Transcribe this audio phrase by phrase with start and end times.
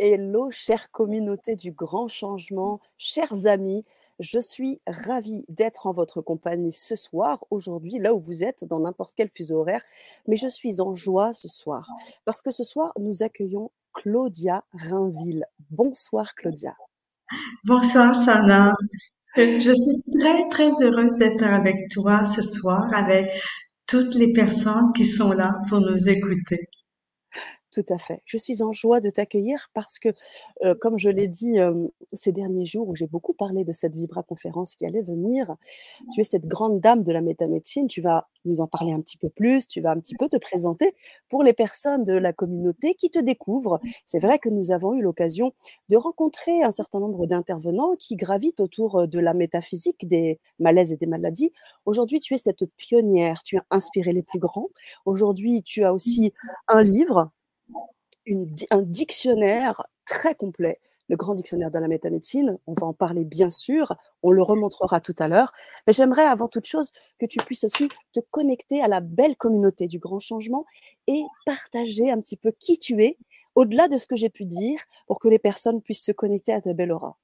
[0.00, 3.84] Hello, chère communauté du grand changement, chers amis,
[4.18, 8.80] je suis ravie d'être en votre compagnie ce soir, aujourd'hui, là où vous êtes, dans
[8.80, 9.84] n'importe quel fuseau horaire,
[10.26, 11.88] mais je suis en joie ce soir,
[12.24, 15.46] parce que ce soir, nous accueillons Claudia Rainville.
[15.70, 16.74] Bonsoir Claudia.
[17.64, 18.74] Bonsoir Sana.
[19.36, 23.30] Je suis très très heureuse d'être avec toi ce soir, avec
[23.86, 26.68] toutes les personnes qui sont là pour nous écouter.
[27.74, 28.22] Tout à fait.
[28.24, 30.10] Je suis en joie de t'accueillir parce que,
[30.80, 31.56] comme je l'ai dit
[32.12, 35.56] ces derniers jours où j'ai beaucoup parlé de cette Vibra conférence qui allait venir,
[36.12, 37.88] tu es cette grande dame de la métamédecine.
[37.88, 40.36] Tu vas nous en parler un petit peu plus, tu vas un petit peu te
[40.36, 40.94] présenter
[41.28, 43.80] pour les personnes de la communauté qui te découvrent.
[44.06, 45.52] C'est vrai que nous avons eu l'occasion
[45.88, 50.96] de rencontrer un certain nombre d'intervenants qui gravitent autour de la métaphysique des malaises et
[50.96, 51.50] des maladies.
[51.86, 54.68] Aujourd'hui, tu es cette pionnière, tu as inspiré les plus grands.
[55.06, 56.32] Aujourd'hui, tu as aussi
[56.68, 57.32] un livre
[58.70, 62.58] un dictionnaire très complet, le grand dictionnaire de la métamédecine.
[62.66, 65.52] On va en parler bien sûr, on le remontrera tout à l'heure.
[65.86, 69.88] Mais j'aimerais avant toute chose que tu puisses aussi te connecter à la belle communauté
[69.88, 70.64] du grand changement
[71.06, 73.18] et partager un petit peu qui tu es,
[73.54, 76.60] au-delà de ce que j'ai pu dire, pour que les personnes puissent se connecter à
[76.60, 77.16] ta belle aura.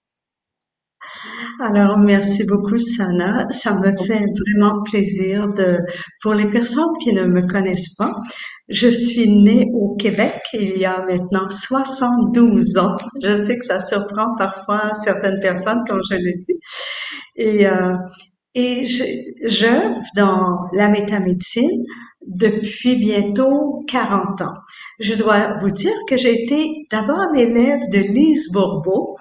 [1.61, 3.47] Alors, merci beaucoup, Sana.
[3.51, 5.79] Ça me fait vraiment plaisir de,
[6.23, 8.15] pour les personnes qui ne me connaissent pas,
[8.69, 12.97] je suis née au Québec il y a maintenant 72 ans.
[13.23, 16.59] Je sais que ça surprend parfois certaines personnes, comme je le dis.
[17.37, 17.95] Et, euh,
[18.55, 18.87] et
[19.45, 21.85] j'œuvre dans la métamédecine
[22.27, 24.53] depuis bientôt 40 ans.
[24.99, 29.15] Je dois vous dire que j'ai été d'abord l'élève de Lise Bourbeau.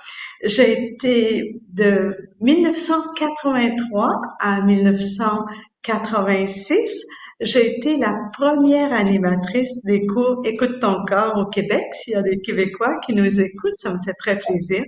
[0.44, 7.06] J'ai été de 1983 à 1986
[7.42, 11.86] j'ai été la première animatrice des cours Écoute ton corps au Québec.
[11.94, 14.84] S'il y a des Québécois qui nous écoutent, ça me fait très plaisir.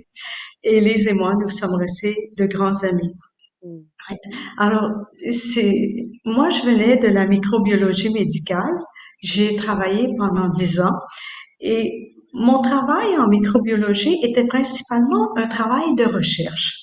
[0.62, 3.14] Et Lise et moi, nous sommes restés de grands amis.
[4.58, 4.90] Alors,
[5.30, 8.74] c'est, moi, je venais de la microbiologie médicale.
[9.22, 10.98] J'ai travaillé pendant dix ans
[11.60, 16.78] et mon travail en microbiologie était principalement un travail de recherche.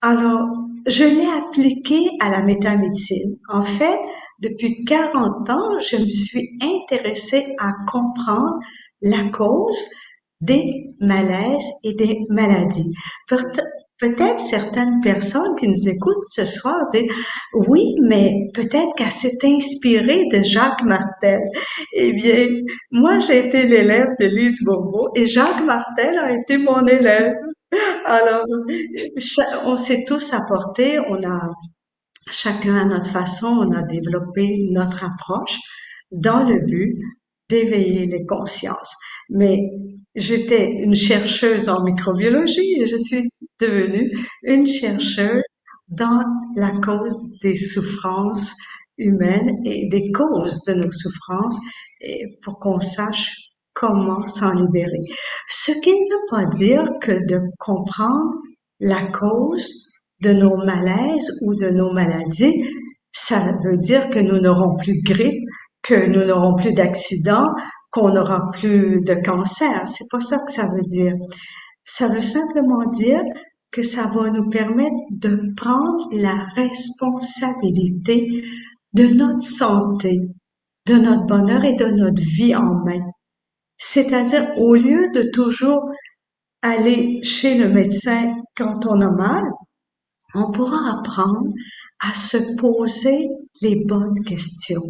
[0.00, 0.48] Alors,
[0.86, 3.36] je l'ai appliqué à la métamédecine.
[3.48, 3.98] En fait,
[4.40, 8.58] depuis 40 ans, je me suis intéressée à comprendre
[9.00, 9.78] la cause
[10.40, 12.90] des malaises et des maladies.
[14.00, 17.10] Peut-être certaines personnes qui nous écoutent ce soir disent
[17.68, 21.40] oui, mais peut-être qu'elle s'est inspirée de Jacques Martel.
[21.94, 22.48] Eh bien,
[22.90, 27.34] moi, j'ai été l'élève de Lise Bourbeau et Jacques Martel a été mon élève.
[28.04, 28.44] Alors,
[29.64, 31.50] on s'est tous apportés, on a
[32.30, 35.58] chacun à notre façon, on a développé notre approche
[36.10, 36.96] dans le but
[37.48, 38.94] d'éveiller les consciences.
[39.30, 39.58] Mais
[40.14, 43.28] j'étais une chercheuse en microbiologie et je suis
[43.60, 44.10] devenue
[44.42, 45.42] une chercheuse
[45.88, 46.24] dans
[46.56, 48.52] la cause des souffrances
[48.98, 51.58] humaines et des causes de nos souffrances
[52.42, 53.32] pour qu'on sache
[53.72, 55.00] comment s'en libérer.
[55.48, 58.34] Ce qui ne veut pas dire que de comprendre
[58.80, 62.64] la cause de nos malaises ou de nos maladies,
[63.12, 65.42] ça veut dire que nous n'aurons plus de grippe,
[65.82, 67.48] que nous n'aurons plus d'accidents,
[67.94, 69.88] qu'on n'aura plus de cancer.
[69.88, 71.14] C'est pas ça que ça veut dire.
[71.84, 73.22] Ça veut simplement dire
[73.70, 78.42] que ça va nous permettre de prendre la responsabilité
[78.94, 80.18] de notre santé,
[80.86, 83.04] de notre bonheur et de notre vie en main.
[83.76, 85.88] C'est-à-dire, au lieu de toujours
[86.62, 89.44] aller chez le médecin quand on a mal,
[90.34, 91.52] on pourra apprendre
[92.00, 93.28] à se poser
[93.62, 94.82] les bonnes questions.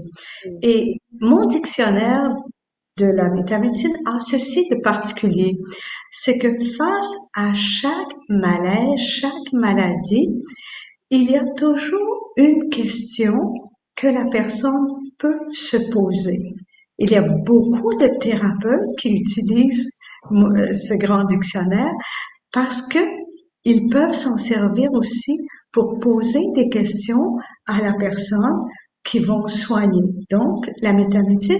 [0.47, 0.51] Mm.
[0.63, 2.31] Et mon dictionnaire
[2.97, 5.59] de la métamédecine a ceci de particulier,
[6.13, 10.29] c'est que face à chaque malaise, chaque maladie,
[11.11, 13.53] il y a toujours une question
[13.97, 14.87] que la personne
[15.19, 16.39] peut se poser.
[16.99, 19.91] Il y a beaucoup de thérapeutes qui utilisent
[20.31, 21.93] euh, ce grand dictionnaire
[22.53, 22.99] parce que
[23.65, 25.37] ils peuvent s'en servir aussi
[25.73, 28.61] pour poser des questions à la personne
[29.03, 30.03] qui vont soigner.
[30.31, 31.59] Donc, la métamédecine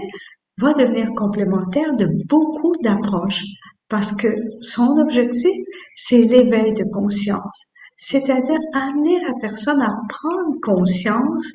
[0.57, 3.43] va devenir complémentaire de beaucoup d'approches
[3.89, 4.27] parce que
[4.61, 5.55] son objectif,
[5.95, 7.65] c'est l'éveil de conscience,
[7.97, 11.45] c'est-à-dire amener la personne à prendre conscience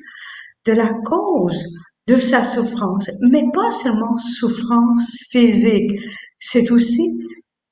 [0.65, 1.63] de la cause
[2.07, 5.91] de sa souffrance, mais pas seulement souffrance physique,
[6.39, 7.03] c'est aussi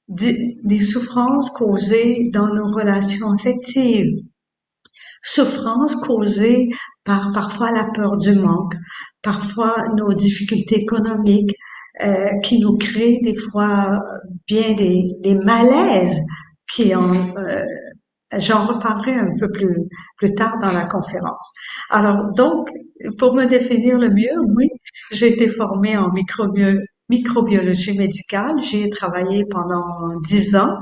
[0.08, 4.24] des, souffrances causées dans nos relations affectives,
[5.24, 6.70] souffrances causées
[7.04, 8.76] par parfois la peur du manque,
[9.22, 11.56] parfois nos difficultés économiques,
[12.02, 14.00] euh, qui nous créent des fois
[14.48, 16.22] bien des, des malaises
[16.72, 17.64] qui en euh,
[18.38, 19.76] J'en reparlerai un peu plus,
[20.18, 21.52] plus tard dans la conférence.
[21.90, 22.70] Alors, donc,
[23.18, 24.70] pour me définir le mieux, oui,
[25.10, 26.12] j'ai été formée en
[27.10, 28.62] microbiologie médicale.
[28.62, 30.78] J'y ai travaillé pendant dix ans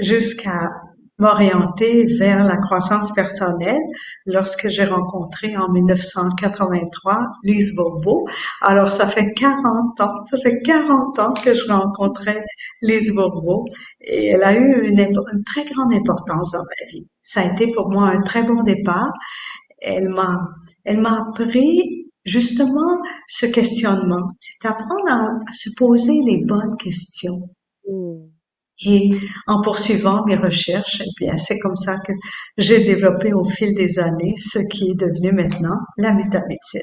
[0.00, 0.70] jusqu'à
[1.18, 3.80] m'orienter vers la croissance personnelle
[4.26, 8.26] lorsque j'ai rencontré en 1983 Lise Bourbeau.
[8.60, 12.44] Alors, ça fait 40 ans, ça fait 40 ans que je rencontrais
[12.82, 13.64] Lise Bourbeau
[14.00, 15.12] et elle a eu une,
[15.44, 17.08] très grande importance dans ma vie.
[17.20, 19.12] Ça a été pour moi un très bon départ.
[19.80, 20.40] Elle m'a,
[20.84, 27.38] elle m'a appris justement ce questionnement, c'est apprendre à, se poser les bonnes questions.
[28.84, 29.10] Et
[29.46, 32.12] en poursuivant mes recherches, eh bien, c'est comme ça que
[32.56, 36.82] j'ai développé au fil des années ce qui est devenu maintenant la métamédecine.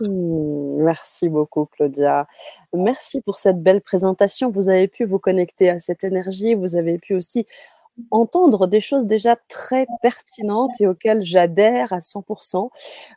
[0.00, 2.26] Mmh, merci beaucoup, Claudia.
[2.72, 4.50] Merci pour cette belle présentation.
[4.50, 6.54] Vous avez pu vous connecter à cette énergie.
[6.54, 7.46] Vous avez pu aussi
[8.10, 12.68] entendre des choses déjà très pertinentes et auxquelles j'adhère à 100%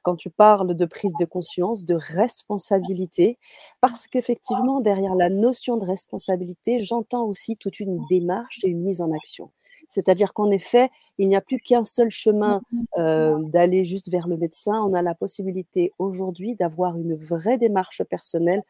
[0.04, 3.38] quand tu parles de prise de conscience, de responsabilité,
[3.81, 9.01] parce qu'effectivement, derrière la notion de responsabilité, j'entends aussi toute une démarche et une mise
[9.01, 9.51] en action.
[9.88, 12.60] C'est-à-dire qu'en effet, il n'y a plus qu'un seul chemin
[12.98, 14.81] euh, d'aller juste vers le médecin.
[14.81, 18.62] On a la possibilité aujourd'hui d'avoir une vraie démarche personnelle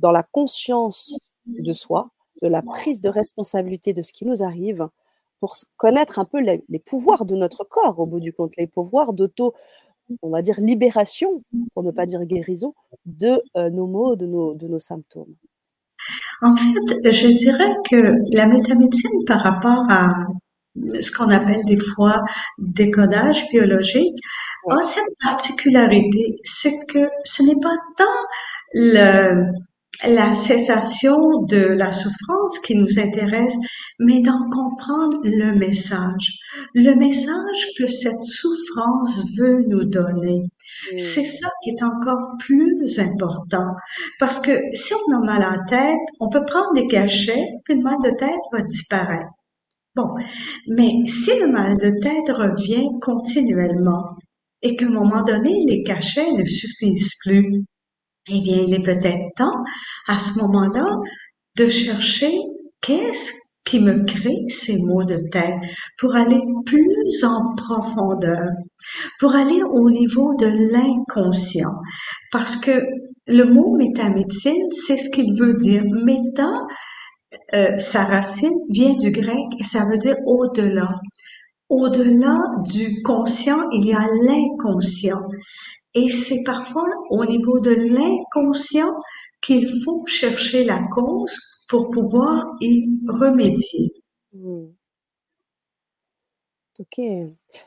[0.00, 1.16] dans la conscience
[1.46, 2.10] de soi,
[2.42, 4.88] de la prise de responsabilité de ce qui nous arrive,
[5.42, 9.12] pour connaître un peu les, pouvoirs de notre corps, au bout du compte, les pouvoirs
[9.12, 9.54] d'auto,
[10.22, 11.42] on va dire, libération,
[11.74, 12.74] pour ne pas dire guérison,
[13.06, 15.34] de euh, nos maux, de nos, de nos symptômes.
[16.42, 20.14] En fait, je dirais que la métamédecine par rapport à
[21.00, 22.22] ce qu'on appelle des fois
[22.58, 24.16] décodage biologique
[24.70, 28.04] a cette particularité, c'est que ce n'est pas tant
[28.74, 29.50] le,
[30.08, 33.56] la cessation de la souffrance qui nous intéresse,
[33.98, 36.38] mais d'en comprendre le message,
[36.74, 40.42] le message que cette souffrance veut nous donner.
[40.96, 43.68] C'est ça qui est encore plus important,
[44.18, 47.76] parce que si on a mal à la tête, on peut prendre des cachets, puis
[47.76, 49.30] le mal de tête va disparaître.
[49.94, 50.08] Bon,
[50.68, 54.16] mais si le mal de tête revient continuellement
[54.62, 57.64] et qu'à un moment donné, les cachets ne suffisent plus,
[58.28, 59.64] eh bien, il est peut-être temps,
[60.08, 60.96] à ce moment-là,
[61.56, 62.32] de chercher
[62.80, 63.32] qu'est-ce
[63.64, 65.58] qui me crée ces maux de tête
[65.98, 68.50] pour aller plus en profondeur,
[69.20, 71.70] pour aller au niveau de l'inconscient.
[72.30, 72.82] Parce que
[73.26, 75.84] le mot métamédecine, c'est ce qu'il veut dire.
[75.84, 76.50] Méta,
[77.54, 80.90] euh, sa racine vient du grec et ça veut dire au-delà.
[81.68, 85.20] Au-delà du conscient, il y a l'inconscient.
[85.94, 88.92] Et c'est parfois au niveau de l'inconscient
[89.42, 91.36] qu'il faut chercher la cause
[91.68, 93.90] pour pouvoir y remédier.
[94.32, 94.68] Hmm.
[96.78, 97.00] Ok.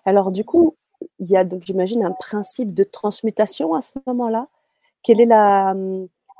[0.05, 0.75] Alors du coup,
[1.19, 4.47] il y a donc j'imagine un principe de transmutation à ce moment-là.
[5.03, 5.75] Quelle est la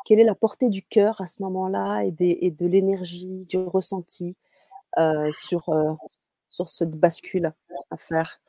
[0.06, 4.36] quelle est la portée du cœur à ce moment-là et, et, de l'énergie, du ressenti
[5.00, 5.94] euh, sur, euh,
[6.52, 7.52] sur cette bascule
[7.90, 8.40] à faire?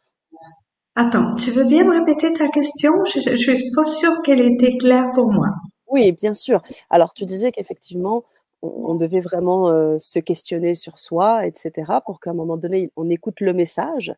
[0.98, 2.90] Attends, tu veux bien me répéter ta question?
[3.04, 5.48] Je ne suis pas sûre qu'elle était claire pour moi.
[5.90, 6.62] Oui, bien sûr.
[6.88, 8.24] Alors, tu disais qu'effectivement,
[8.62, 13.10] on, devait vraiment euh, se questionner sur soi, etc., pour qu'à un moment donné, on
[13.10, 14.14] écoute le message.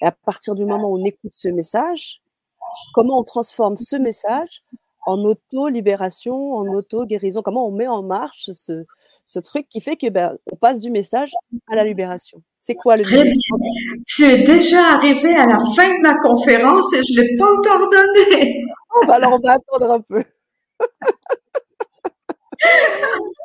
[0.00, 2.22] Et à partir du moment où on écoute ce message,
[2.94, 4.62] comment on transforme ce message
[5.06, 7.42] en auto-libération, en auto-guérison?
[7.42, 8.84] Comment on met en marche ce,
[9.32, 11.32] ce truc qui fait que ben, on passe du message
[11.70, 12.42] à la libération.
[12.60, 13.32] C'est quoi le Très
[14.06, 17.50] Tu es déjà arrivé à la fin de ma conférence et je ne l'ai pas
[17.50, 18.62] encore donné.
[18.94, 20.22] Oh, ben alors on va attendre un peu.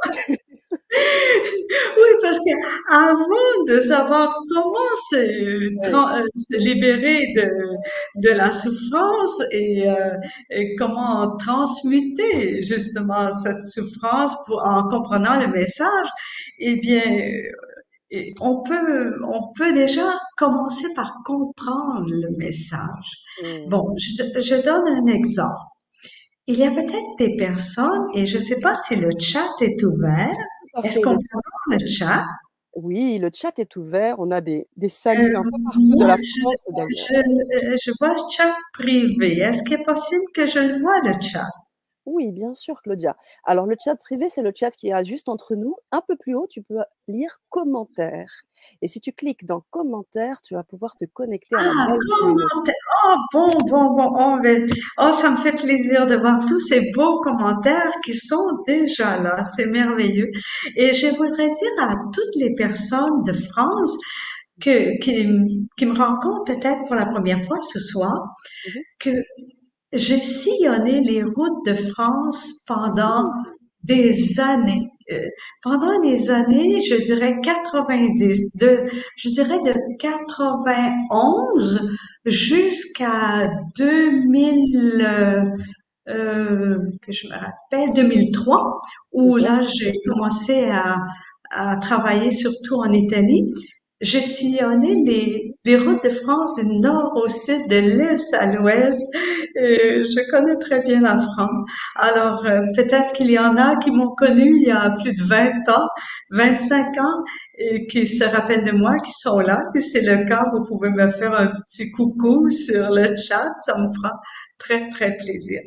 [0.30, 2.52] oui, parce que
[2.90, 10.16] avant de savoir comment se, euh, libérer de, de, la souffrance et, euh,
[10.50, 16.08] et, comment transmuter justement cette souffrance pour, en comprenant le message,
[16.60, 17.02] eh bien,
[18.40, 23.68] on peut, on peut déjà commencer par comprendre le message.
[23.68, 25.77] Bon, je, je donne un exemple.
[26.48, 29.84] Il y a peut-être des personnes, et je ne sais pas si le chat est
[29.84, 30.32] ouvert.
[30.84, 32.24] Est-ce qu'on peut voir le chat?
[32.76, 34.16] Oui, le chat est ouvert.
[34.20, 36.70] On a des, des saluts un peu euh, partout de la France.
[36.70, 39.40] Je, je, je, vois chat privé.
[39.40, 41.48] Est-ce qu'il est possible que je le vois, le chat?
[42.10, 43.18] Oui, bien sûr, Claudia.
[43.44, 45.76] Alors, le chat privé, c'est le chat qui est juste entre nous.
[45.92, 46.78] Un peu plus haut, tu peux
[47.10, 48.32] lire commentaires.
[48.82, 51.88] Et si tu cliques dans commentaires, tu vas pouvoir te connecter à la Ah,
[52.22, 52.76] commentaires.
[53.06, 54.10] Oh, bon, bon, bon.
[54.20, 54.68] Oh, mais-
[55.00, 59.44] oh, ça me fait plaisir de voir tous ces beaux commentaires qui sont déjà là.
[59.44, 60.32] C'est merveilleux.
[60.78, 63.98] Et je voudrais dire à toutes les personnes de France
[64.62, 68.32] que, qui, qui me rencontrent peut-être pour la première fois ce soir,
[68.68, 68.82] Mhm.
[69.00, 69.10] que
[69.98, 73.32] j'ai sillonné les routes de France pendant
[73.84, 74.90] des années.
[75.12, 75.20] Euh,
[75.64, 78.86] pendant les années, je dirais 90, de,
[79.18, 85.46] je dirais de 91 jusqu'à 2000, euh,
[86.10, 88.80] euh, que je me rappelle, 2003,
[89.14, 89.44] où Mhm.
[89.44, 90.98] là, j'ai commencé à,
[91.52, 93.44] à travailler surtout en Italie.
[94.02, 99.02] J'ai sillonné les, les routes de France du nord au sud, de l'est à l'ouest,
[99.56, 101.70] je connais très bien la France.
[101.98, 105.24] Alors, euh, peut-être qu'il y en a qui m'ont connu il y a plus de
[105.24, 105.90] 20 ans,
[106.32, 107.24] 25 ans,
[107.58, 109.60] et qui se rappellent de moi, qui sont là.
[109.74, 113.78] Si c'est le cas, vous pouvez me faire un petit coucou sur le chat, ça
[113.78, 114.14] me fera
[114.58, 115.60] très, très plaisir.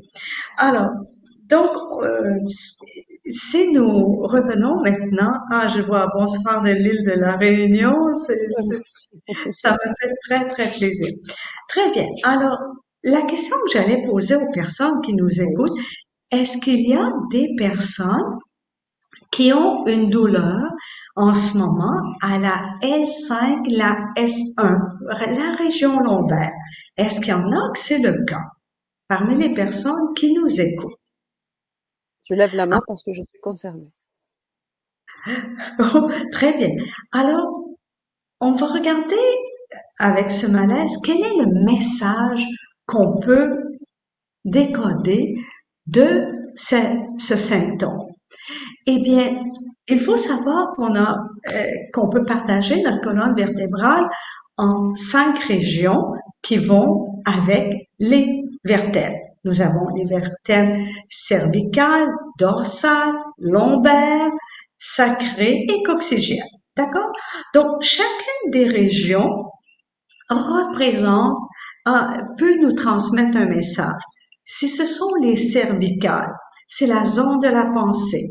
[0.57, 0.93] Alors,
[1.51, 1.71] donc,
[2.05, 2.35] euh,
[3.31, 8.49] si nous revenons maintenant, ah, je vois bonsoir de l'île de la Réunion, c'est-
[9.53, 11.09] ça me fait très, très plaisir.
[11.69, 12.09] Très bien.
[12.25, 12.59] Alors,
[13.05, 15.79] la question que j'allais poser aux personnes qui nous écoutent,
[16.31, 18.39] est-ce qu'il y a des personnes
[19.33, 20.63] qui ont une douleur
[21.17, 24.79] en ce moment à la L5, la S1,
[25.09, 26.53] la région lombaire?
[26.97, 28.43] Est-ce qu'il y en a que c'est le cas
[29.09, 31.00] parmi les personnes qui nous écoutent?
[32.31, 33.91] Je lève la main parce que je suis concernée.
[35.81, 36.71] Oh, très bien.
[37.13, 37.65] Alors,
[38.41, 39.17] on va regarder
[39.99, 42.47] avec ce malaise quel est le message
[42.87, 43.59] qu'on peut
[44.45, 45.35] décoder
[45.87, 46.77] de ce,
[47.19, 48.07] ce symptôme?
[48.87, 49.43] Eh bien,
[49.89, 51.17] il faut savoir qu'on a,
[51.53, 54.09] euh, qu'on peut partager notre colonne vertébrale
[54.57, 56.05] en cinq régions
[56.43, 59.20] qui vont avec les vertèbres.
[59.45, 64.31] Nous avons les vertèbres cervicales, dorsales, lombaires,
[64.79, 66.43] sacrées et coxygènes.
[66.77, 67.11] D'accord?
[67.55, 69.45] Donc, chacune des régions
[70.29, 71.37] représente,
[71.89, 74.03] euh, peut nous transmettre un message.
[74.45, 76.35] Si ce sont les cervicales,
[76.69, 78.27] c'est la zone de la pensée.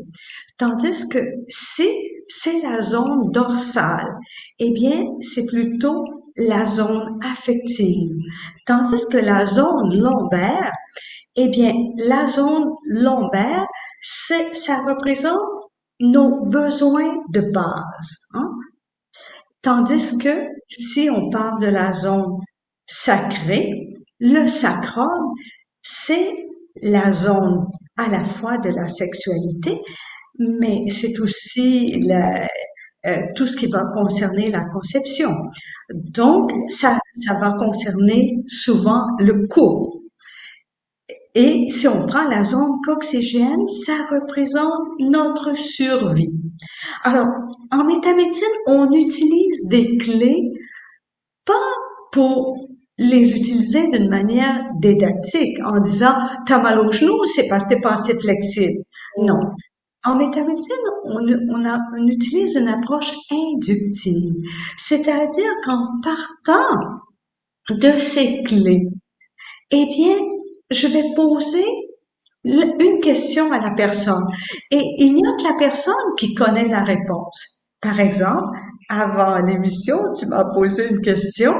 [0.58, 1.88] Tandis que si
[2.28, 4.14] c'est la zone dorsale,
[4.58, 6.04] eh bien, c'est plutôt
[6.36, 8.12] la zone affective.
[8.66, 10.72] Tandis que la zone lombaire,
[11.36, 13.66] eh bien, la zone lombaire,
[14.02, 15.38] ça représente
[16.00, 18.16] nos besoins de base.
[18.34, 18.50] Hein?
[19.62, 22.38] Tandis que si on parle de la zone
[22.86, 25.32] sacrée, le sacrum,
[25.82, 26.32] c'est
[26.82, 29.78] la zone à la fois de la sexualité,
[30.38, 32.00] mais c'est aussi
[33.06, 35.30] euh, tout ce qui va concerner la conception.
[35.92, 39.99] Donc, ça, ça va concerner souvent le couple.
[41.34, 46.32] Et si on prend la zone coxygène, ça représente notre survie.
[47.04, 47.28] Alors,
[47.72, 50.52] en métamédecine, on utilise des clés
[51.44, 51.52] pas
[52.12, 52.56] pour
[52.98, 56.14] les utiliser d'une manière didactique en disant
[56.46, 58.82] t'as mal au genou, c'est parce que t'es pas assez flexible.
[59.18, 59.40] Non.
[60.04, 64.34] En métamédecine, on, on, a, on utilise une approche inductive,
[64.78, 66.78] c'est-à-dire qu'en partant
[67.70, 68.88] de ces clés,
[69.70, 70.16] eh bien,
[70.70, 71.64] je vais poser
[72.44, 74.24] une question à la personne
[74.70, 77.70] et il n'y a que la personne qui connaît la réponse.
[77.80, 78.58] Par exemple,
[78.88, 81.54] avant l'émission, tu m'as posé une question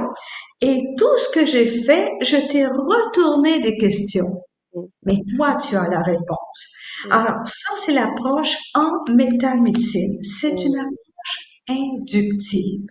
[0.60, 4.40] et tout ce que j'ai fait, je t'ai retourné des questions.
[5.04, 6.72] Mais toi, tu as la réponse.
[7.10, 10.22] Alors, ça, c'est l'approche en métamédecine.
[10.22, 11.09] C'est une approche
[11.70, 12.86] inductive.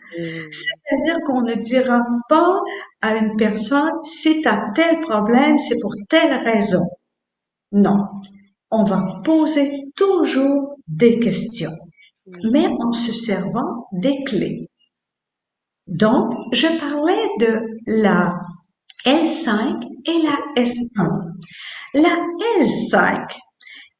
[0.52, 2.60] C'est-à-dire qu'on ne dira pas
[3.02, 6.84] à une personne, si tu as tel problème, c'est pour telle raison.
[7.72, 8.06] Non.
[8.72, 11.72] On va poser toujours des questions,
[12.52, 14.70] mais en se servant des clés.
[15.88, 18.38] Donc, je parlais de la
[19.06, 21.32] L5 et la S1.
[21.96, 22.16] La
[22.60, 23.26] L5,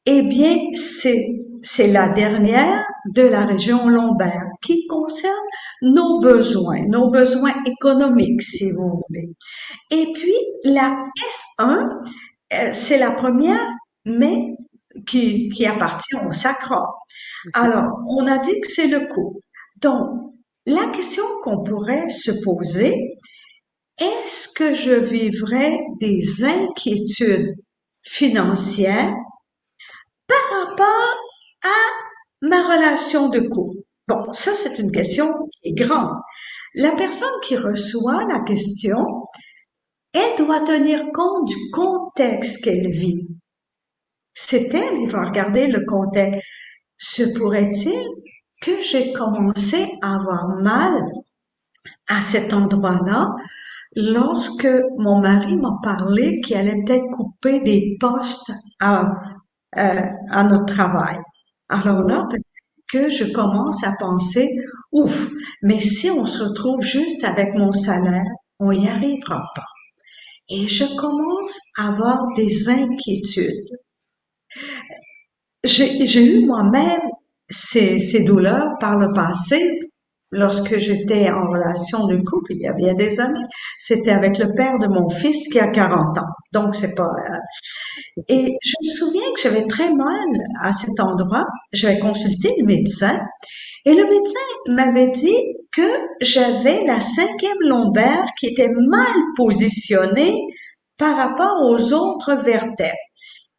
[0.06, 1.26] eh bien, c'est,
[1.62, 5.34] c'est la dernière de la région lombaire qui concerne
[5.82, 9.28] nos besoins, nos besoins économiques, si vous voulez.
[9.90, 11.06] Et puis, la
[11.60, 13.66] S1, c'est la première,
[14.04, 14.56] mais
[15.06, 16.86] qui, qui appartient au sacrum.
[17.54, 19.40] Alors, on a dit que c'est le coup.
[19.80, 20.32] Donc,
[20.66, 23.16] la question qu'on pourrait se poser,
[23.98, 27.54] est-ce que je vivrais des inquiétudes
[28.02, 29.14] financières
[30.50, 31.14] rapport
[31.62, 33.78] à ma relation de couple.
[34.10, 36.16] Bon, ça c'est une question qui est grande.
[36.74, 39.06] La personne qui reçoit la question,
[40.12, 43.28] elle doit tenir compte du contexte qu'elle vit.
[44.34, 46.42] C'est elle, il va regarder le contexte.
[46.98, 48.04] Se pourrait-il
[48.60, 51.04] que j'ai commencé à avoir mal
[52.08, 53.28] à cet endroit-là
[53.94, 58.50] lorsque mon mari m'a parlé qu'il allait peut-être couper des postes
[58.80, 59.12] à,
[59.78, 61.16] euh, à notre travail?
[61.68, 62.26] Alors là,
[62.92, 64.48] que je commence à penser,
[64.92, 65.30] ouf,
[65.62, 68.26] mais si on se retrouve juste avec mon salaire,
[68.58, 69.66] on n'y arrivera pas.
[70.48, 73.78] Et je commence à avoir des inquiétudes.
[75.62, 77.00] J'ai eu moi-même
[77.48, 79.78] ces, ces douleurs par le passé
[80.32, 83.44] lorsque j'étais en relation de couple il y a bien des années.
[83.78, 86.30] C'était avec le père de mon fils qui a 40 ans.
[86.52, 87.04] Donc c'est pas.
[87.04, 90.28] Euh, et je me souviens que j'avais très mal
[90.62, 91.46] à cet endroit.
[91.72, 93.18] J'avais consulté le médecin
[93.84, 95.82] et le médecin m'avait dit que
[96.20, 100.36] j'avais la cinquième lombaire qui était mal positionnée
[100.98, 102.94] par rapport aux autres vertèbres.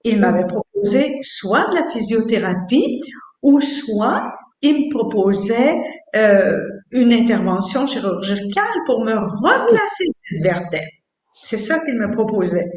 [0.04, 3.00] Il m'avait proposé soit de la physiothérapie
[3.42, 5.82] ou soit il me proposait
[6.16, 6.60] euh,
[6.92, 10.92] une intervention chirurgicale pour me replacer cette vertèbre.
[11.40, 12.70] C'est ça qu'il me proposait.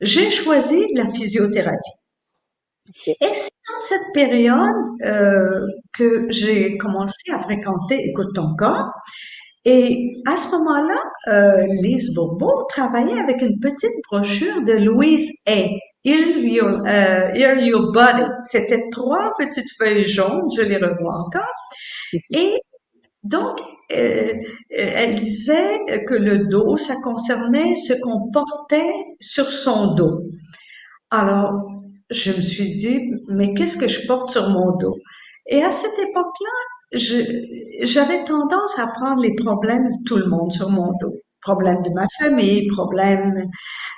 [0.00, 1.90] J'ai choisi la physiothérapie.
[3.06, 8.90] Et c'est dans cette période euh, que j'ai commencé à fréquenter Écoute ton corps.
[9.64, 10.98] Et à ce moment-là,
[11.28, 15.80] euh, Lise Bourbeau travaillait avec une petite brochure de Louise Hay.
[16.04, 18.24] Il Your, uh, Your Body.
[18.42, 21.52] C'était trois petites feuilles jaunes, je les revois encore.
[22.30, 22.60] Et
[23.22, 23.58] donc,
[23.92, 24.34] euh,
[24.70, 30.24] elle disait que le dos, ça concernait ce qu'on portait sur son dos.
[31.10, 31.52] Alors,
[32.10, 34.96] je me suis dit, mais qu'est-ce que je porte sur mon dos?
[35.46, 36.98] Et à cette époque-là,
[37.82, 41.16] j'avais tendance à prendre les problèmes de tout le monde sur mon dos.
[41.44, 43.34] Problèmes de ma famille, problèmes...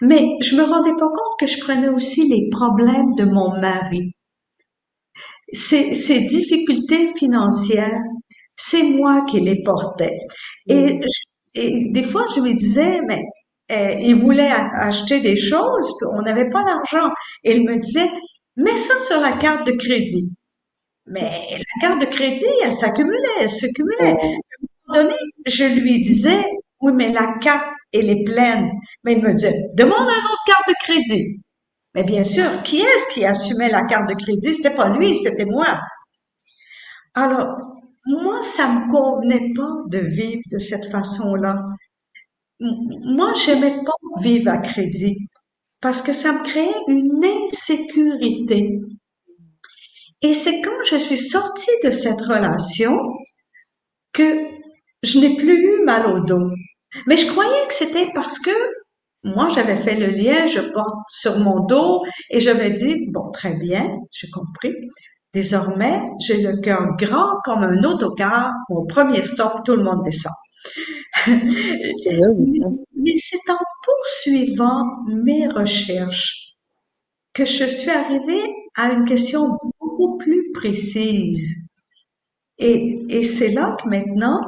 [0.02, 4.12] Mais je me rendais pas compte que je prenais aussi les problèmes de mon mari.
[5.52, 8.02] Ces, ces difficultés financières,
[8.56, 10.18] c'est moi qui les portais.
[10.68, 11.00] Et,
[11.54, 13.22] et des fois, je me disais, mais
[13.70, 17.10] euh, il voulait acheter des choses, on n'avait pas l'argent.
[17.44, 18.10] Et il me disait,
[18.56, 20.32] mets ça sur la carte de crédit.
[21.06, 24.16] Mais la carte de crédit, elle s'accumulait, elle s'accumulait.
[24.88, 26.42] À un moment donné, je lui disais,
[26.86, 28.70] oui, mais la carte, elle est pleine.
[29.04, 31.40] Mais il me dit, demande une autre carte de crédit.
[31.94, 34.54] Mais bien sûr, qui est-ce qui assumait la carte de crédit?
[34.54, 35.80] C'était pas lui, c'était moi.
[37.14, 37.56] Alors,
[38.06, 41.64] moi, ça me convenait pas de vivre de cette façon-là.
[42.60, 45.16] Moi, j'aimais pas vivre à crédit
[45.80, 48.80] parce que ça me créait une insécurité.
[50.22, 53.00] Et c'est quand je suis sortie de cette relation
[54.12, 54.46] que
[55.02, 56.50] je n'ai plus eu mal au dos.
[57.06, 58.50] Mais je croyais que c'était parce que
[59.24, 63.54] moi, j'avais fait le lien, je porte sur mon dos et j'avais dit, bon, très
[63.54, 64.72] bien, j'ai compris.
[65.34, 68.52] Désormais, j'ai le cœur grand comme un autocar.
[68.70, 70.32] Au premier stop, tout le monde descend.
[71.26, 76.54] Mais c'est en poursuivant mes recherches
[77.34, 78.44] que je suis arrivée
[78.76, 81.68] à une question beaucoup plus précise.
[82.58, 84.40] Et, et c'est là que maintenant,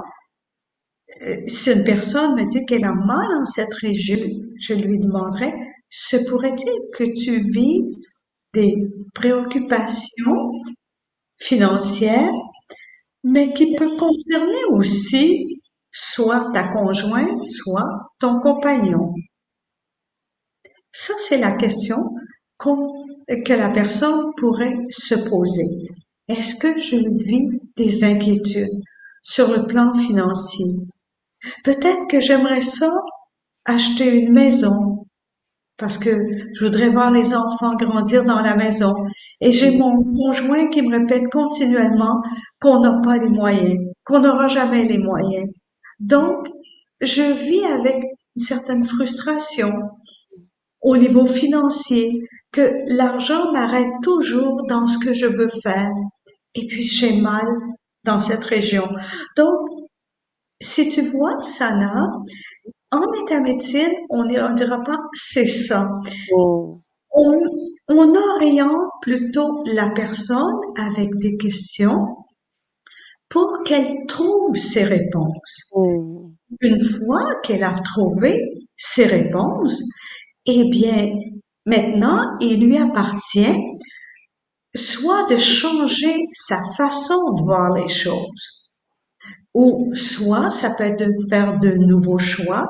[1.47, 4.19] si une personne me dit qu'elle a mal en cette région,
[4.61, 5.53] je lui demanderai,
[5.91, 7.83] se pourrait-il que tu vis
[8.55, 8.75] des
[9.15, 10.51] préoccupations
[11.39, 12.33] financières,
[13.25, 15.47] mais qui peut concerner aussi
[15.91, 17.89] soit ta conjointe, soit
[18.21, 19.15] ton compagnon?
[20.93, 21.97] Ça, c'est la question
[22.59, 25.67] que la personne pourrait se poser.
[26.29, 28.81] Est-ce que je vis des inquiétudes
[29.23, 30.67] sur le plan financier?
[31.64, 32.90] Peut-être que j'aimerais ça
[33.64, 35.05] acheter une maison
[35.79, 36.11] parce que
[36.55, 38.92] je voudrais voir les enfants grandir dans la maison.
[39.40, 42.20] Et j'ai mon conjoint qui me répète continuellement
[42.61, 45.48] qu'on n'a pas les moyens, qu'on n'aura jamais les moyens.
[46.01, 46.48] Donc,
[47.01, 48.03] je vis avec
[48.35, 49.70] une certaine frustration
[50.81, 52.22] au niveau financier,
[52.53, 55.90] que l'argent m'arrête toujours dans ce que je veux faire.
[56.55, 57.46] Et puis j'ai mal
[58.05, 58.88] dans cette région.
[59.37, 59.59] Donc,
[60.61, 62.09] si tu vois, Sana,
[62.90, 65.88] en métamédecine, on ne dira pas c'est ça.
[66.33, 66.81] Oh.
[67.11, 67.40] On,
[67.88, 72.03] on, oriente plutôt la personne avec des questions
[73.29, 75.71] pour qu'elle trouve ses réponses.
[75.73, 76.31] Oh.
[76.61, 78.38] Une fois qu'elle a trouvé
[78.77, 79.83] ses réponses,
[80.47, 81.12] eh bien,
[81.66, 83.57] maintenant, il lui appartient
[84.75, 88.68] soit de changer sa façon de voir les choses,
[89.59, 92.68] ou soit ça peut être de faire de nouveaux choix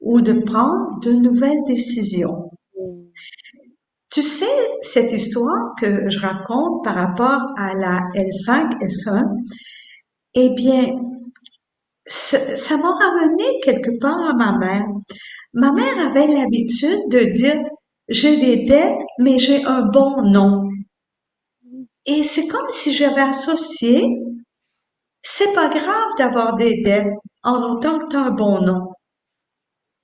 [0.00, 2.50] ou de prendre de nouvelles décisions.
[4.10, 9.36] Tu sais, cette histoire que je raconte par rapport à la L5, S1,
[10.36, 10.94] eh bien,
[12.06, 14.86] ça m'a ramené quelque part à ma mère.
[15.52, 17.60] Ma mère avait l'habitude de dire,
[18.08, 20.70] j'ai des dettes, mais j'ai un bon nom.
[22.06, 24.04] Et c'est comme si j'avais associé,
[25.24, 28.90] c'est pas grave d'avoir des dettes en autant que tu as un bon nom.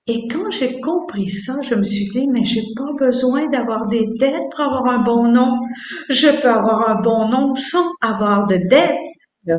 [0.07, 4.07] Et quand j'ai compris ça, je me suis dit, mais j'ai pas besoin d'avoir des
[4.19, 5.61] dettes pour avoir un bon nom.
[6.09, 8.97] Je peux avoir un bon nom sans avoir de dettes.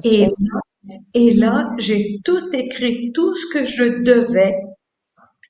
[0.03, 0.59] et, là,
[1.13, 4.55] et là, j'ai tout écrit, tout ce que je devais.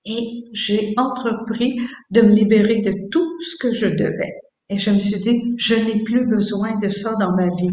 [0.06, 1.80] Et j'ai entrepris
[2.12, 4.34] de me libérer de tout ce que je devais.
[4.70, 7.72] Et je me suis dit, je n'ai plus besoin de ça dans ma vie.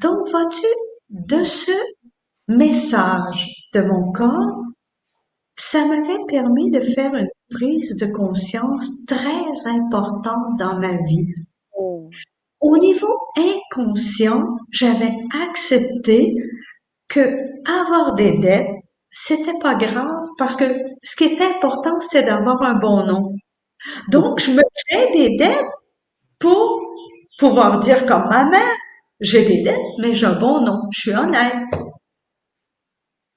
[0.00, 0.66] Donc, vois-tu,
[1.12, 1.72] de ce
[2.48, 4.62] message de mon corps,
[5.56, 11.32] ça m'avait permis de faire une prise de conscience très importante dans ma vie.
[11.76, 12.08] Oh.
[12.60, 15.14] Au niveau inconscient, j'avais
[15.48, 16.30] accepté
[17.08, 17.20] que
[17.68, 18.70] avoir des dettes,
[19.10, 20.64] c'était pas grave parce que
[21.02, 23.34] ce qui était important, c'était d'avoir un bon nom.
[24.08, 25.66] Donc, je me crée des dettes
[26.38, 26.80] pour
[27.38, 28.76] pouvoir dire comme ma mère,
[29.22, 31.68] j'ai des dettes, mais j'ai un bon nom, je suis honnête.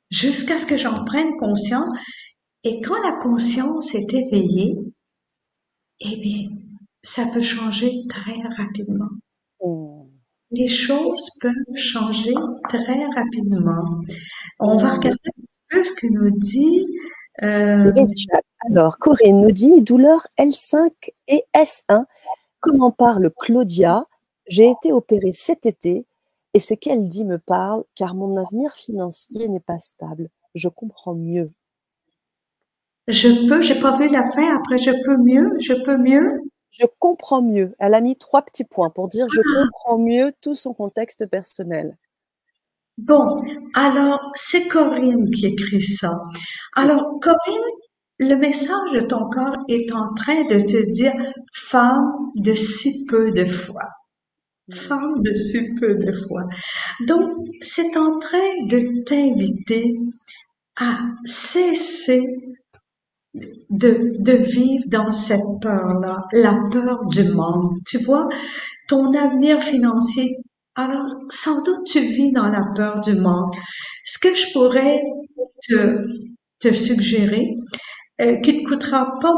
[0.09, 1.89] Jusqu'à ce que j'en prenne conscience.
[2.63, 4.75] Et quand la conscience est éveillée,
[5.99, 6.49] eh bien,
[7.03, 9.09] ça peut changer très rapidement.
[9.59, 10.09] Oh.
[10.49, 12.33] Les choses peuvent changer
[12.67, 14.01] très rapidement.
[14.59, 16.85] On va regarder un peu ce que nous dit.
[17.43, 17.93] Euh...
[18.71, 20.89] Alors, Corinne nous dit douleur L5
[21.27, 22.05] et S1
[22.59, 24.05] Comment parle Claudia
[24.47, 26.05] J'ai été opérée cet été
[26.53, 30.29] et ce qu'elle dit me parle car mon avenir financier n'est pas stable.
[30.53, 31.51] Je comprends mieux.
[33.07, 34.55] Je peux, j'ai pas vu la fin.
[34.57, 36.33] Après, je peux mieux, je peux mieux?
[36.71, 37.75] Je comprends mieux.
[37.79, 39.63] Elle a mis trois petits points pour dire je ah.
[39.63, 41.97] comprends mieux tout son contexte personnel.
[42.97, 46.17] Bon, alors c'est Corinne qui écrit ça.
[46.75, 47.71] Alors Corinne,
[48.19, 51.13] le message de ton corps est en train de te dire
[51.53, 53.83] femme de si peu de foi.
[54.71, 56.43] Femme de si peu de foi.
[57.07, 59.95] Donc, c'est en train de t'inviter
[60.77, 62.23] à cesser
[63.69, 67.77] de, de vivre dans cette peur-là, la peur du manque.
[67.85, 68.27] Tu vois,
[68.87, 70.35] ton avenir financier,
[70.75, 73.55] alors sans doute tu vis dans la peur du manque.
[74.05, 75.01] Ce que je pourrais
[75.67, 75.97] te,
[76.59, 77.53] te suggérer,
[78.21, 79.33] euh, qui te coûtera pas,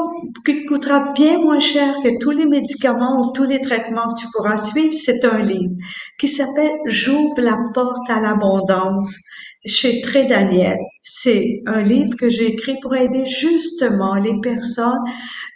[0.45, 4.21] qui te coûtera bien moins cher que tous les médicaments ou tous les traitements que
[4.21, 5.73] tu pourras suivre, c'est un livre
[6.19, 9.19] qui s'appelle J'ouvre la porte à l'abondance
[9.65, 10.77] chez Très Daniel.
[11.01, 15.03] C'est un livre que j'ai écrit pour aider justement les personnes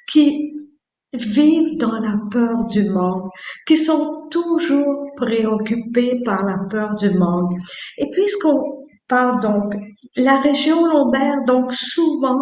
[0.08, 0.54] qui
[1.14, 3.30] vivent dans la peur du manque,
[3.68, 7.54] qui sont toujours préoccupées par la peur du manque.
[7.98, 9.76] Et puisqu'on parle donc
[10.16, 12.42] la région lombaire, donc souvent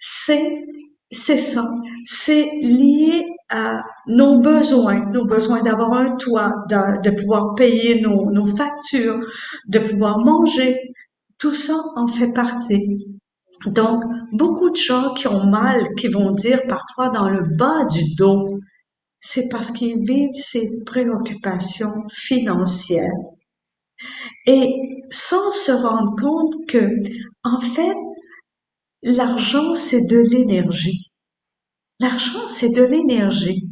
[0.00, 0.64] c'est
[1.12, 1.64] c'est ça,
[2.04, 8.30] c'est lié à nos besoins, nos besoins d'avoir un toit, de, de pouvoir payer nos,
[8.30, 9.20] nos, factures,
[9.66, 10.78] de pouvoir manger.
[11.38, 13.08] Tout ça en fait partie.
[13.66, 18.14] Donc, beaucoup de gens qui ont mal, qui vont dire parfois dans le bas du
[18.14, 18.60] dos,
[19.20, 23.10] c'est parce qu'ils vivent ces préoccupations financières.
[24.46, 26.88] Et sans se rendre compte que,
[27.44, 27.96] en fait,
[29.02, 31.10] L'argent, c'est de l'énergie.
[32.00, 33.68] L'argent, c'est de l'énergie.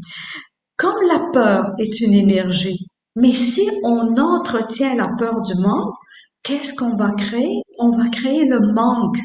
[0.77, 5.95] Comme la peur est une énergie, mais si on entretient la peur du manque,
[6.43, 7.62] qu'est-ce qu'on va créer?
[7.79, 9.19] On va créer le manque.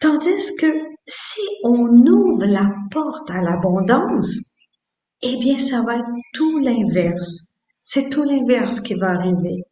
[0.00, 0.72] Tandis que
[1.06, 4.56] si on ouvre la porte à l'abondance,
[5.22, 7.60] eh bien, ça va être tout l'inverse.
[7.82, 9.62] C'est tout l'inverse qui va arriver.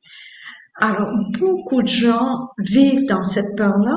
[0.77, 3.97] Alors, beaucoup de gens vivent dans cette peur-là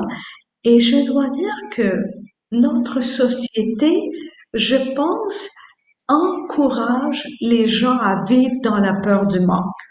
[0.68, 2.04] et je dois dire que
[2.52, 3.90] notre société,
[4.52, 5.48] je pense,
[6.08, 9.82] encourage les gens à vivre dans la peur du manque.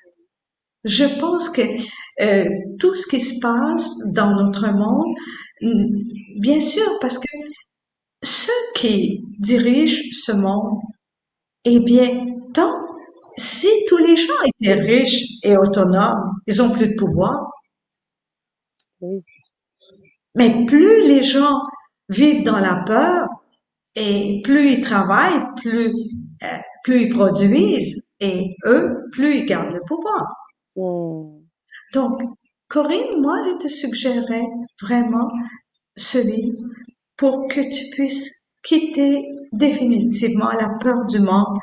[0.83, 1.63] Je pense que
[2.21, 2.47] euh,
[2.79, 5.15] tout ce qui se passe dans notre monde,
[6.39, 7.27] bien sûr, parce que
[8.21, 10.79] ceux qui dirigent ce monde,
[11.65, 12.07] eh bien,
[12.53, 12.85] tant
[13.35, 17.49] si tous les gens étaient riches et autonomes, ils ont plus de pouvoir.
[19.01, 19.23] Oui.
[20.37, 21.59] Mais plus les gens
[22.09, 23.27] vivent dans la peur
[23.95, 25.91] et plus ils travaillent, plus,
[26.43, 30.25] euh, plus ils produisent, et eux, plus ils gardent le pouvoir.
[30.75, 31.41] Mmh.
[31.93, 32.21] Donc,
[32.69, 34.45] Corinne, moi, je te suggérerais
[34.81, 35.29] vraiment
[35.95, 36.59] ce livre
[37.15, 41.57] pour que tu puisses quitter définitivement la peur du manque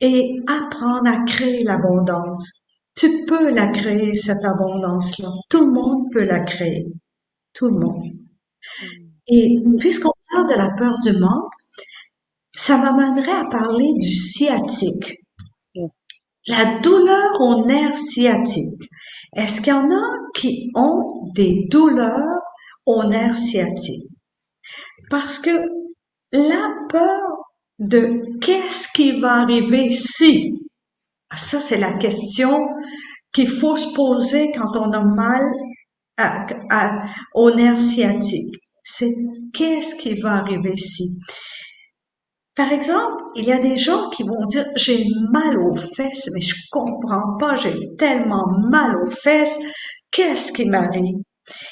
[0.00, 2.46] et apprendre à créer l'abondance.
[2.94, 5.28] Tu peux la créer, cette abondance-là.
[5.48, 6.86] Tout le monde peut la créer.
[7.52, 8.04] Tout le monde.
[9.26, 11.52] Et puisqu'on parle de la peur du manque,
[12.56, 15.18] ça m'amènerait à parler du sciatique.
[16.46, 18.82] La douleur au nerf sciatique.
[19.36, 22.40] Est-ce qu'il y en a qui ont des douleurs
[22.86, 24.10] au nerf sciatique?
[25.10, 25.50] Parce que
[26.32, 27.22] la peur
[27.78, 30.54] de qu'est-ce qui va arriver si,
[31.34, 32.68] ça c'est la question
[33.32, 35.42] qu'il faut se poser quand on a mal
[37.34, 38.54] au nerf sciatique.
[38.82, 39.12] C'est
[39.52, 41.18] qu'est-ce qui va arriver si.
[42.56, 46.40] Par exemple, il y a des gens qui vont dire j'ai mal aux fesses, mais
[46.40, 49.60] je comprends pas, j'ai tellement mal aux fesses,
[50.10, 51.18] qu'est-ce qui m'arrive?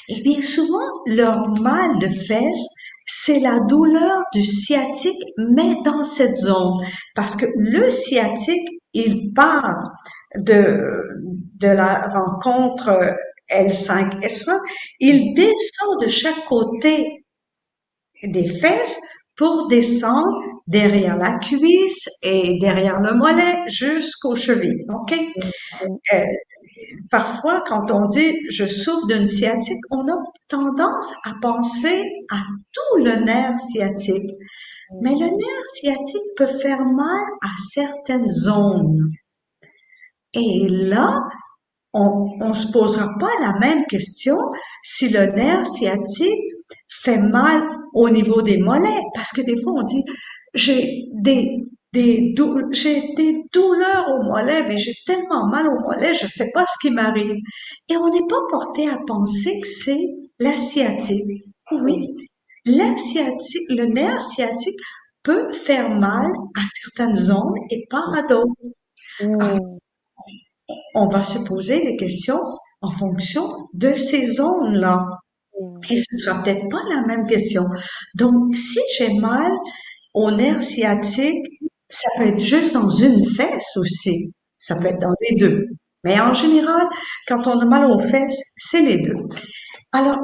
[0.07, 2.65] Et bien souvent, leur mal de fesses,
[3.05, 6.83] c'est la douleur du sciatique, mais dans cette zone.
[7.15, 9.75] Parce que le sciatique, il part
[10.35, 10.79] de,
[11.59, 13.15] de la rencontre
[13.49, 14.57] L5, S1,
[14.99, 17.25] il descend de chaque côté
[18.23, 18.99] des fesses
[19.35, 24.85] pour descendre derrière la cuisse et derrière le mollet jusqu'aux chevilles.
[24.93, 25.17] OK?
[26.13, 26.25] Euh,
[27.09, 30.17] parfois, quand on dit je souffre d'une sciatique, on a
[30.49, 32.41] tendance à penser à
[32.73, 34.29] tout le nerf sciatique.
[35.01, 39.11] Mais le nerf sciatique peut faire mal à certaines zones.
[40.33, 41.21] Et là,
[41.93, 44.37] on ne se posera pas la même question
[44.83, 46.53] si le nerf sciatique
[46.87, 49.03] fait mal au niveau des mollets.
[49.13, 50.03] Parce que des fois, on dit,
[50.53, 51.57] j'ai des,
[51.93, 52.35] des,
[52.71, 56.87] j'ai des douleurs au mollet, mais j'ai tellement mal au mollet, je sais pas ce
[56.87, 57.35] qui m'arrive.
[57.89, 60.05] Et on n'est pas porté à penser que c'est
[60.39, 61.43] la sciatique.
[61.71, 62.07] Oui,
[62.65, 64.79] la sciatique, le nerf sciatique
[65.23, 68.53] peut faire mal à certaines zones et pas à d'autres.
[69.21, 69.77] Mmh.
[70.95, 72.39] On va se poser des questions
[72.81, 75.05] en fonction de ces zones-là.
[75.59, 75.73] Mmh.
[75.89, 77.63] Et ce sera peut-être pas la même question.
[78.15, 79.51] Donc, si j'ai mal
[80.13, 81.45] au nerf sciatique,
[81.89, 84.33] ça peut être juste dans une fesse aussi.
[84.57, 85.65] Ça peut être dans les deux.
[86.03, 86.87] Mais en général,
[87.27, 89.15] quand on a mal aux fesses, c'est les deux.
[89.91, 90.17] Alors,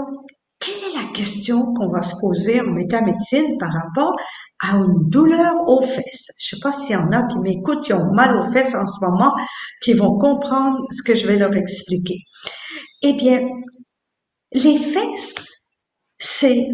[0.60, 4.16] quelle est la question qu'on va se poser en métamédecine par rapport
[4.60, 6.32] à une douleur aux fesses?
[6.39, 8.88] Je sais pas s'il y en a qui m'écoutent, qui ont mal aux fesses en
[8.88, 9.34] ce moment,
[9.82, 12.20] qui vont comprendre ce que je vais leur expliquer.
[13.02, 13.48] Eh bien,
[14.54, 15.36] les fesses,
[16.18, 16.68] c'est,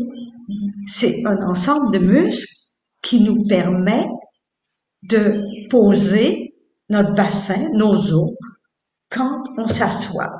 [0.88, 2.54] c'est un ensemble de muscles
[3.02, 4.08] qui nous permet
[5.04, 6.54] de poser
[6.89, 8.34] notre bassin, nos os,
[9.10, 10.39] quand on s'assoit.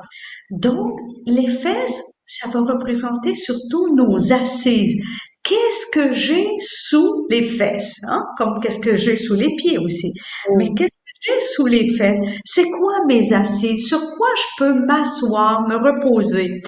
[0.50, 0.88] Donc,
[1.26, 5.02] les fesses, ça va représenter surtout nos assises.
[5.44, 8.00] Qu'est-ce que j'ai sous les fesses?
[8.08, 8.24] Hein?
[8.38, 10.12] Comme qu'est-ce que j'ai sous les pieds aussi.
[10.56, 12.20] Mais qu'est-ce que j'ai sous les fesses?
[12.44, 13.86] C'est quoi mes assises?
[13.88, 16.58] Sur quoi je peux m'asseoir, me reposer?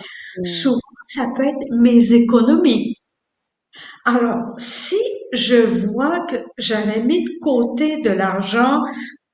[0.45, 2.97] Souvent, ça peut être mes économies.
[4.05, 4.97] Alors, si
[5.33, 8.83] je vois que j'avais mis de côté de l'argent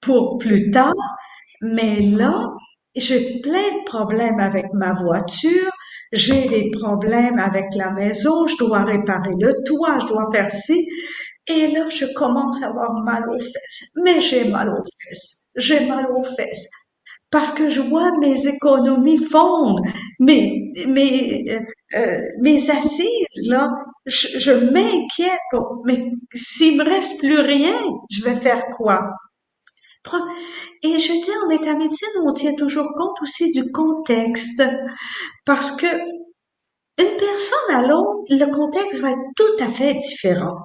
[0.00, 0.94] pour plus tard,
[1.62, 2.46] mais là,
[2.96, 5.70] j'ai plein de problèmes avec ma voiture,
[6.12, 10.87] j'ai des problèmes avec la maison, je dois réparer le toit, je dois faire ci.
[11.46, 13.92] Et là, je commence à avoir mal aux fesses.
[14.05, 15.51] Mais j'ai mal aux fesses.
[15.57, 16.68] J'ai mal aux fesses
[17.31, 19.81] parce que je vois mes économies fondre,
[20.18, 21.61] mes, mes, euh,
[21.96, 23.70] euh, mes assises, là,
[24.07, 25.38] je, je m'inquiète,
[25.85, 29.11] mais s'il me reste plus rien, je vais faire quoi?
[30.82, 34.62] Et je dis en métamédecine, on tient toujours compte aussi du contexte,
[35.44, 40.58] parce que une personne à l'autre, le contexte va être tout à fait différent.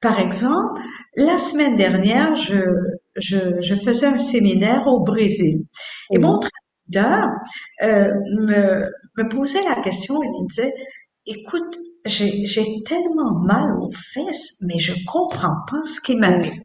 [0.00, 0.80] Par exemple,
[1.16, 2.60] la semaine dernière, je,
[3.16, 5.64] je, je faisais un séminaire au Brésil.
[6.10, 7.28] Et mon traducteur
[7.82, 8.08] euh,
[8.40, 10.72] me, me posait la question, il me disait,
[11.26, 16.60] écoute, j'ai tellement mal aux fesses, mais je comprends pas ce qui m'arrive.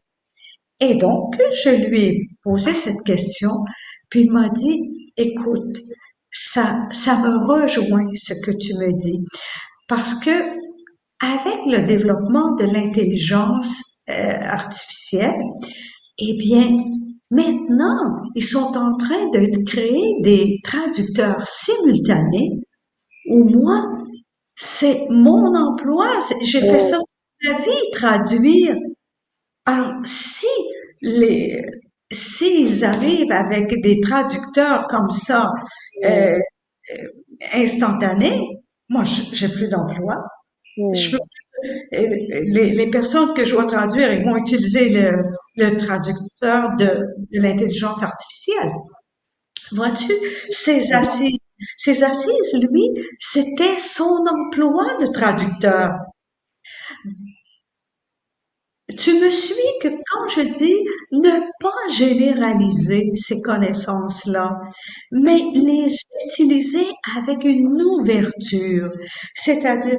[0.80, 3.50] Et donc, je lui ai posé cette question,
[4.10, 5.78] puis il m'a dit, écoute,
[6.30, 9.24] ça, ça me rejoint ce que tu me dis,
[9.88, 10.30] parce que
[11.20, 15.40] avec le développement de l'intelligence euh, artificielle,
[16.18, 16.76] eh bien,
[17.30, 22.50] maintenant, ils sont en train de créer des traducteurs simultanés
[23.30, 23.90] où moi,
[24.54, 28.74] c'est mon emploi, j'ai fait ça toute ma vie, traduire.
[29.68, 30.46] Alors, si
[31.02, 31.62] les,
[32.10, 35.52] s'ils arrivent avec des traducteurs comme ça,
[36.06, 37.08] euh, euh,
[37.52, 40.24] instantanés, moi, j'ai plus d'emploi.
[40.94, 41.18] Je peux
[41.92, 45.24] les, les, personnes que je dois traduire, ils vont utiliser le,
[45.56, 48.72] le traducteur de, de l'intelligence artificielle.
[49.72, 50.12] Vois-tu,
[50.48, 51.36] ces assises,
[51.76, 55.90] ces assises, lui, c'était son emploi de traducteur.
[58.96, 60.74] Tu me suis que quand je dis
[61.12, 64.58] ne pas généraliser ces connaissances-là,
[65.12, 65.94] mais les
[66.26, 68.90] utiliser avec une ouverture,
[69.34, 69.98] c'est-à-dire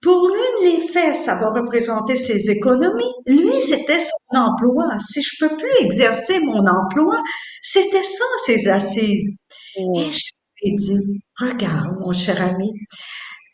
[0.00, 3.12] pour lui, les faits, ça va représenter ses économies.
[3.26, 4.84] Lui, c'était son emploi.
[5.00, 7.20] Si je peux plus exercer mon emploi,
[7.62, 9.28] c'était ça, ses assises.
[9.76, 10.30] Et je
[10.62, 12.72] lui ai dit, regarde, mon cher ami,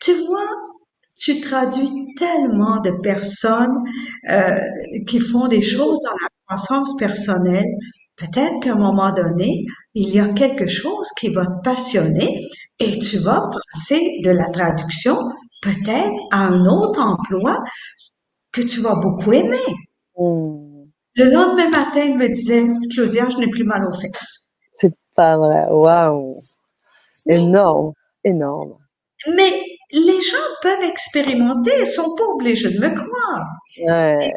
[0.01, 0.47] tu vois,
[1.17, 3.77] tu traduis tellement de personnes
[4.29, 4.59] euh,
[5.07, 7.65] qui font des choses dans la croissance personnelle.
[8.15, 12.39] Peut-être qu'à un moment donné, il y a quelque chose qui va te passionner
[12.79, 15.17] et tu vas passer de la traduction
[15.61, 17.57] peut-être à un autre emploi
[18.51, 19.65] que tu vas beaucoup aimer.
[20.17, 20.85] Hmm.
[21.15, 24.59] Le lendemain matin, il me disait, Claudia, je n'ai plus mal aux fesses.
[24.73, 25.65] C'est pas vrai.
[25.69, 26.35] Waouh.
[27.25, 27.93] Énorme.
[28.23, 28.77] Énorme.
[29.35, 29.51] Mais
[29.99, 33.45] les gens peuvent expérimenter, ils sont pas obligés de me croire.
[33.87, 34.31] Ouais.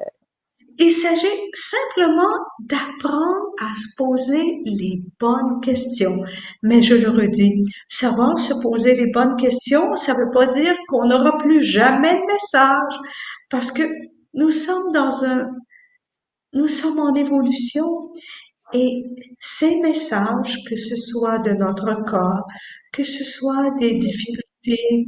[0.80, 6.18] Il s'agit simplement d'apprendre à se poser les bonnes questions.
[6.62, 10.76] Mais je le redis, savoir se poser les bonnes questions, ça ne veut pas dire
[10.86, 12.94] qu'on n'aura plus jamais de message,
[13.50, 13.82] parce que
[14.34, 15.48] nous sommes dans un,
[16.52, 18.00] nous sommes en évolution
[18.72, 19.02] et
[19.40, 22.44] ces messages, que ce soit de notre corps,
[22.92, 24.47] que ce soit des difficultés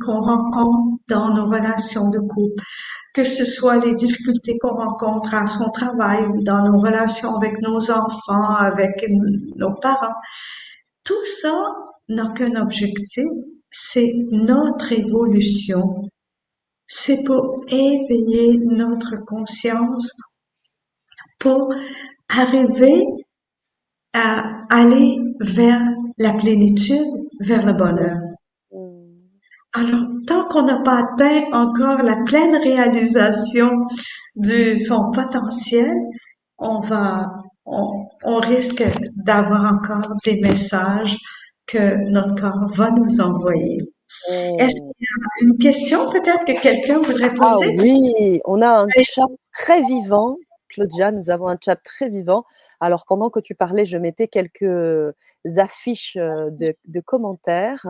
[0.05, 2.63] qu'on rencontre dans nos relations de couple,
[3.15, 7.61] que ce soit les difficultés qu'on rencontre à son travail ou dans nos relations avec
[7.63, 9.05] nos enfants, avec
[9.57, 10.15] nos parents.
[11.05, 11.55] Tout ça
[12.09, 13.25] n'a qu'un objectif,
[13.71, 16.09] c'est notre évolution.
[16.87, 20.11] C'est pour éveiller notre conscience,
[21.39, 21.73] pour
[22.29, 23.07] arriver
[24.13, 25.81] à aller vers
[26.19, 27.07] la plénitude,
[27.41, 28.30] vers le bonheur.
[29.73, 33.71] Alors, tant qu'on n'a pas atteint encore la pleine réalisation
[34.35, 35.95] de son potentiel,
[36.59, 37.31] on va,
[37.65, 38.83] on, risque
[39.17, 41.17] d'avoir encore des messages
[41.67, 43.79] que notre corps va nous envoyer.
[44.29, 44.57] Oh.
[44.59, 47.77] Est-ce qu'il y a une question peut-être que quelqu'un voudrait ah poser?
[47.79, 50.37] Ah oui, on a un chat très vivant.
[50.69, 52.45] Claudia, nous avons un chat très vivant.
[52.81, 55.15] Alors, pendant que tu parlais, je mettais quelques
[55.59, 57.87] affiches euh, de, de commentaires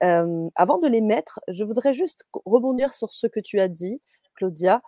[0.00, 4.00] avant de les mettre, je voudrais juste rebondir sur ce que tu as dit,
[4.34, 4.82] Claudia,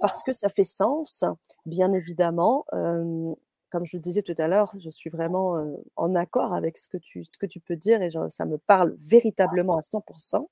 [0.00, 1.24] parce que ça fait sens,
[1.66, 2.64] bien évidemment.
[2.70, 5.56] comme je le disais tout à l'heure, je suis vraiment
[5.96, 8.96] en accord avec ce que tu, ce que tu peux dire et ça me parle
[9.00, 10.46] véritablement à 100%.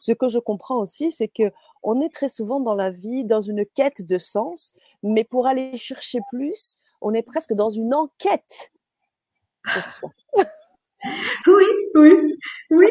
[0.00, 3.42] Ce que je comprends aussi, c'est que on est très souvent dans la vie dans
[3.42, 8.72] une quête de sens, mais pour aller chercher plus, on est presque dans une enquête
[9.66, 10.10] sur soi.
[11.46, 12.10] Oui, oui,
[12.70, 12.86] oui.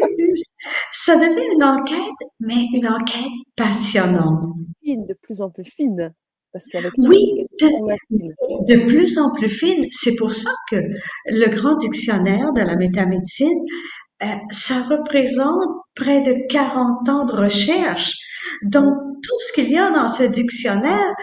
[0.91, 4.55] Ça devient une enquête, mais une enquête passionnante.
[4.83, 6.13] Fine, de plus en plus fine.
[6.51, 9.85] Parce qu'avec oui, de, de plus en plus fine.
[9.91, 10.77] C'est pour ça que
[11.27, 13.59] le grand dictionnaire de la métamédecine,
[14.23, 18.15] euh, ça représente près de 40 ans de recherche.
[18.63, 21.13] Donc, tout ce qu'il y a dans ce dictionnaire,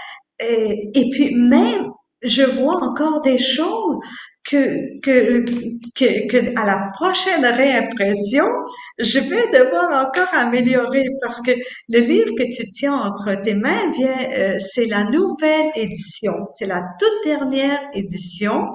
[0.42, 1.90] euh, et puis même
[2.22, 3.96] je vois encore des choses
[4.48, 5.44] que, que,
[5.94, 8.46] que, que, à la prochaine réimpression,
[8.98, 11.50] je vais devoir encore améliorer parce que
[11.88, 16.66] le livre que tu tiens entre tes mains vient, euh, c'est la nouvelle édition, c'est
[16.66, 18.70] la toute dernière édition.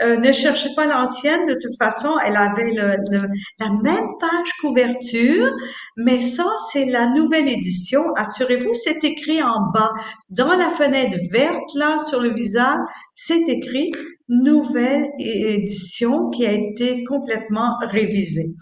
[0.00, 3.26] Euh, ne cherchez pas l'ancienne, de toute façon, elle avait le,
[3.58, 5.52] la même page couverture,
[5.96, 8.12] mais ça, c'est la nouvelle édition.
[8.14, 9.90] Assurez-vous, c'est écrit en bas,
[10.30, 12.78] dans la fenêtre verte, là, sur le visage,
[13.16, 13.90] c'est écrit
[14.28, 18.54] nouvelle édition qui a été complètement révisée.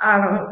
[0.00, 0.48] Alors,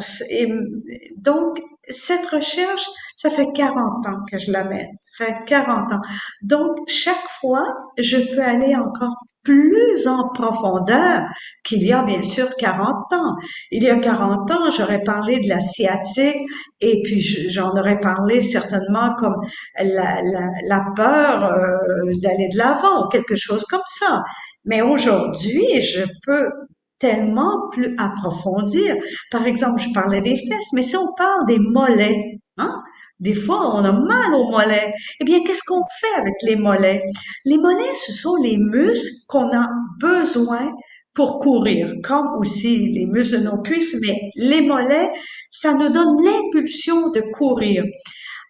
[1.17, 4.91] donc, cette recherche, ça fait 40 ans que je la mets.
[5.01, 6.01] Ça fait 40 ans.
[6.43, 7.67] Donc, chaque fois,
[7.99, 11.23] je peux aller encore plus en profondeur
[11.65, 13.37] qu'il y a bien sûr 40 ans.
[13.71, 16.47] Il y a 40 ans, j'aurais parlé de la sciatique
[16.81, 19.37] et puis j'en aurais parlé certainement comme
[19.79, 24.23] la peur euh, d'aller de l'avant ou quelque chose comme ça.
[24.65, 26.51] Mais aujourd'hui, je peux
[26.99, 28.97] tellement plus approfondir.
[29.31, 32.83] Par exemple, je parlais des fesses, mais si on parle des mollets, hein,
[33.21, 34.93] Des fois, on a mal aux mollets.
[35.21, 37.03] Eh bien, qu'est-ce qu'on fait avec les mollets?
[37.45, 39.69] Les mollets, ce sont les muscles qu'on a
[40.01, 40.73] besoin
[41.15, 45.11] pour courir, comme aussi les muscles de nos cuisses, mais les mollets,
[45.51, 47.85] ça nous donne l'impulsion de courir.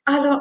[0.07, 0.41] Alors,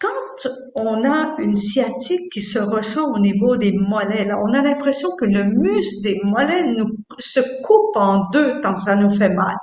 [0.00, 4.62] quand on a une sciatique qui se ressent au niveau des mollets, là, on a
[4.62, 6.86] l'impression que le muscle des mollets nous,
[7.18, 9.56] se coupe en deux tant ça nous fait mal.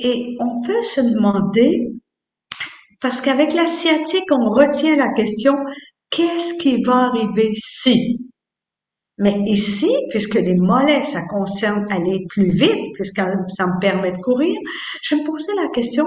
[0.00, 1.92] Et on peut se demander,
[3.00, 5.54] parce qu'avec la sciatique, on retient la question,
[6.10, 8.18] qu'est-ce qui va arriver si?
[9.18, 14.18] Mais ici, puisque les mollets, ça concerne aller plus vite, puisque ça me permet de
[14.18, 14.58] courir,
[15.02, 16.04] je me posais la question,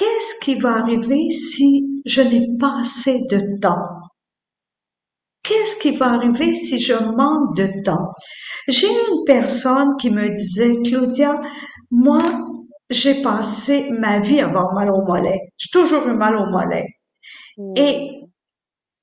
[0.00, 3.86] qu'est-ce qui va arriver si je n'ai pas assez de temps?
[5.42, 8.10] Qu'est-ce qui va arriver si je manque de temps?
[8.66, 11.38] J'ai une personne qui me disait, Claudia,
[11.90, 12.22] moi,
[12.88, 15.38] j'ai passé ma vie à avoir mal au mollet.
[15.58, 16.86] J'ai toujours eu mal au mollet.
[17.58, 17.74] Hmm.
[17.76, 18.22] Et,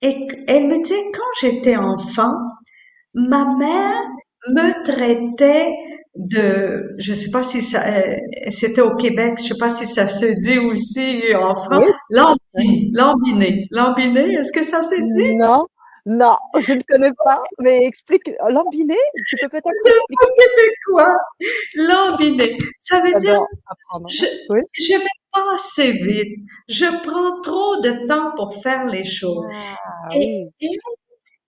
[0.02, 2.34] et elle me dit, quand j'étais enfant,
[3.14, 4.02] ma mère
[4.50, 5.76] me traitait
[6.18, 8.16] de, je sais pas si ça, euh,
[8.50, 11.86] c'était au Québec, je sais pas si ça se dit aussi en France,
[12.56, 12.92] oui.
[12.94, 15.38] lambiné, lambiné, est-ce que ça se dit?
[15.38, 15.66] Non,
[16.06, 18.98] non, je ne connais pas, mais explique, lambiné,
[19.28, 20.74] tu peux peut-être expliquer.
[20.88, 21.16] quoi?
[21.76, 23.40] Lambiné, ça veut dire,
[24.10, 24.26] je,
[24.74, 29.46] je vais pas assez vite, je prends trop de temps pour faire les choses.
[29.54, 30.78] Ah, et, et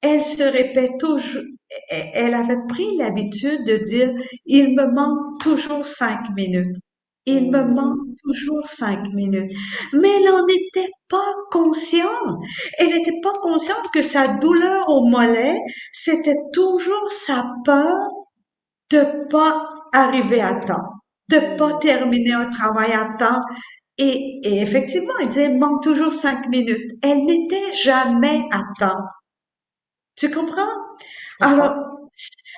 [0.02, 1.44] elle se répète toujours,
[1.90, 4.12] elle avait pris l'habitude de dire,
[4.46, 6.78] il me manque toujours cinq minutes.
[7.26, 9.52] Il me manque toujours cinq minutes.
[9.94, 12.40] Mais elle n'en était pas consciente.
[12.80, 15.56] Elle n'était pas consciente que sa douleur au mollet,
[15.92, 17.98] c'était toujours sa peur
[18.92, 20.90] de pas arriver à temps,
[21.30, 23.42] de pas terminer un travail à temps.
[23.98, 26.92] Et, et effectivement, elle disait, il manque toujours cinq minutes.
[27.04, 29.04] Elle n'était jamais à temps.
[30.20, 30.68] Tu comprends?
[31.40, 31.76] Alors,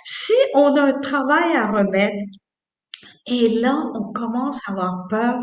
[0.03, 2.15] si on a un travail à remettre,
[3.27, 5.39] et là, on commence à avoir peur,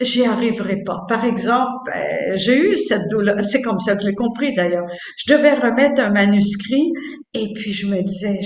[0.00, 1.00] j'y arriverai pas.
[1.08, 4.84] Par exemple, euh, j'ai eu cette douleur, c'est comme ça que je l'ai compris d'ailleurs.
[5.16, 6.92] Je devais remettre un manuscrit
[7.32, 8.40] et puis je me disais,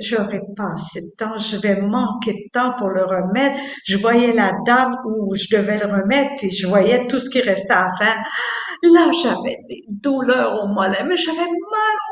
[0.00, 3.58] j'aurais pas assez de temps, je vais manquer de temps pour le remettre.
[3.86, 7.40] Je voyais la date où je devais le remettre puis je voyais tout ce qui
[7.40, 8.22] restait à faire.
[8.82, 12.11] Là, j'avais des douleurs au mollet, mais j'avais mal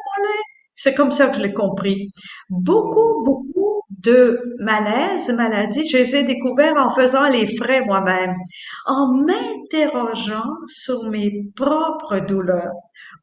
[0.74, 2.08] C'est comme ça que je l'ai compris.
[2.48, 8.34] Beaucoup, beaucoup de malaises, maladies, je les ai découverts en faisant les frais moi-même,
[8.86, 12.72] en m'interrogeant sur mes propres douleurs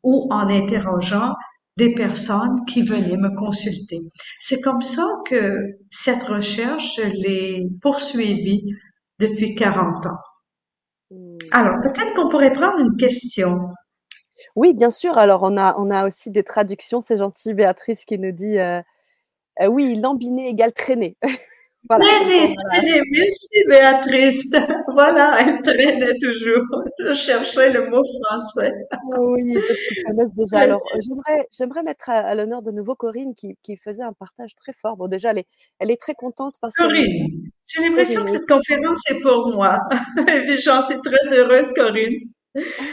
[0.04, 1.34] ou en interrogeant
[1.78, 4.02] des personnes qui venaient me consulter.
[4.40, 5.58] C'est comme ça que
[5.92, 8.64] cette recherche, je l'ai poursuivie
[9.20, 10.20] depuis 40 ans.
[11.12, 11.38] Hmm.
[11.52, 13.70] Alors, peut-être qu'on pourrait prendre une question.
[14.58, 15.20] Oui, bien sûr.
[15.20, 17.00] Alors, on a, on a aussi des traductions.
[17.00, 18.82] C'est gentil, Béatrice qui nous dit euh,
[19.62, 21.16] euh, oui, lambiné égale traîner.
[21.90, 23.02] Traîner, traîner.
[23.12, 24.56] Merci, Béatrice.
[24.94, 26.66] voilà, elle traînait toujours.
[27.00, 28.74] Je cherchais le mot français.
[29.20, 30.60] oui, parce qu'ils connaissent déjà.
[30.60, 34.74] Alors, j'aimerais, j'aimerais mettre à, l'honneur de nouveau Corinne qui, qui, faisait un partage très
[34.74, 34.98] fort.
[34.98, 35.48] Bon, déjà, elle est,
[35.80, 36.82] elle est très contente parce que.
[36.82, 39.80] Corinne, j'ai l'impression que cette conférence est pour moi.
[40.66, 42.20] J'en suis très heureuse, Corinne.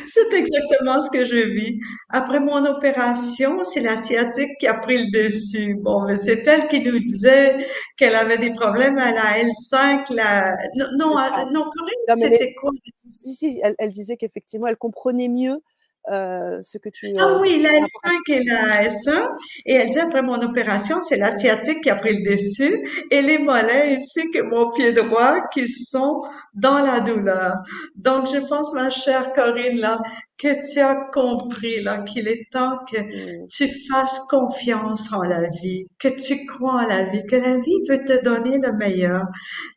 [0.06, 1.80] C'est exactement ce que je vis.
[2.10, 5.76] Après mon opération, c'est la sciatique qui a pris le dessus.
[5.82, 10.56] Bon, mais c'est elle qui nous disait qu'elle avait des problèmes à la L5, la...
[10.76, 11.14] Non, non,
[11.52, 11.70] non,
[12.16, 12.70] c'était quoi?
[12.98, 15.62] Si, si, elle, elle disait qu'effectivement, elle comprenait mieux
[16.10, 17.14] euh, ce que tu...
[17.18, 19.26] Ah oui, la L5 et la S1.
[19.66, 23.38] Et elle dit, après mon opération, c'est l'asiatique qui a pris le dessus et les
[23.38, 26.22] mollets ainsi que mon pied droit qui sont
[26.54, 27.56] dans la douleur.
[27.96, 29.98] Donc, je pense, ma chère Corinne, là,
[30.36, 33.46] que tu as compris, là, qu'il est temps que mm.
[33.46, 37.80] tu fasses confiance en la vie, que tu crois en la vie, que la vie
[37.88, 39.22] veut te donner le meilleur.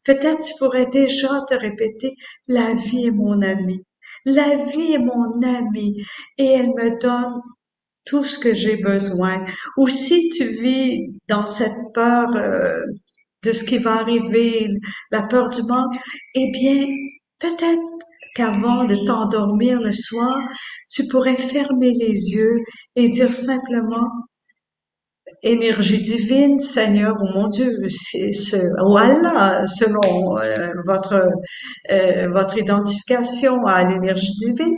[0.04, 2.12] Peut-être tu pourrais déjà te répéter,
[2.48, 3.84] la vie est mon ami.
[4.28, 6.04] La vie est mon amie
[6.38, 7.42] et elle me donne
[8.04, 9.46] tout ce que j'ai besoin.
[9.78, 12.84] Ou si tu vis dans cette peur euh,
[13.44, 14.68] de ce qui va arriver,
[15.12, 15.96] la peur du manque,
[16.36, 16.88] eh bien,
[17.40, 17.82] peut-être
[18.36, 20.38] qu'avant de t'endormir le soir,
[20.90, 22.58] tu pourrais fermer les yeux
[22.98, 24.10] et dire simplement,
[25.44, 31.30] énergie divine, Seigneur ou mon Dieu, ce, ou Allah, selon euh, votre
[31.92, 34.78] euh, votre identification à l'énergie divine,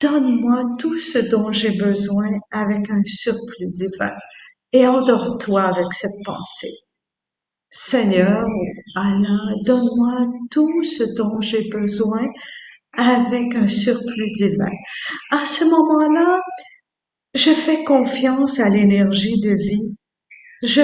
[0.00, 4.14] donne-moi tout ce dont j'ai besoin avec un surplus divin
[4.72, 6.72] et endors-toi avec cette pensée.
[7.70, 8.42] Seigneur,
[8.96, 12.22] Allah, donne-moi tout ce dont j'ai besoin
[12.96, 14.70] avec un surplus divin.
[15.30, 16.40] À ce moment-là,
[17.34, 19.94] je fais confiance à l'énergie de vie.
[20.62, 20.82] Je,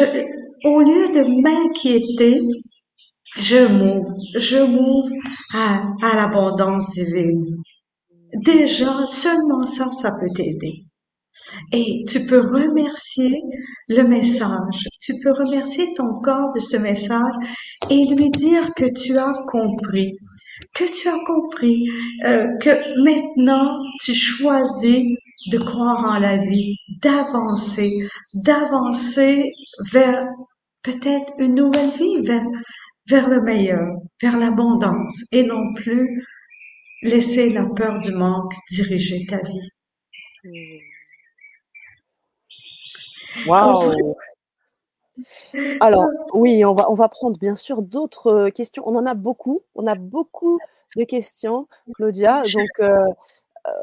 [0.65, 2.41] au lieu de m'inquiéter,
[3.37, 5.13] je m'ouvre, je m'ouvre
[5.55, 7.63] à, à l'abondance divine.
[8.45, 10.85] Déjà, seulement ça, ça peut t'aider.
[11.73, 13.41] Et tu peux remercier
[13.89, 14.89] le message.
[15.01, 17.33] Tu peux remercier ton corps de ce message
[17.91, 20.17] et lui dire que tu as compris,
[20.75, 21.89] que tu as compris,
[22.25, 23.71] euh, que maintenant
[24.03, 25.05] tu choisis
[25.51, 29.53] de croire en la vie, d'avancer, d'avancer
[29.93, 30.27] vers
[30.83, 32.45] peut-être une nouvelle vie, vers,
[33.09, 33.89] vers le meilleur,
[34.23, 36.25] vers l'abondance et non plus
[37.03, 39.71] laisser la peur du manque diriger ta vie.
[40.45, 40.79] Hmm.
[43.47, 44.15] Waouh
[45.81, 48.83] Alors, oui, on va, on va prendre bien sûr d'autres euh, questions.
[48.87, 49.63] On en a beaucoup.
[49.75, 50.59] On a beaucoup
[50.97, 52.43] de questions, Claudia.
[52.55, 53.07] Donc, euh,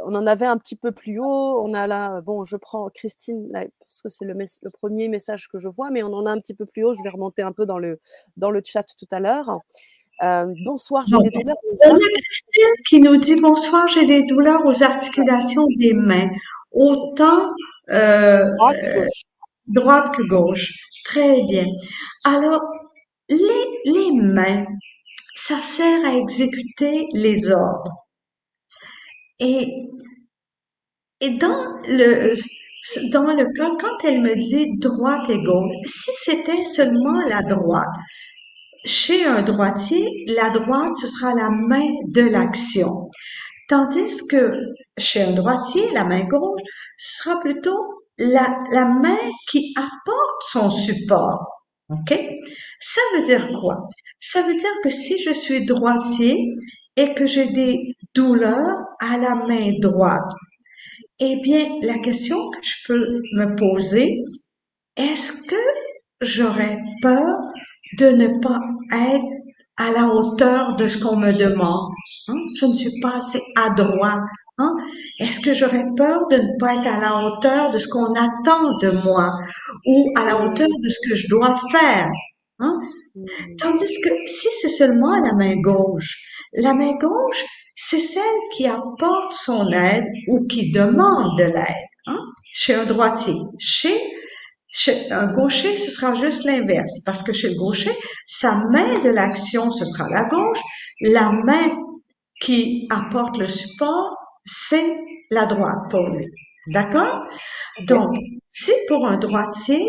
[0.06, 1.62] on en avait un petit peu plus haut.
[1.64, 5.60] On a là, bon, je prends Christine, parce que c'est le, le, premier message que
[5.60, 6.94] je vois, mais on en a un petit peu plus haut.
[6.94, 8.00] Je vais remonter un peu dans le,
[8.38, 9.60] dans le chat tout à l'heure.
[10.66, 15.66] bonsoir, j'ai des douleurs aux Christine qui nous dit bonsoir, j'ai des douleurs aux articulations
[15.78, 16.30] des mains.
[16.72, 17.52] Autant
[17.92, 18.46] euh,
[19.68, 20.74] droite que gauche.
[21.06, 21.66] Très bien.
[22.24, 22.62] Alors,
[23.30, 24.66] les, les mains,
[25.36, 28.05] ça sert à exécuter les ordres.
[29.40, 29.90] Et,
[31.22, 32.34] et dans le,
[33.12, 37.94] dans le cas, quand elle me dit droite et gauche, si c'était seulement la droite,
[38.86, 43.10] chez un droitier, la droite, ce sera la main de l'action.
[43.68, 44.54] Tandis que
[44.98, 46.62] chez un droitier, la main gauche,
[46.98, 47.80] ce sera plutôt
[48.18, 49.18] la, la main
[49.50, 51.48] qui apporte son support.
[51.90, 52.20] OK?
[52.80, 53.88] Ça veut dire quoi?
[54.20, 56.52] Ça veut dire que si je suis droitier
[56.96, 60.32] et que j'ai des douleurs à la main droite,
[61.20, 64.18] eh bien, la question que je peux me poser,
[64.98, 65.56] est-ce que
[66.22, 67.38] j'aurais peur
[68.00, 68.60] de ne pas
[68.94, 69.26] être
[69.78, 71.92] à la hauteur de ce qu'on me demande?
[72.28, 72.38] Hein?
[72.60, 74.22] Je ne suis pas assez adroit
[74.58, 74.74] Hein?
[75.20, 78.78] Est-ce que j'aurais peur de ne pas être à la hauteur de ce qu'on attend
[78.78, 79.32] de moi
[79.86, 82.10] ou à la hauteur de ce que je dois faire?
[82.60, 82.78] Hein?
[83.16, 83.26] Hmm.
[83.58, 86.22] Tandis que si c'est seulement la main gauche,
[86.54, 87.44] la main gauche,
[87.76, 88.24] c'est celle
[88.54, 91.88] qui apporte son aide ou qui demande de l'aide.
[92.08, 92.20] Hein?
[92.52, 93.36] Chez un droitier.
[93.60, 94.00] Chez,
[94.70, 97.02] chez un gaucher, ce sera juste l'inverse.
[97.06, 97.92] Parce que chez le gaucher,
[98.28, 100.60] sa main de l'action, ce sera la gauche.
[101.02, 101.78] La main
[102.42, 104.16] qui apporte le support,
[104.46, 104.96] c'est
[105.32, 106.28] la droite pour lui.
[106.68, 107.26] D'accord?
[107.88, 108.16] Donc,
[108.50, 109.84] si pour un droitier,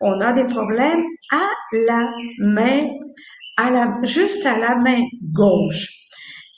[0.00, 2.88] on a des problèmes à la main,
[3.56, 5.88] à la, juste à la main gauche,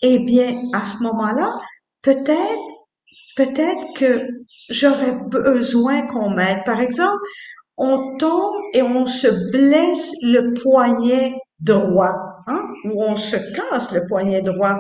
[0.03, 1.55] eh bien, à ce moment-là,
[2.03, 2.63] peut-être,
[3.37, 4.27] peut-être que
[4.69, 6.65] j'aurais besoin qu'on m'aide.
[6.65, 7.21] Par exemple,
[7.77, 12.15] on tombe et on se blesse le poignet droit,
[12.47, 14.77] hein, ou on se casse le poignet droit.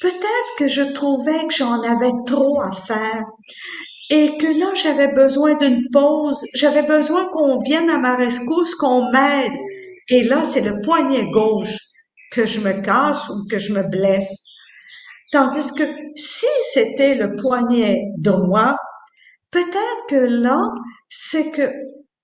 [0.00, 3.24] Peut-être que je trouvais que j'en avais trop à faire
[4.10, 9.10] et que là, j'avais besoin d'une pause, j'avais besoin qu'on vienne à ma rescousse, qu'on
[9.12, 9.52] m'aide.
[10.08, 11.76] Et là, c'est le poignet gauche
[12.30, 14.44] que je me casse ou que je me blesse.
[15.32, 18.76] Tandis que si c'était le poignet droit,
[19.50, 20.60] peut-être que là,
[21.08, 21.70] c'est que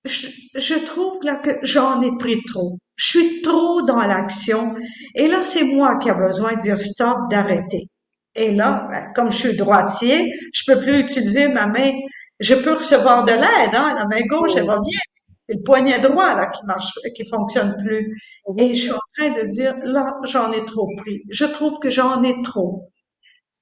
[0.04, 2.78] je, je, trouve là que j'en ai pris trop.
[2.96, 4.74] Je suis trop dans l'action.
[5.14, 7.88] Et là, c'est moi qui a besoin de dire stop, d'arrêter.
[8.34, 11.92] Et là, ben, comme je suis droitier, je peux plus utiliser ma main.
[12.38, 13.94] Je peux recevoir de l'aide, hein.
[13.94, 15.00] La main gauche, elle va bien.
[15.48, 18.20] Le poignet droit, là, qui marche, qui fonctionne plus.
[18.58, 21.22] Et je suis en train de dire, là, j'en ai trop pris.
[21.30, 22.90] Je trouve que j'en ai trop.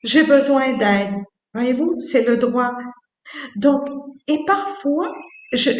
[0.03, 1.15] J'ai besoin d'aide.
[1.55, 2.73] Voyez-vous, c'est le droit.
[3.57, 3.89] Donc,
[4.29, 5.13] et parfois,
[5.53, 5.71] je,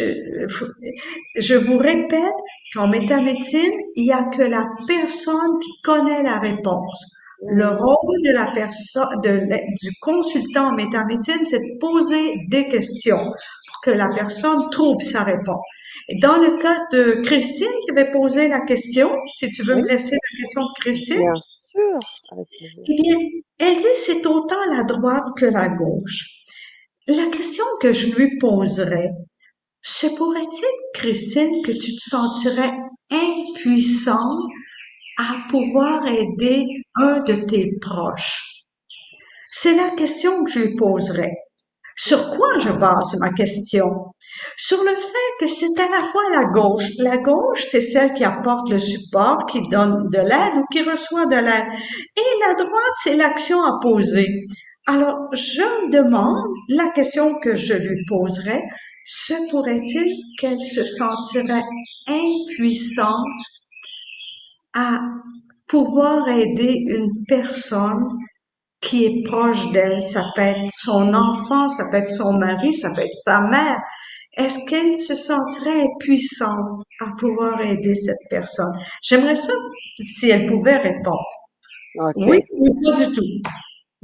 [1.37, 2.33] je vous répète
[2.73, 7.05] qu'en métamédecine, il n'y a que la personne qui connaît la réponse.
[7.47, 13.31] Le rôle de la personne, du consultant en métamédecine, c'est de poser des questions
[13.85, 15.63] que la personne trouve sa réponse.
[16.09, 19.87] Et dans le cas de Christine qui avait posé la question, si tu veux me
[19.87, 21.17] laisser la question de Christine.
[21.17, 21.33] Bien
[21.69, 21.99] sûr,
[22.31, 22.83] avec plaisir.
[22.87, 23.17] Eh bien,
[23.59, 26.29] elle dit c'est autant la droite que la gauche.
[27.07, 29.09] La question que je lui poserais,
[29.83, 30.65] se pourrait-il,
[30.95, 32.73] Christine, que tu te sentirais
[33.11, 34.41] impuissante
[35.19, 36.65] à pouvoir aider
[36.95, 38.65] un de tes proches?
[39.51, 41.33] C'est la question que je lui poserais.
[41.97, 44.13] Sur quoi je base ma question?
[44.57, 46.89] Sur le fait que c'est à la fois la gauche.
[46.97, 51.25] La gauche, c'est celle qui apporte le support, qui donne de l'aide ou qui reçoit
[51.25, 51.79] de l'aide.
[52.17, 54.27] Et la droite, c'est l'action poser.
[54.87, 58.61] Alors, je me demande, la question que je lui poserais,
[59.05, 61.63] se pourrait-il qu'elle se sentirait
[62.07, 63.25] impuissante
[64.73, 64.99] à
[65.67, 68.05] pouvoir aider une personne
[68.85, 70.01] qui est proche d'elle.
[70.01, 73.79] Ça peut être son enfant, ça peut être son mari, ça peut être sa mère.
[74.37, 78.73] Est-ce qu'elle se sentirait puissante à pouvoir aider cette personne?
[79.01, 79.53] J'aimerais ça
[79.99, 81.25] si elle pouvait répondre.
[82.17, 82.39] Oui,
[82.83, 83.23] pas du tout?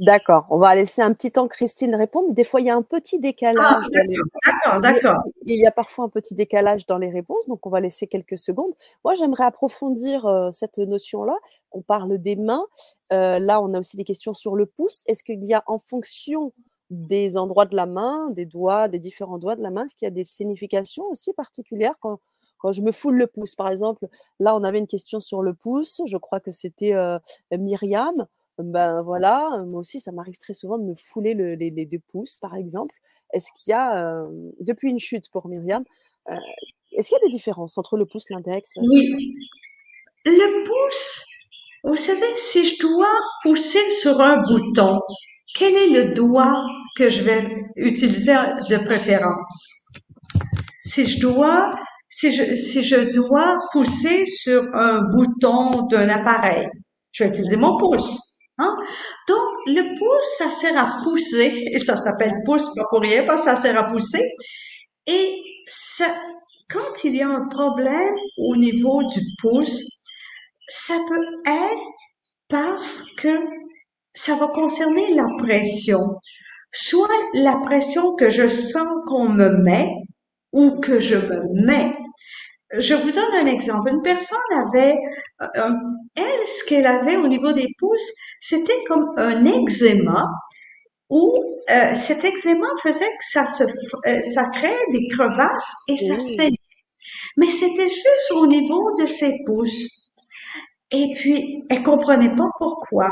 [0.02, 2.34] D'accord, on va laisser un petit temps Christine répondre.
[2.34, 3.86] Des fois, il y a un petit décalage.
[3.94, 5.22] Ah, d'accord, d'accord.
[5.44, 8.36] Il y a parfois un petit décalage dans les réponses, donc on va laisser quelques
[8.36, 8.72] secondes.
[9.04, 11.36] Moi, j'aimerais approfondir euh, cette notion-là.
[11.70, 12.66] On parle des mains.
[13.12, 15.04] Euh, là, on a aussi des questions sur le pouce.
[15.06, 16.52] Est-ce qu'il y a, en fonction
[16.90, 20.06] des endroits de la main, des doigts, des différents doigts de la main, est-ce qu'il
[20.06, 22.18] y a des significations aussi particulières quand,
[22.58, 23.54] quand je me foule le pouce?
[23.54, 24.08] Par exemple,
[24.40, 26.02] là, on avait une question sur le pouce.
[26.06, 27.20] Je crois que c'était euh,
[27.52, 28.26] Myriam.
[28.58, 32.54] Ben voilà, moi aussi, ça m'arrive très souvent de me fouler les, deux pouces, par
[32.54, 32.94] exemple.
[33.32, 34.26] Est-ce qu'il y a,
[34.60, 35.84] depuis une chute pour Myriam,
[36.92, 38.72] est-ce qu'il y a des différences entre le pouce, l'index?
[38.76, 39.08] Oui.
[40.24, 41.24] Le pouce,
[41.84, 45.00] vous savez, si je dois pousser sur un bouton,
[45.54, 46.62] quel est le doigt
[46.96, 48.34] que je vais utiliser
[48.70, 49.88] de préférence?
[50.80, 51.70] Si je dois,
[52.08, 56.68] si je dois pousser sur un bouton d'un appareil,
[57.10, 58.31] je vais utiliser mon pouce.
[58.62, 58.76] Hein?
[59.28, 63.44] Donc, le pouce, ça sert à pousser, et ça s'appelle pouce pas pour rien, parce
[63.44, 64.22] ça sert à pousser.
[65.06, 65.36] Et
[66.70, 69.82] quand il y a un problème au niveau du pouce,
[70.68, 71.82] ça peut être
[72.48, 73.40] parce que
[74.14, 76.00] ça va concerner la pression.
[76.72, 79.90] Soit la pression que je sens qu'on me met
[80.52, 81.94] ou que je me mets
[82.78, 83.90] je vous donne un exemple.
[83.90, 84.96] Une personne avait,
[85.42, 85.70] euh,
[86.14, 90.26] elle, ce qu'elle avait au niveau des pouces, c'était comme un eczéma
[91.10, 91.34] où
[91.70, 96.56] euh, cet eczéma faisait que ça se, euh, ça créait des crevasses et ça saignait.
[97.36, 100.08] Mais c'était juste au niveau de ses pouces.
[100.90, 103.10] Et puis, elle comprenait pas pourquoi.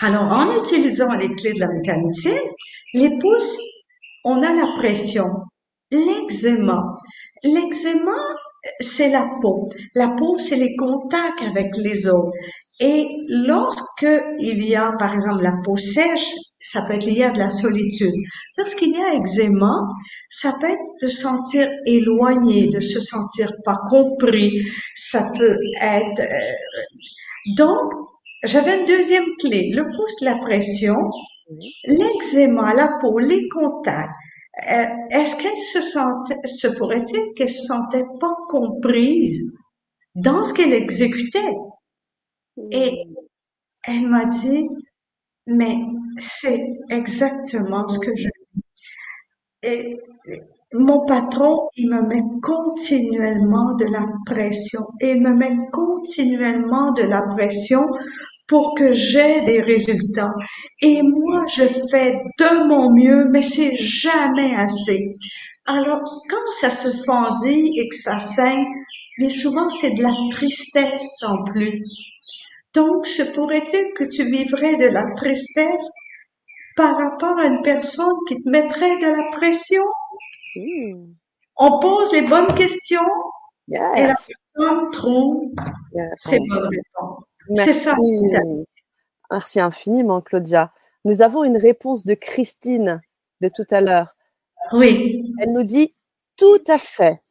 [0.00, 2.38] Alors, en utilisant les clés de la mécanicien,
[2.94, 3.58] les pouces,
[4.24, 5.26] on a la pression.
[5.90, 6.84] L'eczéma.
[7.42, 8.16] L'eczéma,
[8.80, 9.70] c'est la peau.
[9.94, 12.30] La peau, c'est les contacts avec les os.
[12.80, 14.08] Et lorsque
[14.40, 17.50] il y a, par exemple, la peau sèche, ça peut être lié à de la
[17.50, 18.14] solitude.
[18.56, 19.76] Lorsqu'il y a eczéma,
[20.30, 24.62] ça peut être de se sentir éloigné, de se sentir pas compris.
[24.94, 26.20] Ça peut être...
[26.20, 27.92] Euh, donc,
[28.44, 29.70] j'avais une deuxième clé.
[29.72, 30.96] Le pouce, la pression,
[31.84, 34.10] l'eczéma, la peau, les contacts.
[34.68, 39.56] Euh, est-ce qu'elle se sentait, se pourrait-il qu'elle se sentait pas comprise
[40.14, 41.54] dans ce qu'elle exécutait?
[42.70, 43.04] Et
[43.84, 44.68] elle m'a dit,
[45.46, 45.78] mais
[46.18, 48.28] c'est exactement ce que je
[49.62, 49.98] et
[50.72, 54.80] mon patron, il me met continuellement de la pression.
[55.00, 57.82] Il me met continuellement de la pression
[58.50, 60.34] pour que j'ai des résultats.
[60.82, 64.98] Et moi, je fais de mon mieux, mais c'est jamais assez.
[65.66, 68.66] Alors, quand ça se fendit et que ça saigne,
[69.18, 71.84] mais souvent c'est de la tristesse en plus.
[72.74, 75.88] Donc, se pourrait-il que tu vivrais de la tristesse
[76.76, 79.84] par rapport à une personne qui te mettrait de la pression?
[80.56, 81.12] Hmm.
[81.56, 83.00] On pose les bonnes questions,
[83.70, 85.52] et la personne trouve
[86.16, 87.38] ses bonnes réponses.
[87.54, 87.96] C'est ça.
[89.30, 90.72] Merci infiniment, Claudia.
[91.04, 93.00] Nous avons une réponse de Christine
[93.40, 94.14] de tout à l'heure.
[94.72, 95.24] Oui.
[95.40, 95.94] Elle nous dit
[96.36, 97.22] tout à fait.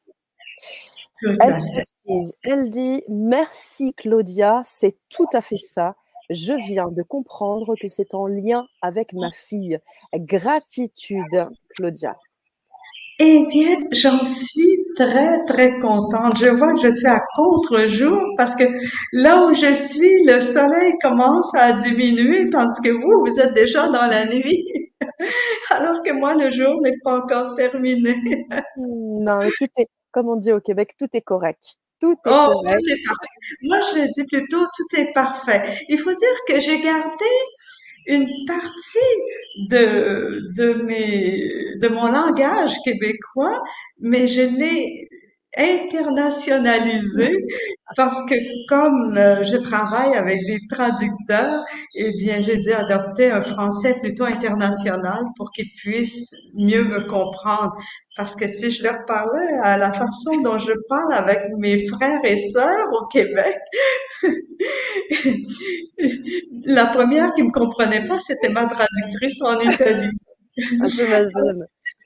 [1.22, 5.96] elle précise, elle dit merci Claudia, c'est tout à fait ça.
[6.30, 9.80] Je viens de comprendre que c'est en lien avec ma fille.
[10.14, 12.18] Gratitude, Claudia.
[13.22, 16.38] Eh bien, j'en suis très, très contente.
[16.38, 18.64] Je vois que je suis à contre-jour parce que
[19.12, 23.90] là où je suis, le soleil commence à diminuer, tandis que vous, vous êtes déjà
[23.90, 24.94] dans la nuit.
[25.70, 28.16] Alors que moi, le jour n'est pas encore terminé.
[28.78, 31.76] non, tout est, comme on dit au Québec, tout est correct.
[32.00, 32.80] Tout est oh, correct.
[32.80, 33.28] Tout est parfait.
[33.64, 35.78] Moi, je dis plutôt tout est parfait.
[35.90, 37.26] Il faut dire que j'ai gardé
[38.10, 39.16] une partie
[39.70, 43.62] de, de, mes, de mon langage québécois,
[44.00, 45.09] mais je l'ai
[45.58, 47.32] internationalisé
[47.96, 48.36] parce que
[48.68, 51.64] comme euh, je travaille avec des traducteurs,
[51.96, 57.74] eh bien, j'ai dû adopter un français plutôt international pour qu'ils puissent mieux me comprendre.
[58.16, 62.22] Parce que si je leur parlais à la façon dont je parle avec mes frères
[62.24, 63.56] et sœurs au Québec,
[66.66, 70.12] la première qui me comprenait pas, c'était ma traductrice en Italie.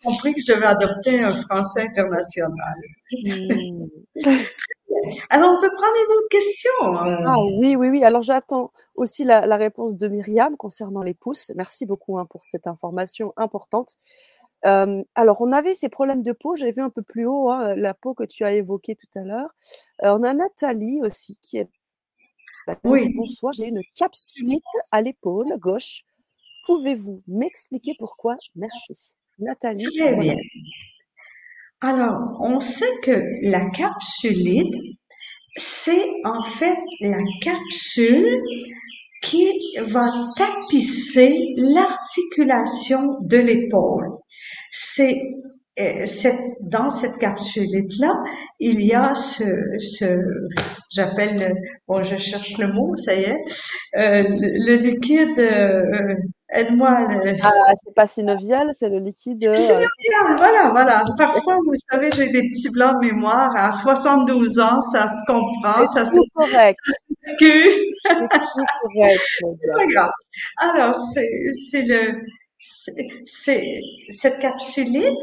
[0.03, 2.75] Compris que je vais adopter un français international.
[3.11, 3.85] Hmm.
[5.29, 6.71] Alors, on peut prendre une autre question.
[6.83, 7.23] Hein.
[7.25, 8.03] Ah oui, oui, oui.
[8.03, 11.51] Alors, j'attends aussi la, réponse de Myriam concernant les pouces.
[11.55, 13.97] Merci beaucoup hein, pour cette information importante.
[14.65, 17.75] Euh, alors, on avait ces problèmes de peau, j'avais vu un peu plus haut hein,
[17.75, 19.49] la peau que tu as évoquée tout à l'heure.
[20.03, 21.69] Euh, on a Nathalie aussi qui est.
[22.85, 23.13] Oui.
[23.13, 26.05] Bonsoir, j'ai une capsulite à l'épaule gauche.
[26.65, 28.37] Pouvez-vous m'expliquer pourquoi?
[28.55, 29.17] Merci.
[29.39, 29.85] Nathalie.
[29.97, 30.35] Très bien.
[31.81, 34.73] Alors, on sait que la capsulite,
[35.57, 38.41] c'est en fait la capsule
[39.21, 44.11] qui va tapisser l'articulation de l'épaule.
[44.71, 45.17] C'est
[45.79, 46.05] euh,
[46.61, 48.13] dans cette capsulite-là,
[48.59, 49.43] il y a ce,
[49.79, 50.21] ce
[50.93, 51.55] j'appelle,
[51.87, 53.39] bon, je cherche le mot, ça y est,
[53.97, 56.15] euh, le, liquide euh,
[56.49, 57.07] Aide-moi.
[57.41, 59.43] Ah, c'est pas synovial, c'est le liquide.
[59.45, 61.03] Euh, synovial, voilà, voilà.
[61.17, 63.51] Parfois, vous savez, j'ai des petits blancs de mémoire.
[63.55, 65.85] À 72 ans, ça se comprend.
[65.87, 66.77] Ça c'est correct.
[67.25, 67.79] Excuse.
[68.05, 70.11] C'est pas grave.
[70.59, 72.21] Alors, c'est le,
[73.25, 75.15] c'est cette capsuline.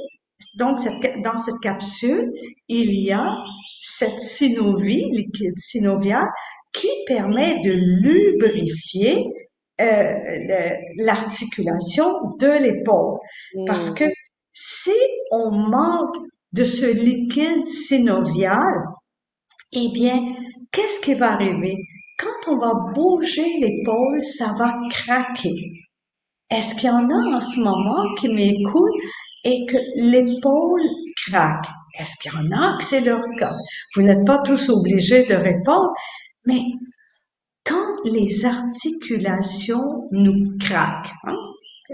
[0.57, 2.33] Donc, cette, dans cette capsule,
[2.69, 3.37] il y a
[3.81, 6.29] cette synovie, liquide synovial,
[6.73, 9.25] qui permet de lubrifier
[10.99, 13.19] l'articulation de l'épaule.
[13.67, 13.95] Parce mmh.
[13.95, 14.05] que
[14.53, 14.93] si
[15.31, 16.17] on manque
[16.53, 18.85] de ce liquide synovial,
[19.73, 20.35] eh bien,
[20.73, 21.77] qu'est-ce qui va arriver?
[22.19, 25.73] Quand on va bouger l'épaule, ça va craquer.
[26.51, 29.01] Est-ce qu'il y en a en ce moment qui m'écoutent
[29.45, 30.83] et que l'épaule
[31.27, 31.67] craque?
[31.99, 33.55] Est-ce qu'il y en a que c'est leur cas?
[33.95, 35.93] Vous n'êtes pas tous obligés de répondre,
[36.45, 36.61] mais
[37.65, 41.13] quand les articulations nous craquent.
[41.25, 41.37] Hein?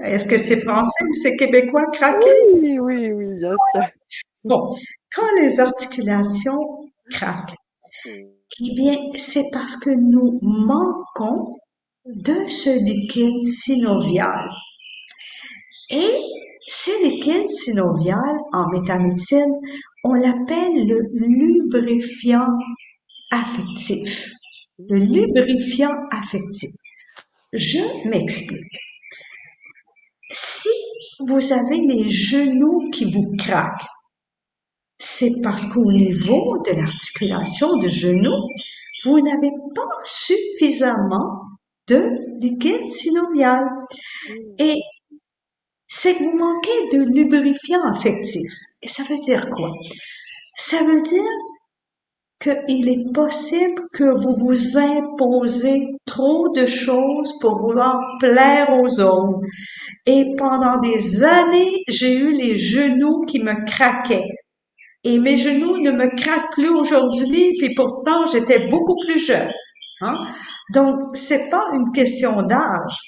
[0.04, 2.30] Est-ce que c'est français ou c'est québécois craquer?
[2.54, 3.82] Oui, oui, oui, bien sûr.
[4.44, 4.66] Bon,
[5.14, 7.56] quand les articulations craquent,
[8.06, 11.56] eh bien, c'est parce que nous manquons
[12.04, 14.48] de ce liquide synovial.
[15.90, 16.18] Et
[16.68, 19.52] ce liquide synovial, en métamédecine,
[20.04, 22.48] on l'appelle le lubrifiant
[23.30, 24.30] affectif
[24.78, 26.70] le lubrifiant affectif.
[27.52, 28.72] Je m'explique.
[30.30, 30.68] Si
[31.20, 33.86] vous avez les genoux qui vous craquent,
[34.98, 38.48] c'est parce qu'au niveau de l'articulation de genoux,
[39.04, 41.42] vous n'avez pas suffisamment
[41.86, 43.64] de liquide synovial.
[44.58, 44.76] Et
[45.86, 48.52] c'est que vous manquez de lubrifiant affectif.
[48.82, 49.70] Et ça veut dire quoi?
[50.56, 51.22] Ça veut dire
[52.48, 59.40] qu'il est possible que vous vous imposez trop de choses pour vouloir plaire aux autres.
[60.06, 64.30] Et pendant des années, j'ai eu les genoux qui me craquaient.
[65.04, 69.52] Et mes genoux ne me craquent plus aujourd'hui, puis pourtant j'étais beaucoup plus jeune.
[70.00, 70.16] Hein?
[70.72, 72.98] Donc, c'est pas une question d'âge.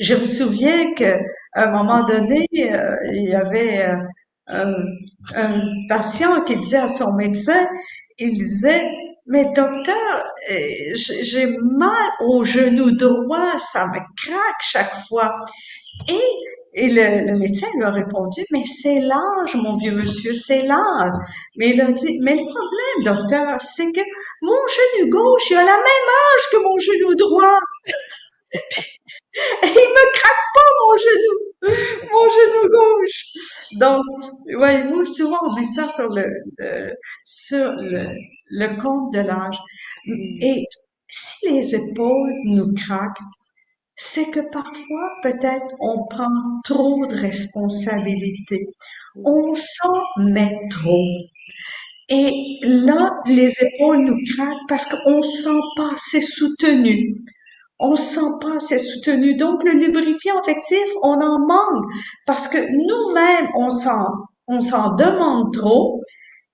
[0.00, 1.18] Je me souviens qu'à
[1.54, 3.96] un moment donné, euh, il y avait euh,
[5.34, 7.66] un, patient qui disait à son médecin,
[8.18, 8.88] il disait,
[9.26, 15.36] mais docteur, euh, j'ai mal au genou droit, ça me craque chaque fois.
[16.08, 21.16] Et, le, médecin lui a répondu, mais c'est l'âge, mon vieux monsieur, c'est l'âge.
[21.56, 24.00] Mais il a dit, mais le problème, docteur, c'est que
[24.42, 27.60] mon genou gauche, il a la même âge que mon genou droit.
[28.52, 31.45] Et il me craque pas mon genou,
[32.12, 33.24] mon genou gauche.
[33.80, 34.04] Donc,
[34.56, 36.24] voyez-vous, souvent on met ça sur le,
[37.24, 38.00] sur le,
[38.50, 39.58] le compte de l'âge.
[40.40, 40.64] Et
[41.08, 43.20] si les épaules nous craquent,
[43.96, 48.66] c'est que parfois, peut-être, on prend trop de responsabilités.
[49.24, 51.04] On s'en met trop.
[52.08, 57.24] Et là, les épaules nous craquent parce qu'on se sent pas assez soutenu
[57.78, 59.36] on se sent pas assez soutenu.
[59.36, 61.84] Donc, le lubrifiant affectif, on en manque
[62.26, 64.06] parce que nous-mêmes, on s'en,
[64.48, 66.00] on s'en demande trop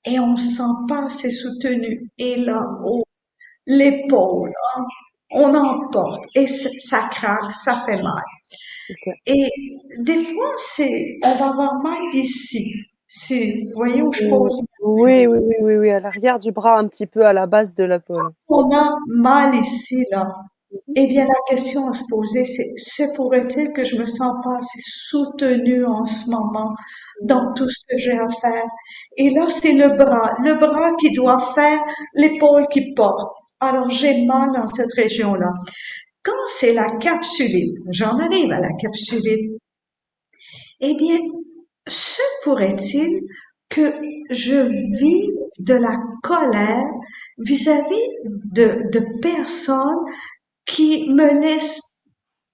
[0.05, 2.11] et on se sent pas assez soutenu.
[2.19, 3.05] Et là, haut
[3.67, 4.85] l'épaule, hein,
[5.31, 8.23] on emporte et ça craque, ça fait mal.
[9.27, 9.51] Et
[10.01, 12.75] des fois, c'est, on va avoir mal ici.
[13.07, 16.79] Si, vous voyez où je pose Oui, oui, oui, oui, oui, à l'arrière du bras,
[16.79, 18.31] un petit peu à la base de l'épaule.
[18.49, 20.35] On a mal ici, là.
[20.97, 24.57] Eh bien, la question à se poser, c'est, se pourrait-il que je me sens pas
[24.59, 26.75] assez soutenue en ce moment
[27.23, 28.65] dans tout ce que j'ai à faire?
[29.17, 31.81] Et là, c'est le bras, le bras qui doit faire
[32.15, 33.31] l'épaule qui porte.
[33.61, 35.53] Alors, j'ai mal dans cette région-là.
[36.23, 39.53] Quand c'est la capsulite, j'en arrive à la capsulite,
[40.81, 41.19] eh bien,
[41.87, 43.21] se pourrait-il
[43.69, 43.93] que
[44.31, 44.69] je
[44.99, 46.85] vive de la colère
[47.39, 50.05] vis-à-vis de, de personnes
[50.67, 51.81] qui me laissent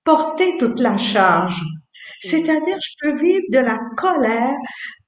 [0.05, 1.61] porter toute la charge.
[2.21, 4.57] C'est-à-dire, je peux vivre de la colère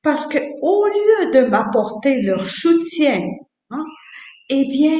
[0.03, 3.23] parce que au lieu de m'apporter leur soutien,
[3.71, 3.85] hein,
[4.49, 4.99] eh bien,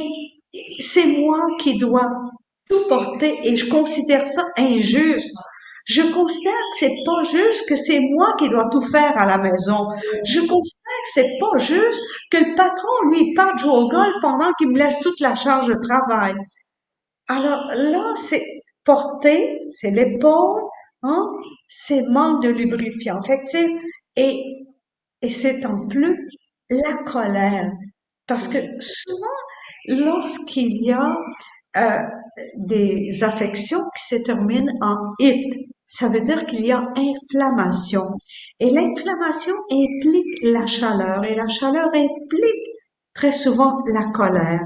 [0.79, 2.11] c'est moi qui dois
[2.69, 5.33] tout porter et je considère ça injuste.
[5.85, 9.37] Je considère que c'est pas juste que c'est moi qui dois tout faire à la
[9.37, 9.89] maison.
[10.25, 14.51] Je considère que c'est pas juste que le patron lui parte jouer au golf pendant
[14.53, 16.35] qu'il me laisse toute la charge de travail.
[17.31, 18.43] Alors là, c'est
[18.83, 20.61] porter, c'est l'épaule,
[21.01, 21.31] hein,
[21.69, 23.21] c'est manque de lubrifiant.
[23.21, 23.39] Fait
[24.17, 24.65] et,
[25.21, 26.27] et c'est en plus
[26.69, 27.71] la colère.
[28.27, 29.39] Parce que souvent,
[29.87, 31.15] lorsqu'il y a
[31.77, 31.99] euh,
[32.57, 35.53] des affections qui se terminent en it,
[35.85, 38.03] ça veut dire qu'il y a inflammation.
[38.59, 42.70] Et l'inflammation implique la chaleur et la chaleur implique
[43.13, 44.61] très souvent la colère.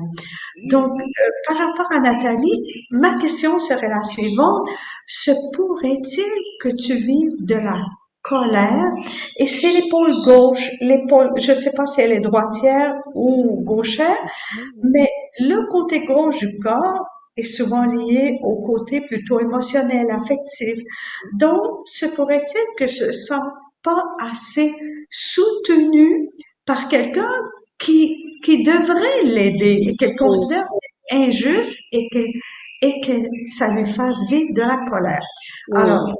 [0.69, 4.67] Donc, euh, par rapport à Nathalie, ma question serait la suivante.
[5.07, 7.77] Se pourrait-il que tu vives de la
[8.21, 8.91] colère?
[9.37, 14.17] Et c'est l'épaule gauche, l'épaule, je sais pas si elle est droitière ou gauchère,
[14.83, 17.05] mais le côté gauche du corps
[17.37, 20.77] est souvent lié au côté plutôt émotionnel, affectif.
[21.33, 23.43] Donc, se pourrait-il que je ne sens
[23.83, 24.73] pas assez
[25.09, 26.29] soutenu
[26.65, 27.31] par quelqu'un
[27.77, 30.65] qui, qui devrait l'aider et qu'elle considère
[31.11, 32.25] injuste et que,
[32.81, 33.11] et que
[33.57, 35.25] ça lui fasse vivre de la colère.
[35.73, 36.13] Alors,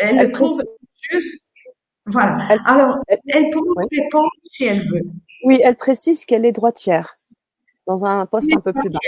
[0.00, 0.62] elle, elle trouve
[1.10, 1.46] juste
[2.06, 2.38] voilà.
[2.64, 5.02] Alors, elle, pourrait répondre si elle veut.
[5.44, 7.18] Oui, elle précise qu'elle est droitière,
[7.86, 8.98] dans un poste un peu plus bas.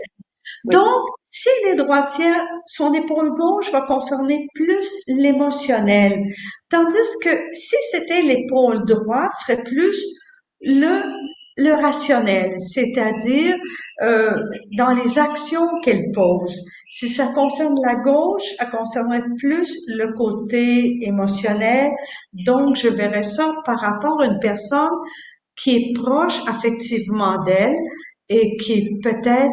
[0.65, 6.25] Donc, si elle est droitière, son épaule gauche va concerner plus l'émotionnel.
[6.71, 9.97] Tandis que si c'était l'épaule droite, serait plus
[10.61, 11.03] le
[11.59, 13.57] le rationnel, c'est-à-dire
[14.03, 14.33] euh,
[14.77, 16.57] dans les actions qu'elle pose.
[16.89, 21.91] Si ça concerne la gauche, elle concernerait plus le côté émotionnel.
[22.33, 24.97] Donc, je verrais ça par rapport à une personne
[25.57, 27.77] qui est proche affectivement d'elle
[28.29, 29.51] et qui peut-être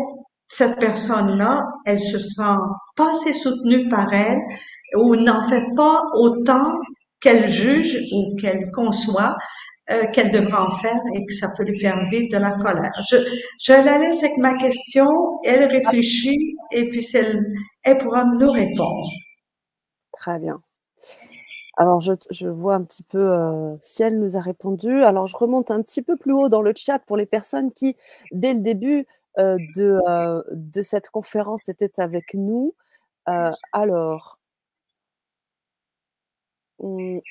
[0.47, 2.57] cette personne-là, elle se sent
[2.95, 4.39] pas assez soutenue par elle
[4.95, 6.71] ou n'en fait pas autant
[7.19, 9.35] qu'elle juge ou qu'elle conçoit.
[9.91, 12.91] Euh, qu'elle devra en faire et que ça peut lui faire vivre de la colère.
[13.07, 15.05] Je, la laisse avec ma question,
[15.43, 17.05] elle réfléchit et puis
[17.83, 19.07] elle, pourra nous répondre.
[20.11, 20.59] Très bien.
[21.77, 25.03] Alors, je, vois un petit peu euh, si elle nous a répondu.
[25.03, 27.95] Alors, je remonte un petit peu plus haut dans le chat pour les personnes qui,
[28.31, 29.05] dès le début
[29.37, 32.73] euh, de, euh, cette conférence, étaient avec nous.
[33.29, 34.39] Euh, alors,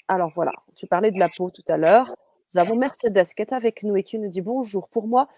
[0.08, 2.14] alors voilà, tu parlais de la peau tout à l'heure.
[2.54, 4.88] Nous avons Mercedes qui est avec nous et qui nous dit bonjour.
[4.88, 5.28] Pour moi,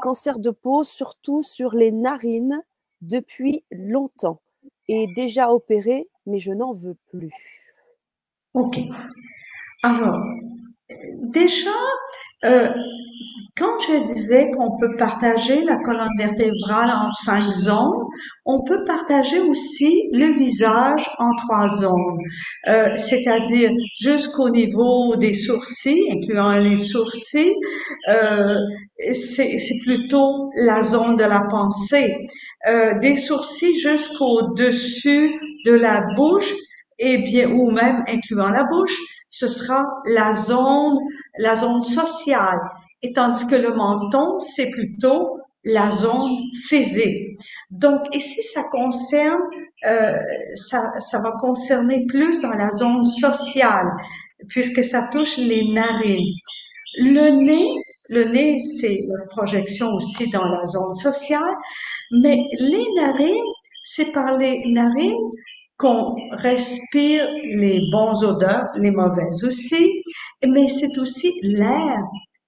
[0.00, 2.62] cancer de peau, surtout sur les narines,
[3.02, 4.40] depuis longtemps.
[4.88, 7.30] Et déjà opéré, mais je n'en veux plus.
[8.54, 8.78] Ok.
[9.82, 10.18] Alors,
[11.18, 11.70] déjà,
[12.44, 12.72] euh,
[13.56, 18.02] quand je disais qu'on peut partager la colonne vertébrale en cinq zones,
[18.44, 22.18] on peut partager aussi le visage en trois zones,
[22.66, 27.54] euh, c'est-à-dire jusqu'au niveau des sourcils, incluant les sourcils,
[28.08, 28.54] euh,
[29.12, 32.26] c'est plutôt la zone de la pensée.
[32.66, 35.32] Euh, des sourcils jusqu'au-dessus
[35.64, 36.54] de la bouche,
[36.98, 38.96] et bien, ou même incluant la bouche,
[39.30, 40.98] ce sera la zone,
[41.38, 42.58] la zone sociale
[43.04, 46.36] et tandis que le menton, c'est plutôt la zone
[46.66, 47.32] physique.
[47.70, 49.42] Donc ici, ça concerne,
[49.86, 50.16] euh,
[50.54, 53.88] ça, ça va concerner plus dans la zone sociale,
[54.48, 56.34] puisque ça touche les narines.
[56.96, 57.68] Le nez,
[58.08, 61.54] le nez, c'est une projection aussi dans la zone sociale,
[62.22, 63.52] mais les narines,
[63.82, 65.30] c'est par les narines
[65.76, 70.02] qu'on respire les bons odeurs, les mauvaises aussi,
[70.46, 71.98] mais c'est aussi l'air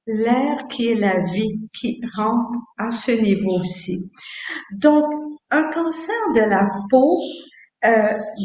[0.07, 4.11] l'air qui est la vie qui rentre à ce niveau-ci.
[4.83, 5.07] Donc,
[5.51, 7.19] un cancer de la peau,
[7.85, 7.91] euh,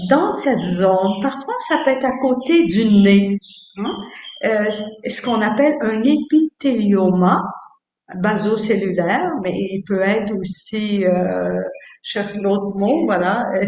[0.09, 3.39] dans cette zone, parfois ça peut être à côté du nez,
[3.77, 3.95] hein?
[4.45, 7.41] euh, ce qu'on appelle un épithélioma,
[8.15, 11.59] basocellulaire, mais il peut être aussi, euh,
[12.03, 13.45] je cherche l'autre mot, voilà.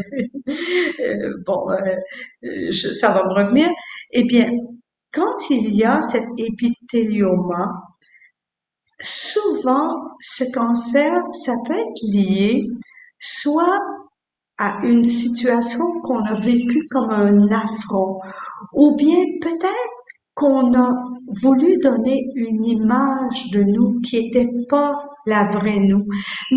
[1.00, 3.70] Euh, bon, euh, ça va me revenir.
[4.12, 4.52] Eh bien,
[5.14, 7.72] quand il y a cet épithélioma,
[8.99, 12.64] souvent, ce cancer, ça peut être lié
[13.20, 13.80] soit
[14.57, 18.20] à une situation qu'on a vécue comme un affront,
[18.74, 20.03] ou bien peut-être
[20.34, 20.91] qu'on a
[21.41, 24.95] voulu donner une image de nous qui n'était pas
[25.26, 26.03] la vraie nous,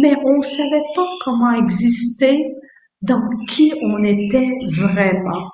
[0.00, 2.54] mais on savait pas comment exister
[3.02, 5.50] dans qui on était vraiment.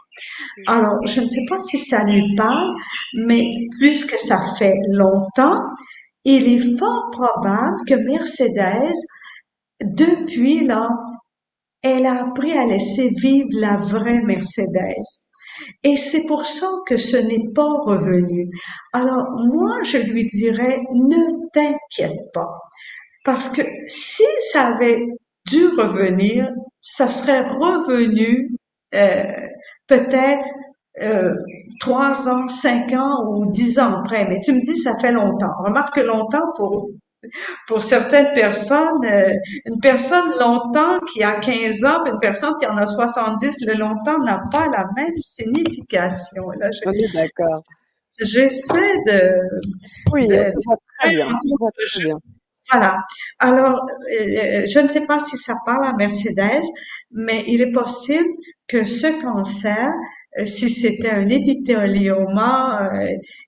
[0.66, 2.74] Alors, je ne sais pas si ça lui parle,
[3.14, 3.42] mais
[3.78, 5.60] puisque ça fait longtemps,
[6.24, 8.94] il est fort probable que Mercedes,
[9.82, 10.88] depuis là,
[11.82, 15.02] elle a appris à laisser vivre la vraie Mercedes.
[15.82, 18.48] Et c'est pour ça que ce n'est pas revenu.
[18.92, 22.58] Alors, moi, je lui dirais, ne t'inquiète pas.
[23.24, 25.06] Parce que si ça avait
[25.46, 26.48] dû revenir,
[26.82, 28.50] ça serait revenu
[28.94, 29.46] euh,
[29.86, 30.46] peut-être
[31.00, 31.34] euh,
[31.80, 34.28] trois ans, cinq ans ou dix ans après.
[34.28, 35.54] Mais tu me dis, ça fait longtemps.
[35.64, 36.90] Remarque que longtemps pour
[37.68, 39.32] pour certaines personnes, euh,
[39.64, 44.18] une personne longtemps qui a 15 ans, une personne qui en a 70, le longtemps
[44.18, 46.50] n'a pas la même signification.
[46.58, 47.62] Là, je, On est d'accord.
[48.18, 49.34] J'essaie de...
[50.12, 50.52] Oui, de,
[50.98, 51.28] très bien.
[52.00, 52.18] bien.
[52.72, 52.98] Voilà.
[53.38, 53.84] Alors,
[54.20, 56.62] euh, je ne sais pas si ça parle à Mercedes,
[57.10, 58.24] mais il est possible
[58.68, 59.92] que ce cancer,
[60.38, 62.90] euh, si c'était un épithélioma,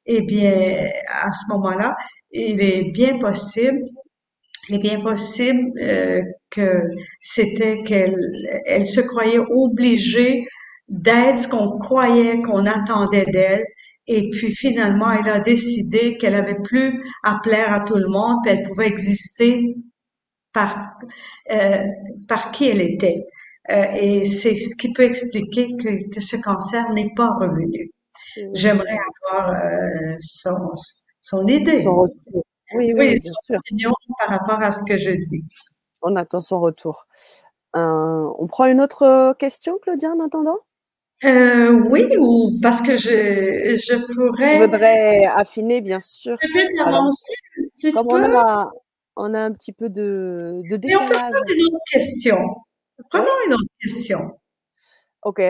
[0.06, 0.86] eh bien,
[1.22, 1.96] à ce moment-là,
[2.32, 3.78] il est bien possible,
[4.68, 6.82] il est bien possible euh, que
[7.20, 8.16] c'était qu'elle
[8.66, 10.44] elle se croyait obligée
[10.88, 13.64] d'être ce qu'on croyait qu'on attendait d'elle.
[14.06, 18.44] Et puis finalement, elle a décidé qu'elle avait plus à plaire à tout le monde,
[18.44, 19.76] qu'elle pouvait exister
[20.52, 20.92] par
[21.52, 21.84] euh,
[22.28, 23.24] par qui elle était.
[23.70, 27.90] Euh, et c'est ce qui peut expliquer que, que ce cancer n'est pas revenu.
[28.52, 28.98] J'aimerais
[29.30, 30.72] avoir euh, son,
[31.20, 31.80] son idée.
[31.80, 32.44] Son retour.
[32.74, 33.56] Oui, oui, oui bien sûr.
[33.58, 35.44] opinion par rapport à ce que je dis.
[36.02, 37.06] On attend son retour.
[37.76, 40.58] Euh, on prend une autre question, Claudia, en attendant?
[41.24, 43.08] Euh, Oui, ou parce que je,
[43.76, 44.54] je pourrais.
[44.58, 46.36] Je voudrais affiner, bien sûr.
[46.40, 48.14] Peut-être avancer un petit comme peu.
[48.16, 48.70] On a,
[49.16, 51.00] on a un petit peu de, de décalage.
[51.00, 52.36] Mais on peut prendre une autre question.
[53.10, 54.18] Prenons une autre question.
[55.22, 55.40] Ok,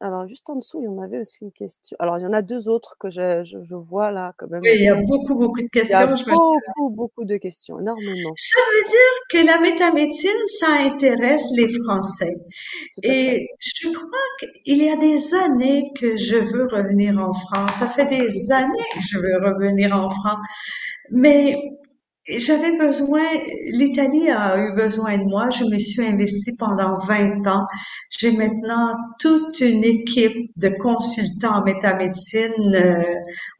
[0.00, 1.96] alors juste en dessous, il y en avait aussi une question.
[2.00, 4.60] Alors il y en a deux autres que je, je, vois là quand même.
[4.62, 5.98] Oui, il y a beaucoup, beaucoup de questions.
[5.98, 8.32] Il y a beaucoup, beaucoup de questions, énormément.
[8.36, 12.32] Ça veut dire que la métamédecine, ça intéresse les Français.
[13.02, 17.72] Et je crois qu'il y a des années que je veux revenir en France.
[17.78, 20.40] Ça fait des années que je veux revenir en France.
[21.10, 21.56] Mais
[22.26, 23.22] j'avais besoin,
[23.72, 25.50] l'Italie a eu besoin de moi.
[25.50, 27.66] Je me suis investie pendant 20 ans.
[28.08, 33.02] J'ai maintenant toute une équipe de consultants en métamédecine euh,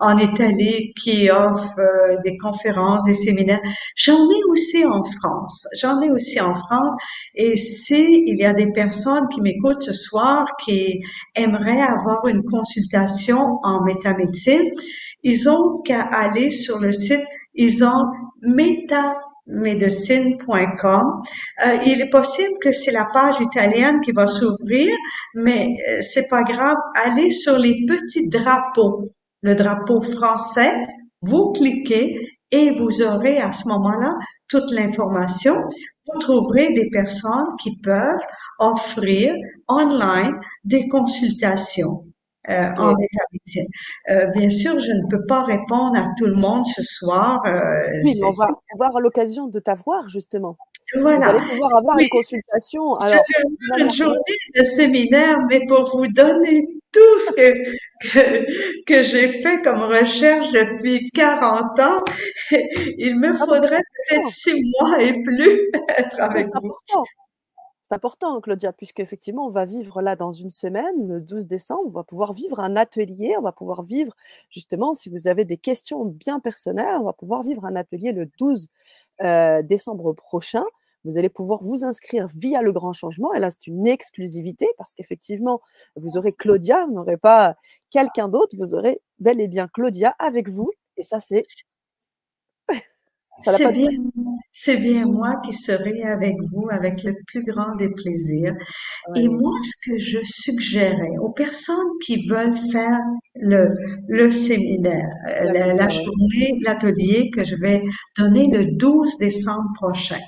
[0.00, 3.60] en Italie qui offre euh, des conférences, des séminaires.
[3.96, 5.66] J'en ai aussi en France.
[5.78, 6.94] J'en ai aussi en France.
[7.34, 11.02] Et si il y a des personnes qui m'écoutent ce soir qui
[11.34, 14.70] aimeraient avoir une consultation en métamédecine,
[15.22, 18.10] ils ont qu'à aller sur le site ils ont
[18.44, 21.20] metamedicine.com.
[21.66, 24.94] Euh, il est possible que c'est la page italienne qui va s'ouvrir,
[25.34, 26.76] mais euh, c'est pas grave.
[27.04, 29.10] Allez sur les petits drapeaux,
[29.42, 30.86] le drapeau français,
[31.20, 32.16] vous cliquez
[32.50, 34.16] et vous aurez à ce moment-là
[34.48, 35.54] toute l'information.
[36.06, 38.20] Vous trouverez des personnes qui peuvent
[38.58, 39.34] offrir
[39.68, 42.04] online des consultations
[42.50, 42.94] euh, en
[43.32, 43.66] médecine.
[44.10, 47.42] Euh, bien sûr, je ne peux pas répondre à tout le monde ce soir.
[47.46, 50.56] Euh, oui, mais on va avoir l'occasion de t'avoir justement.
[50.94, 51.32] Voilà.
[51.32, 52.94] Vous allez pouvoir avoir une consultation.
[52.96, 53.22] Alors,
[53.78, 54.18] une journée
[54.56, 57.72] de séminaire, mais pour vous donner tout ce que,
[58.12, 62.04] que, que j'ai fait comme recherche depuis 40 ans,
[62.98, 66.68] il me ah, faudrait peut-être six mois et plus être avec vous.
[66.68, 67.04] Important.
[67.94, 71.90] Important, Claudia, puisque effectivement, on va vivre là dans une semaine, le 12 décembre, on
[71.90, 74.16] va pouvoir vivre un atelier, on va pouvoir vivre
[74.50, 78.28] justement, si vous avez des questions bien personnelles, on va pouvoir vivre un atelier le
[78.36, 78.68] 12
[79.22, 80.64] euh, décembre prochain.
[81.04, 83.32] Vous allez pouvoir vous inscrire via le grand changement.
[83.32, 85.60] Et là, c'est une exclusivité parce qu'effectivement,
[85.94, 87.54] vous aurez Claudia, vous n'aurez pas
[87.90, 90.72] quelqu'un d'autre, vous aurez bel et bien Claudia avec vous.
[90.96, 91.42] Et ça, c'est
[93.42, 93.88] C'est bien,
[94.52, 98.54] c'est bien moi qui serai avec vous avec le plus grand des plaisirs.
[99.16, 102.98] Et moi, ce que je suggérais aux personnes qui veulent faire
[103.36, 103.70] le,
[104.08, 107.82] le séminaire, euh, la, la journée, l'atelier que je vais
[108.18, 110.20] donner le 12 décembre prochain.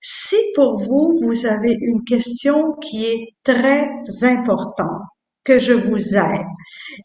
[0.00, 3.88] Si pour vous, vous avez une question qui est très
[4.22, 5.02] importante,
[5.46, 6.46] que je vous aide,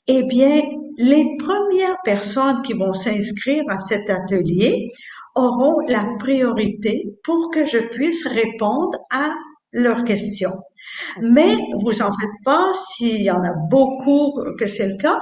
[0.07, 0.61] eh bien,
[0.97, 4.87] les premières personnes qui vont s'inscrire à cet atelier
[5.35, 9.29] auront la priorité pour que je puisse répondre à
[9.71, 10.51] leurs questions.
[11.21, 15.19] Mais vous en faites pas s'il y en a beaucoup que c'est le cas.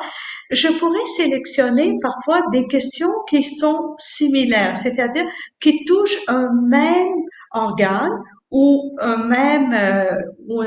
[0.50, 5.26] Je pourrais sélectionner parfois des questions qui sont similaires, c'est-à-dire
[5.60, 7.14] qui touchent un même
[7.52, 8.18] organe
[8.52, 10.16] ou un même euh,
[10.48, 10.64] ou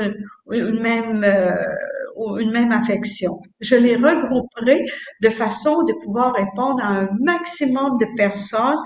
[0.53, 1.53] une même euh,
[2.15, 3.31] ou une même affection.
[3.59, 4.85] Je les regrouperai
[5.21, 8.79] de façon de pouvoir répondre à un maximum de personnes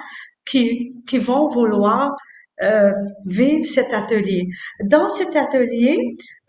[0.46, 2.16] qui, qui vont vouloir
[2.64, 2.92] euh,
[3.26, 4.48] vivre cet atelier.
[4.86, 5.98] Dans cet atelier,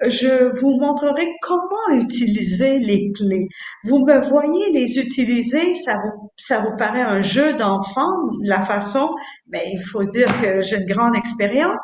[0.01, 3.49] je vous montrerai comment utiliser les clés.
[3.85, 9.09] Vous me voyez les utiliser, ça vous, ça vous paraît un jeu d'enfant, la façon,
[9.49, 11.77] mais il faut dire que j'ai une grande expérience,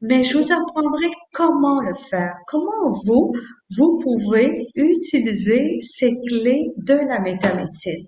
[0.00, 3.32] mais je vous apprendrai comment le faire, comment vous,
[3.76, 8.06] vous pouvez utiliser ces clés de la métamédecine?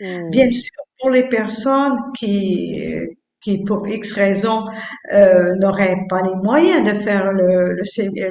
[0.00, 0.28] Hmm.
[0.30, 2.82] Bien sûr, pour les personnes qui,
[3.44, 4.64] qui pour X raisons
[5.12, 7.76] euh, n'auraient pas les moyens de faire le,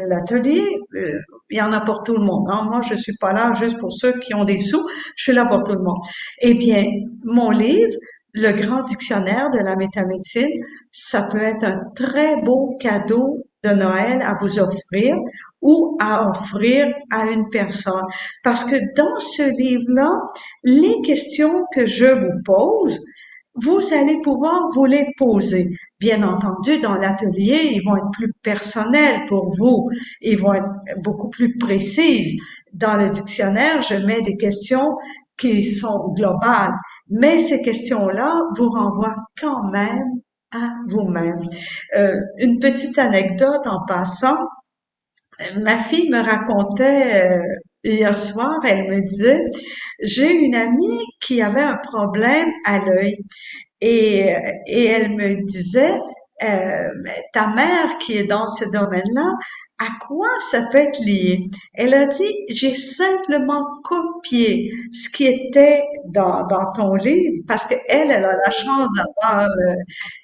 [0.09, 1.19] l'atelier, euh,
[1.51, 2.47] il y en a pour tout le monde.
[2.51, 2.63] Hein.
[2.65, 4.83] Moi, je suis pas là juste pour ceux qui ont des sous,
[5.15, 6.01] je suis là pour tout le monde.
[6.41, 6.83] Eh bien,
[7.23, 7.93] mon livre,
[8.33, 10.49] le grand dictionnaire de la métamédecine,
[10.91, 15.15] ça peut être un très beau cadeau de Noël à vous offrir
[15.61, 18.03] ou à offrir à une personne.
[18.43, 20.09] Parce que dans ce livre-là,
[20.63, 22.99] les questions que je vous pose,
[23.55, 25.67] vous allez pouvoir vous les poser.
[25.99, 29.89] Bien entendu, dans l'atelier, ils vont être plus personnels pour vous.
[30.21, 32.39] Ils vont être beaucoup plus précises.
[32.73, 34.97] Dans le dictionnaire, je mets des questions
[35.37, 36.73] qui sont globales.
[37.09, 41.41] Mais ces questions-là vous renvoient quand même à vous-même.
[41.95, 44.37] Euh, une petite anecdote en passant.
[45.61, 47.43] Ma fille me racontait euh,
[47.83, 49.43] hier soir, elle me disait,
[50.01, 53.17] j'ai une amie qui avait un problème à l'œil.
[53.81, 54.33] Et,
[54.67, 55.93] et elle me disait,
[56.43, 56.89] euh,
[57.33, 59.31] ta mère qui est dans ce domaine-là,
[59.79, 61.39] à quoi ça peut être lié?
[61.73, 68.11] Elle a dit, j'ai simplement copié ce qui était dans, ton livre parce qu'elle, elle
[68.11, 69.73] a la chance d'avoir le,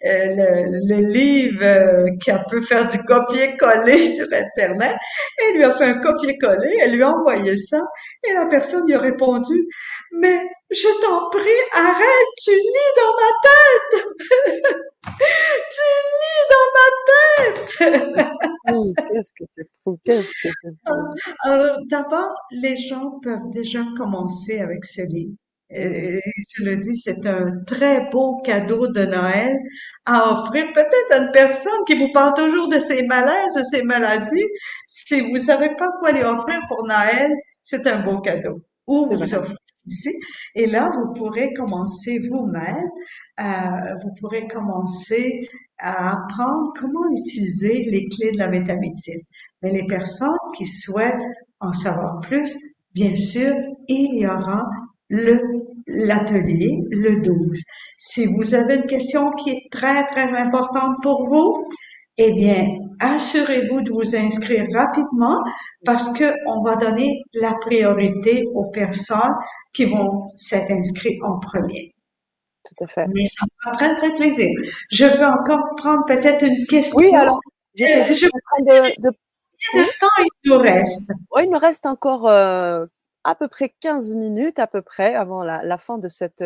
[0.08, 4.96] euh, le, livre euh, qui peut faire du copier-coller sur Internet.
[5.40, 7.82] Elle lui a fait un copier-coller, elle lui a envoyé ça
[8.24, 9.56] et la personne lui a répondu,
[10.12, 10.40] mais
[10.72, 14.76] je t'en prie, arrête, tu lis dans ma tête!
[15.04, 15.88] tu
[16.20, 17.78] lis dans ma tête!
[19.12, 20.94] qu'est-ce que c'est fou, qu'est-ce que c'est fou.
[21.44, 25.36] Alors, d'abord, les gens peuvent déjà commencer avec ce livre.
[25.72, 26.20] Et
[26.56, 29.56] je le dis, c'est un très beau cadeau de Noël
[30.06, 33.84] à offrir peut-être à une personne qui vous parle toujours de ses malaises, de ses
[33.84, 34.46] maladies.
[34.88, 37.32] Si vous savez pas quoi lui offrir pour Noël,
[37.62, 38.64] c'est un beau cadeau.
[38.88, 39.54] Ou vous offrez
[40.56, 42.90] Et là, vous pourrez commencer vous-même,
[43.40, 49.22] euh, vous pourrez commencer à apprendre comment utiliser les clés de la métamédecine.
[49.62, 51.24] Mais les personnes qui souhaitent
[51.60, 52.58] en savoir plus,
[52.94, 53.54] bien sûr,
[53.88, 54.64] il y aura
[55.10, 55.42] le
[55.90, 57.64] l'atelier le 12.
[57.98, 61.60] Si vous avez une question qui est très, très importante pour vous,
[62.18, 62.66] eh bien,
[63.00, 65.42] assurez-vous de vous inscrire rapidement
[65.86, 69.36] parce que on va donner la priorité aux personnes
[69.74, 71.94] qui vont s'être inscrites en premier.
[72.64, 73.08] Tout à fait.
[73.08, 74.50] Mais ça me fera très, très plaisir.
[74.92, 76.98] Je veux encore prendre peut-être une question.
[76.98, 77.40] Oui, alors,
[77.74, 79.18] j'étais euh, en train de, de...
[79.72, 81.12] Combien de temps il nous reste?
[81.36, 82.86] Oui, il nous reste encore euh,
[83.24, 86.44] à peu près 15 minutes, à peu près, avant la, la fin de cette,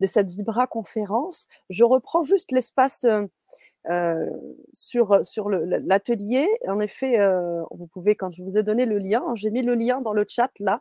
[0.00, 1.46] de cette Vibra conférence.
[1.70, 3.26] Je reprends juste l'espace euh, euh,
[4.72, 6.46] sur, sur l'atelier.
[6.66, 9.62] En effet, euh, vous pouvez, quand je vous ai donné le lien, hein, j'ai mis
[9.62, 10.80] le lien dans le chat là.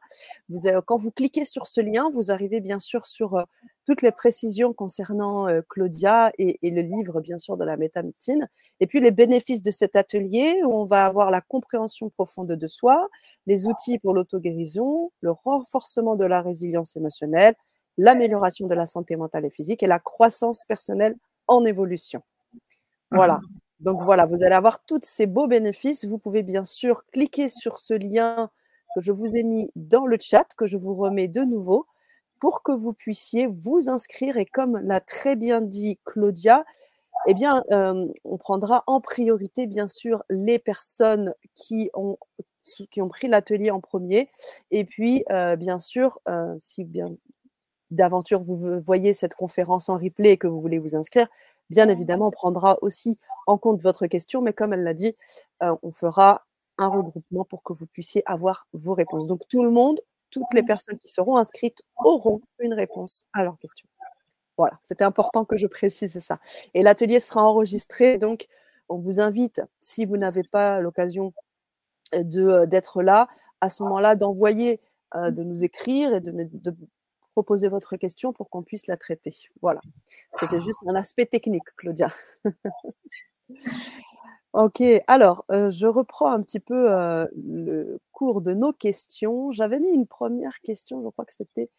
[0.85, 3.43] Quand vous cliquez sur ce lien, vous arrivez bien sûr sur euh,
[3.85, 8.49] toutes les précisions concernant Claudia et, le livre, bien sûr, de la métamédecine.
[8.81, 12.67] Et puis les bénéfices de cet atelier où on va avoir la compréhension profonde de
[12.67, 13.07] soi,
[13.45, 17.55] les outils pour l'auto-guérison, le renforcement de la résilience émotionnelle,
[17.97, 21.15] l'amélioration de la santé mentale et physique et la croissance personnelle
[21.47, 22.21] en évolution.
[23.11, 23.39] Voilà.
[23.79, 26.05] Donc voilà, vous allez avoir tous ces beaux bénéfices.
[26.05, 28.49] Vous pouvez bien sûr cliquer sur ce lien
[28.95, 31.85] que je vous ai mis dans le chat, que je vous remets de nouveau.
[32.39, 34.37] pour que vous puissiez vous inscrire.
[34.37, 36.65] Et comme l'a très bien dit Claudia,
[37.27, 42.17] eh bien, on prendra en priorité, bien sûr, les personnes qui ont,
[42.91, 44.29] qui ont pris l'atelier en premier.
[44.71, 45.25] Et puis,
[45.57, 46.19] bien sûr,
[46.59, 47.09] si bien
[47.91, 51.27] d'aventure vous voyez cette conférence en replay et que vous voulez vous inscrire,
[51.69, 54.41] bien évidemment, on prendra aussi en compte votre question.
[54.41, 55.15] Mais comme elle l'a dit,
[55.61, 56.45] on fera
[56.77, 59.27] un regroupement pour que vous puissiez avoir vos réponses.
[59.27, 59.99] Donc, tout le monde,
[60.29, 63.87] toutes les personnes qui seront inscrites auront une réponse à leurs questions.
[64.57, 66.39] Voilà, c'était important que je précise ça.
[66.73, 68.47] Et l'atelier sera enregistré, donc
[68.89, 71.33] on vous invite, si vous n'avez pas l'occasion
[72.13, 73.27] de, d'être là,
[73.61, 74.79] à ce moment-là, d'envoyer,
[75.15, 76.75] de nous écrire et de, de
[77.37, 79.35] proposer votre question pour qu'on puisse la traiter.
[79.61, 79.79] Voilà,
[80.39, 82.11] c'était juste un aspect technique, Claudia.
[84.53, 86.87] ok, alors, je reprends un petit peu
[87.35, 89.51] le cours de nos questions.
[89.51, 91.69] J'avais mis une première question, je crois que c'était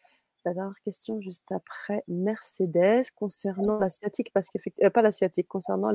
[0.44, 5.92] la dernière question juste après, Mercedes, concernant l'asiatique, parce qu'effectivement, euh, pas l'asiatique, concernant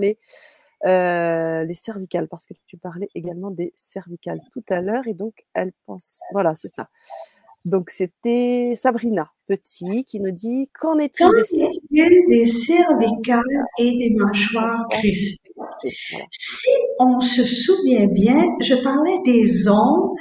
[0.85, 5.45] euh, les cervicales, parce que tu parlais également des cervicales tout à l'heure, et donc
[5.53, 6.89] elle pense, voilà, c'est ça.
[7.65, 11.27] Donc c'était Sabrina Petit qui nous dit qu'en est-il
[11.91, 13.41] des, des, cervicales
[13.77, 15.51] et des mâchoires crispées
[16.31, 16.69] Si
[16.99, 20.15] on se souvient bien, je parlais des ondes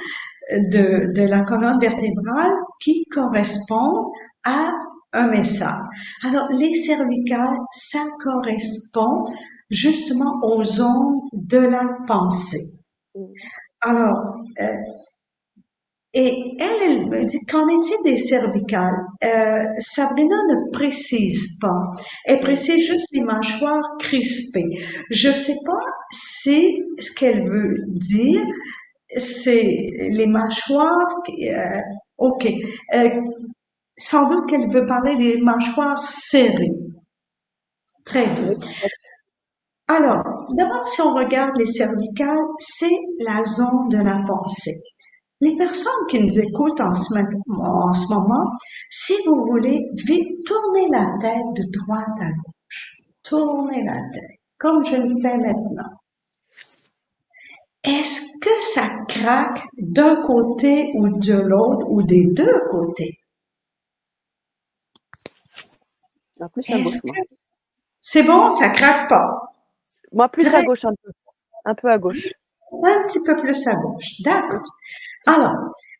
[0.51, 2.51] de, de la colonne vertébrale
[2.81, 4.11] qui correspondent
[4.43, 4.73] à
[5.13, 5.85] un message.
[6.23, 9.25] Alors, les cervicales, ça correspond
[9.69, 12.63] justement aux ondes de la pensée.
[13.81, 14.17] Alors,
[14.59, 14.65] euh,
[16.15, 18.99] et elle, elle me dit, qu'en est-il des cervicales?
[19.23, 21.83] Euh, Sabrina ne précise pas.
[22.25, 24.79] Elle précise juste les mâchoires crispées.
[25.09, 28.45] Je ne sais pas si ce qu'elle veut dire,
[29.17, 31.21] c'est les mâchoires.
[31.29, 31.79] Euh,
[32.19, 32.47] ok.
[32.93, 33.09] Euh,
[33.97, 36.73] sans doute qu'elle veut parler des mâchoires serrées.
[38.05, 38.53] Très bien.
[39.87, 40.23] Alors,
[40.57, 44.75] d'abord, si on regarde les cervicales, c'est la zone de la pensée.
[45.41, 47.13] Les personnes qui nous écoutent en ce,
[47.59, 48.51] en ce moment,
[48.89, 53.01] si vous voulez, vite tournez la tête de droite à gauche.
[53.23, 55.99] Tournez la tête, comme je le fais maintenant.
[57.83, 63.19] Est-ce que ça craque d'un côté ou de l'autre ou des deux côtés?
[66.49, 66.93] plus à gauche.
[68.01, 69.53] C'est bon, ça craque pas?
[70.11, 71.11] Moi, plus à gauche un peu.
[71.65, 72.33] Un peu à gauche.
[72.71, 74.21] Un petit peu plus à gauche.
[74.21, 74.61] D'accord.
[75.25, 75.55] Alors,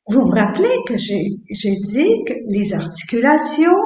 [0.07, 3.79] vous vous rappelez que j'ai dit que les articulations,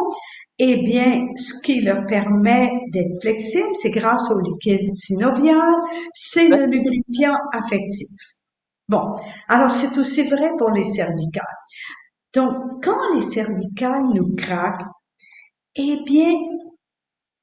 [0.59, 5.69] eh bien, ce qui leur permet d'être flexibles, c'est grâce au liquide synovial,
[6.13, 8.07] c'est le lubrifiant affectif.
[8.89, 9.11] Bon,
[9.47, 11.43] alors c'est aussi vrai pour les cervicales.
[12.33, 14.85] Donc, quand les cervicales nous craquent,
[15.75, 16.33] eh bien,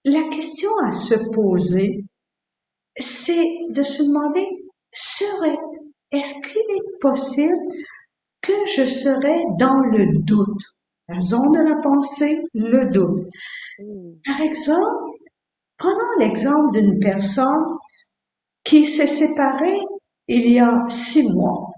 [0.05, 2.05] la question à se poser,
[2.99, 4.47] c'est de se demander,
[4.93, 5.59] serait,
[6.15, 7.57] est-ce qu'il est possible
[8.41, 10.63] que je serais dans le doute?
[11.09, 13.27] La zone de la pensée, le doute?
[13.79, 14.15] Hmm.
[14.25, 15.19] Par exemple,
[15.77, 17.77] prenons l'exemple d'une personne
[18.65, 19.81] qui s'est séparée
[20.29, 21.71] il y a six mois.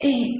[0.00, 0.34] Et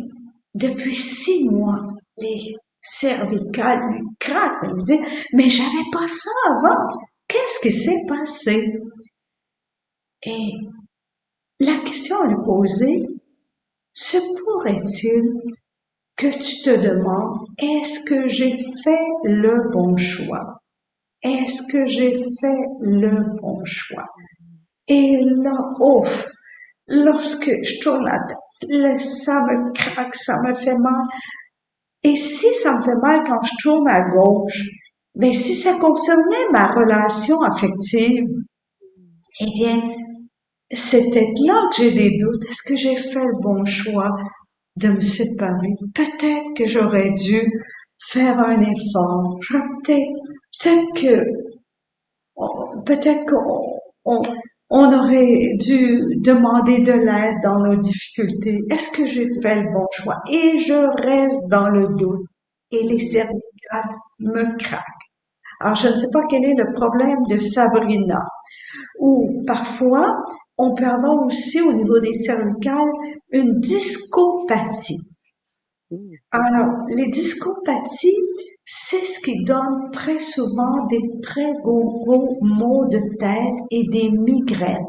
[0.55, 1.81] depuis six mois,
[2.17, 4.63] les cervicales lui craquent.
[4.63, 4.99] Elle me dit,
[5.33, 6.99] mais j'avais pas ça avant.
[7.29, 8.73] Qu'est-ce qui s'est passé?
[10.23, 10.53] Et
[11.61, 13.07] la question lui poser,
[13.93, 15.55] se pourrait-il
[16.17, 20.61] que tu te demandes, est-ce que j'ai fait le bon choix?
[21.23, 24.07] Est-ce que j'ai fait le bon choix?
[24.89, 26.27] Et là, ouf,
[26.87, 31.03] lorsque je tourne la tête, ça me craque, ça me fait mal.
[32.03, 34.63] Et si ça me fait mal quand je tourne à gauche,
[35.17, 38.25] mais ben, si ça concernait ma relation affective,
[39.41, 39.81] eh bien,
[40.75, 42.45] c'était là que j'ai des doutes.
[42.45, 44.11] Est-ce que j'ai fait le bon choix
[44.77, 45.75] de me séparer?
[45.95, 47.41] Peut-être que j'aurais dû
[48.09, 49.39] faire un effort.
[49.49, 51.23] Peut-être, que,
[52.85, 54.23] peut-être qu'on,
[54.71, 58.61] on aurait dû demander de l'aide dans nos difficultés.
[58.71, 60.21] Est-ce que j'ai fait le bon choix?
[60.31, 62.27] Et je reste dans le doute.
[62.71, 64.83] Et les cervicales me craquent.
[65.61, 68.21] Alors, je ne sais pas quel est le problème de Sabrina.
[68.99, 70.17] Ou parfois,
[70.59, 72.91] on peut avoir aussi au niveau des cervicales
[73.31, 75.11] une discopathie.
[76.31, 78.19] Alors, les discopathies,
[78.65, 84.11] c'est ce qui donne très souvent des très gros, gros maux de tête et des
[84.11, 84.87] migraines.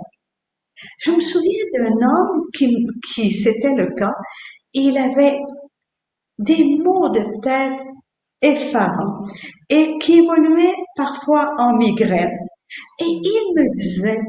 [0.99, 4.13] Je me souviens d'un homme qui, qui c'était le cas,
[4.73, 5.39] il avait
[6.37, 7.79] des maux de tête
[8.41, 9.19] effarant
[9.69, 12.37] et qui évoluait parfois en migraine.
[12.99, 14.19] Et il me disait,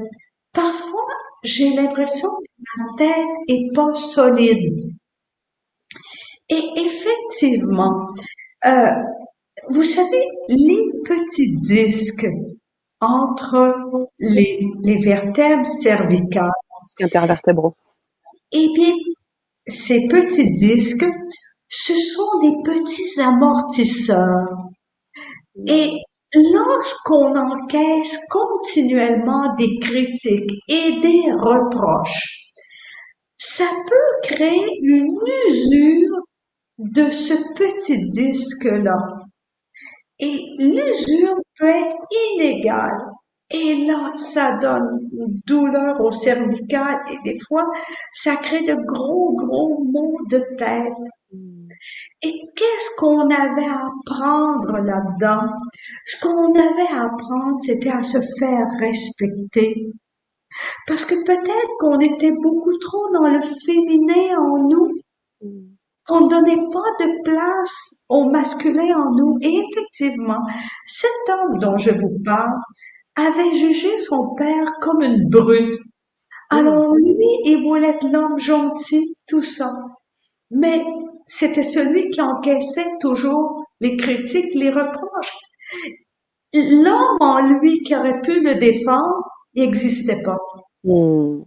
[0.53, 1.07] parfois
[1.47, 4.93] j'ai l'impression que ma tête est pas solide.
[6.49, 8.09] Et effectivement,
[8.67, 8.91] euh,
[9.71, 12.27] vous savez, les petits disques
[13.01, 16.51] entre les, les vertèbres cervicales.
[17.01, 17.75] Intervertébraux.
[18.53, 18.95] Eh bien,
[19.67, 21.07] ces petits disques,
[21.69, 24.49] ce sont des petits amortisseurs.
[25.67, 25.97] Et
[26.37, 32.53] lorsqu'on encaisse continuellement des critiques et des reproches,
[33.39, 35.15] ça peut créer une
[35.49, 36.17] usure
[36.79, 38.99] de ce petit disque-là.
[40.19, 41.97] Et l'usure peut être
[42.35, 43.03] inégale.
[43.51, 47.65] Et là, ça donne une douleur au cervical et des fois,
[48.13, 50.93] ça crée de gros, gros maux de tête.
[52.23, 55.49] Et qu'est-ce qu'on avait à apprendre là-dedans?
[56.07, 59.91] Ce qu'on avait à apprendre, c'était à se faire respecter.
[60.87, 64.93] Parce que peut-être qu'on était beaucoup trop dans le féminin en nous
[66.07, 69.37] qu'on ne donnait pas de place au masculin en nous.
[69.43, 70.41] Et effectivement,
[70.87, 72.59] cet homme dont je vous parle
[73.17, 75.79] avait jugé son père comme une brute.
[76.51, 79.73] Alors lui, il voulait être l'homme gentil, tout ça.
[80.51, 80.85] Mais
[81.27, 85.37] c'était celui qui encaissait toujours les critiques, les reproches.
[86.55, 89.25] L'homme en lui qui aurait pu le défendre,
[89.55, 90.39] n'existait pas.
[90.85, 91.43] Hmm.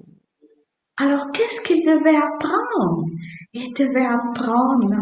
[0.98, 3.06] Alors, qu'est-ce qu'il devait apprendre?
[3.54, 4.96] Il devait apprendre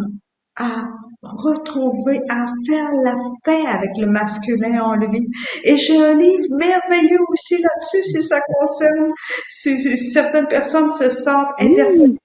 [0.55, 0.85] à
[1.23, 5.27] retrouver, à faire la paix avec le masculin en lui.
[5.63, 9.11] Et j'ai un livre merveilleux aussi là-dessus, si ça concerne,
[9.49, 12.17] si, certaines personnes se sentent interpellées.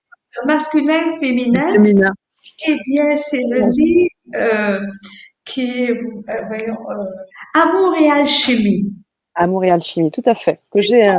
[0.46, 1.72] Masculin, féminin.
[1.72, 2.12] féminin.
[2.66, 4.86] Eh bien, c'est le livre euh,
[5.44, 7.04] qui est, euh, voyons, euh,
[7.54, 8.92] Amour et alchimie.
[9.34, 10.60] Amour et alchimie, tout à fait.
[10.70, 11.18] Que j'ai un,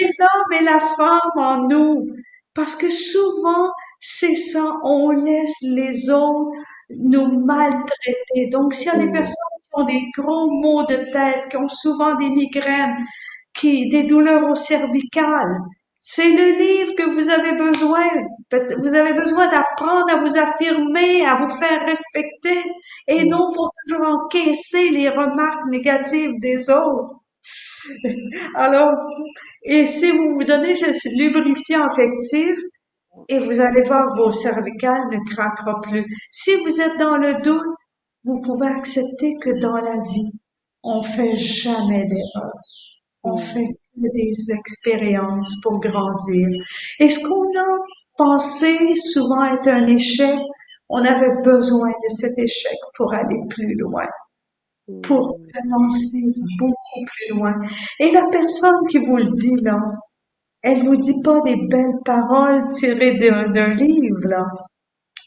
[0.00, 2.06] l'homme et la femme en nous.
[2.54, 3.70] Parce que souvent,
[4.00, 6.52] c'est ça, on laisse les autres
[6.90, 8.48] nous maltraiter.
[8.50, 11.68] Donc, s'il y a des personnes qui ont des gros maux de tête, qui ont
[11.68, 12.96] souvent des migraines,
[13.54, 15.46] qui, des douleurs au cervical,
[16.00, 18.06] c'est le livre que vous avez besoin.
[18.78, 22.62] Vous avez besoin d'apprendre à vous affirmer, à vous faire respecter
[23.06, 27.20] et non pour toujours encaisser les remarques négatives des autres.
[28.54, 28.94] Alors,
[29.62, 32.58] et si vous vous donnez ce lubrifiant affectif,
[33.28, 36.06] et vous allez voir, vos cervicales ne craqueront plus.
[36.30, 37.76] Si vous êtes dans le doute,
[38.24, 40.30] vous pouvez accepter que dans la vie,
[40.82, 42.52] on fait jamais d'erreur.
[43.22, 46.48] On fait que des expériences pour grandir.
[46.98, 47.78] Et ce qu'on a
[48.16, 50.38] pensé souvent être un échec,
[50.88, 54.06] on avait besoin de cet échec pour aller plus loin
[55.02, 57.54] pour avancer beaucoup plus loin.
[57.98, 59.78] Et la personne qui vous le dit, là,
[60.62, 64.44] elle vous dit pas des belles paroles tirées d'un livre, là.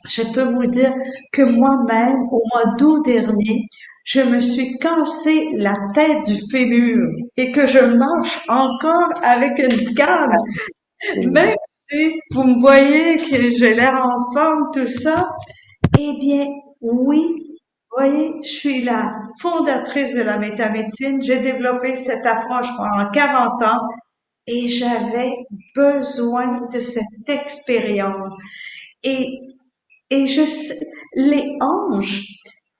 [0.09, 0.93] Je peux vous dire
[1.31, 3.65] que moi-même, au mois d'août dernier,
[4.03, 7.07] je me suis cassé la tête du fémur
[7.37, 10.37] et que je marche encore avec une canne.
[11.31, 11.55] Même
[11.89, 15.29] si vous me voyez que j'ai l'air en forme, tout ça,
[15.97, 16.47] eh bien,
[16.81, 17.53] oui,
[17.95, 21.23] voyez, je suis la fondatrice de la métamédecine.
[21.23, 23.87] J'ai développé cette approche pendant 40 ans
[24.47, 25.31] et j'avais
[25.75, 28.31] besoin de cette expérience.
[29.03, 29.27] Et,
[30.13, 30.43] et je,
[31.15, 32.21] les anges,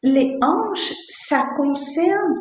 [0.04, 2.36] les anges, ça concerne,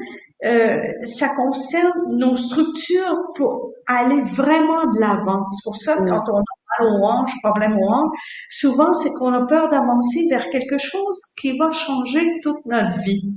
[0.45, 5.47] euh, ça concerne nos structures pour aller vraiment de l'avant.
[5.51, 6.43] C'est pour ça que quand on
[6.81, 8.19] au hanches, problème aux hanches,
[8.51, 13.35] souvent c'est qu'on a peur d'avancer vers quelque chose qui va changer toute notre vie.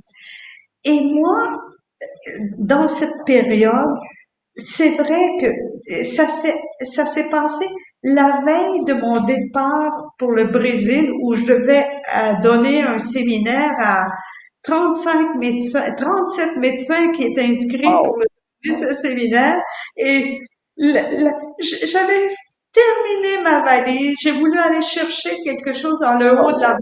[0.84, 1.42] Et moi,
[2.58, 3.94] dans cette période,
[4.56, 7.66] c'est vrai que ça s'est, ça s'est passé
[8.06, 13.74] la veille de mon départ pour le Brésil où je devais euh, donner un séminaire
[13.80, 14.06] à
[14.62, 19.60] 35 médecins, 37 médecins qui étaient inscrits pour le, ce séminaire
[19.98, 20.40] et
[20.78, 22.30] j'avais
[22.72, 24.16] terminé ma valise.
[24.22, 26.78] J'ai voulu aller chercher quelque chose dans le haut de la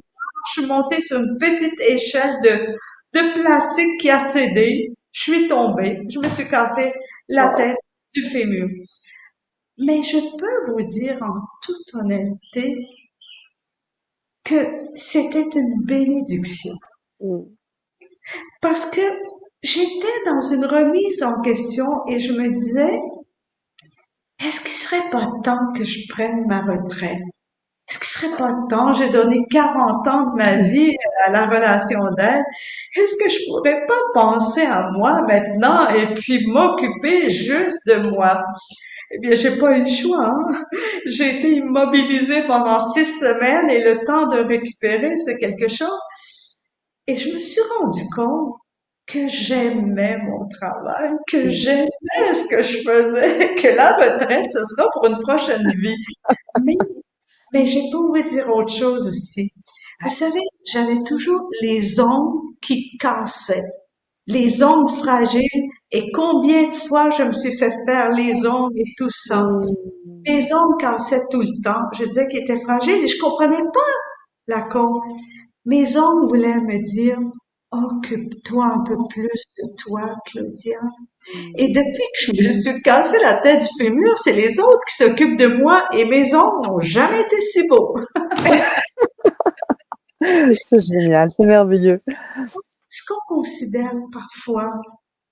[0.47, 2.75] Je suis montée sur une petite échelle de,
[3.13, 4.89] de plastique qui a cédé.
[5.13, 6.01] Je suis tombée.
[6.09, 6.91] Je me suis cassé
[7.29, 7.77] la tête
[8.13, 8.67] du fémur.
[9.77, 12.87] Mais je peux vous dire en toute honnêteté
[14.43, 16.73] que c'était une bénédiction.
[18.61, 19.01] Parce que
[19.61, 22.99] j'étais dans une remise en question et je me disais,
[24.39, 27.21] est-ce qu'il serait pas temps que je prenne ma retraite?
[27.89, 30.95] est-ce qu'il serait pas temps, j'ai donné 40 ans de ma vie
[31.25, 32.43] à la relation d'aide,
[32.95, 38.41] est-ce que je pourrais pas penser à moi maintenant et puis m'occuper juste de moi?
[39.11, 40.25] Eh bien, j'ai pas eu le choix.
[40.27, 40.65] Hein.
[41.05, 45.99] J'ai été immobilisée pendant six semaines et le temps de récupérer, c'est quelque chose.
[47.07, 48.55] Et je me suis rendu compte
[49.05, 54.89] que j'aimais mon travail, que j'aimais ce que je faisais, que la retraite, ce sera
[54.93, 55.95] pour une prochaine vie.
[56.63, 56.77] Mais,
[57.51, 59.51] mais j'ai pas envie de dire autre chose aussi.
[60.01, 63.61] Vous savez, j'avais toujours les ongles qui cassaient,
[64.27, 68.93] les ongles fragiles, et combien de fois je me suis fait faire les ongles et
[68.97, 69.47] tout ça.
[70.25, 71.83] Les ongles cassaient tout le temps.
[71.97, 73.93] Je disais qu'ils étaient fragiles et je comprenais pas
[74.47, 75.01] la cause.
[75.65, 77.17] Mes ongles voulaient me dire,
[77.71, 80.79] occupe-toi un peu plus de toi, Claudia.
[81.57, 84.95] Et depuis que je me suis cassé la tête du fémur, c'est les autres qui
[84.95, 87.95] s'occupent de moi et mes ongles n'ont jamais été si beaux.
[90.21, 92.01] c'est génial, c'est merveilleux.
[92.93, 94.71] Ce qu'on considère parfois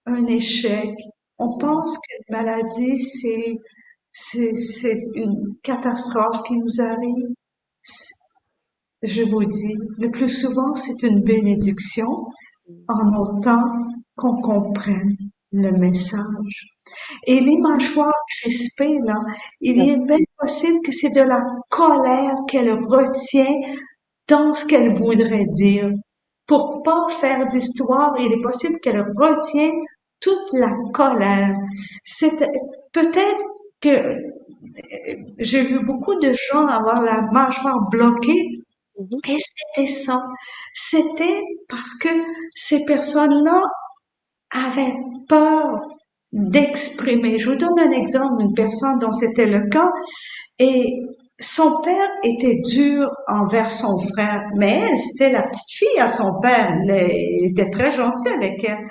[0.07, 0.89] un échec,
[1.37, 3.55] on pense qu'une maladie, c'est,
[4.11, 7.27] c'est, une catastrophe qui nous arrive.
[9.03, 12.07] Je vous dis, le plus souvent, c'est une bénédiction
[12.87, 13.63] en autant
[14.15, 15.15] qu'on comprenne
[15.51, 16.67] le message.
[17.27, 19.19] Et les mâchoires crispées, là,
[19.59, 23.53] il est bien possible que c'est de la colère qu'elle retient
[24.27, 25.91] dans ce qu'elle voudrait dire.
[26.51, 29.79] Pour pas faire d'histoire, il est possible qu'elle retienne
[30.19, 31.55] toute la colère.
[32.03, 32.37] C'est
[32.91, 33.45] peut-être
[33.79, 34.17] que
[35.39, 38.51] j'ai vu beaucoup de gens avoir la mâchoire bloquée
[38.99, 39.07] mhm.
[39.29, 40.25] et c'était ça.
[40.73, 42.09] C'était parce que
[42.53, 43.61] ces personnes-là
[44.49, 44.95] avaient
[45.29, 45.79] peur
[46.33, 47.37] d'exprimer.
[47.37, 49.89] Je vous donne un exemple d'une personne dont c'était le cas
[50.59, 50.99] et
[51.41, 56.39] son père était dur envers son frère, mais elle, c'était la petite fille à son
[56.39, 56.77] père.
[56.87, 58.87] Il était très gentil avec elle.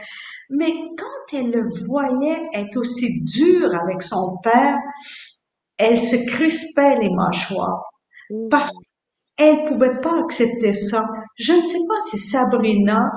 [0.51, 4.77] Mais quand elle le voyait être aussi dur avec son père,
[5.79, 7.85] elle se crispait les mâchoires
[8.51, 8.73] parce
[9.37, 11.07] qu'elle pouvait pas accepter ça.
[11.37, 13.13] Je ne sais pas si Sabrina,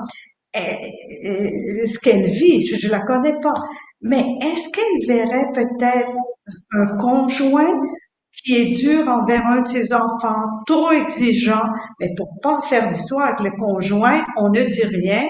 [0.53, 3.55] ce qu'elle vit, je, ne la connais pas,
[4.01, 6.11] mais est-ce qu'elle verrait peut-être
[6.73, 7.81] un conjoint
[8.43, 11.69] qui est dur envers un de ses enfants, trop exigeant,
[11.99, 15.27] mais pour pas faire d'histoire avec le conjoint, on ne dit rien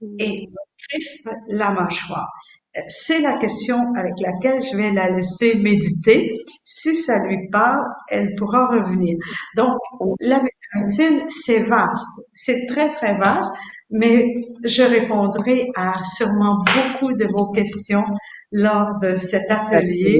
[0.00, 0.06] mmh.
[0.18, 0.48] et
[0.88, 2.28] crispe la mâchoire.
[2.76, 6.30] Euh, c'est la question avec laquelle je vais la laisser méditer.
[6.64, 9.16] Si ça lui parle, elle pourra revenir.
[9.56, 9.78] Donc,
[10.20, 10.40] la
[10.74, 12.06] médecine, c'est vaste.
[12.34, 13.52] C'est très, très vaste,
[13.90, 14.26] mais
[14.64, 18.04] je répondrai à sûrement beaucoup de vos questions
[18.52, 20.18] lors de cet atelier.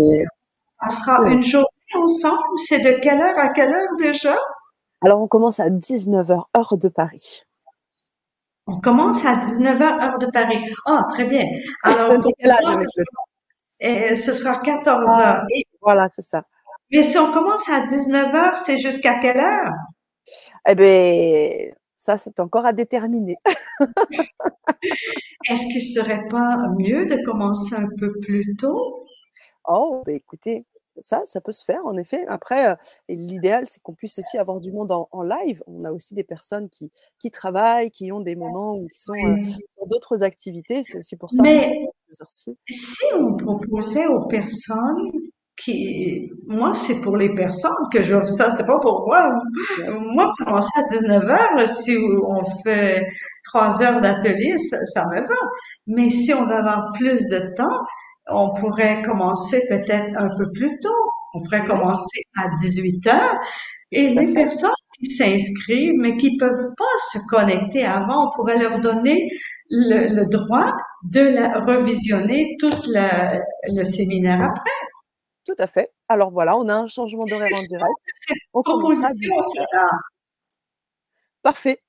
[0.84, 2.58] On sera une journée ensemble.
[2.58, 4.36] C'est de quelle heure à quelle heure déjà?
[5.00, 7.42] Alors, on commence à 19h, heure de Paris.
[8.66, 10.62] On commence à 19h, heure de Paris.
[10.86, 11.44] Ah, très bien.
[11.82, 12.12] Alors,
[13.80, 15.04] et ce sera 14h.
[15.06, 15.40] Ah,
[15.80, 16.42] voilà, c'est ça.
[16.90, 19.72] Mais si on commence à 19h, c'est jusqu'à quelle heure?
[20.68, 23.36] Eh bien, ça, c'est encore à déterminer.
[25.48, 29.06] Est-ce qu'il ne serait pas mieux de commencer un peu plus tôt?
[29.66, 30.64] Oh, ben écoutez,
[31.00, 32.24] ça, ça peut se faire, en effet.
[32.28, 32.76] Après,
[33.08, 35.62] l'idéal, c'est qu'on puisse aussi avoir du monde en, live.
[35.66, 39.14] On a aussi des personnes qui, qui travaillent, qui ont des moments où ils sont
[39.42, 40.82] sur d'autres activités.
[40.84, 41.42] C'est aussi pour ça.
[41.42, 41.84] Mais
[42.70, 45.10] si on proposait aux personnes
[45.58, 49.32] qui, moi, c'est pour les personnes que j'offre ça, c'est pas pour moi.
[50.00, 53.06] Moi, commencer à 19h, si on fait
[53.44, 55.34] trois heures d'atelier, ça, ça me va.
[55.86, 57.80] Mais si on va avoir plus de temps,
[58.28, 61.10] on pourrait commencer peut-être un peu plus tôt.
[61.34, 63.40] On pourrait commencer à 18 heures.
[63.90, 68.80] Et les personnes qui s'inscrivent, mais qui peuvent pas se connecter avant, on pourrait leur
[68.80, 69.28] donner
[69.70, 70.72] le, droit
[71.04, 74.70] de la revisionner tout le, séminaire après.
[75.46, 75.90] Tout à fait.
[76.08, 77.94] Alors voilà, on a un changement d'horaire en direct.
[78.52, 79.34] On proposition,
[81.42, 81.80] Parfait.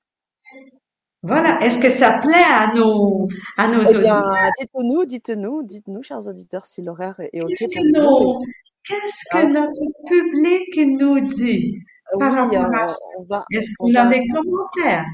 [1.22, 1.60] Voilà.
[1.62, 3.28] Est-ce que ça plaît à nos,
[3.58, 4.30] à nos eh auditeurs?
[4.58, 7.48] Dites-nous, dites-nous, dites-nous, chers auditeurs, si l'horaire est OK.
[7.48, 8.44] Qu'est-ce que,
[8.84, 9.46] qu'est-ce que ah.
[9.46, 11.78] notre public nous dit
[12.18, 13.44] par rapport à ça?
[13.52, 15.04] Est-ce qu'on a des commentaires?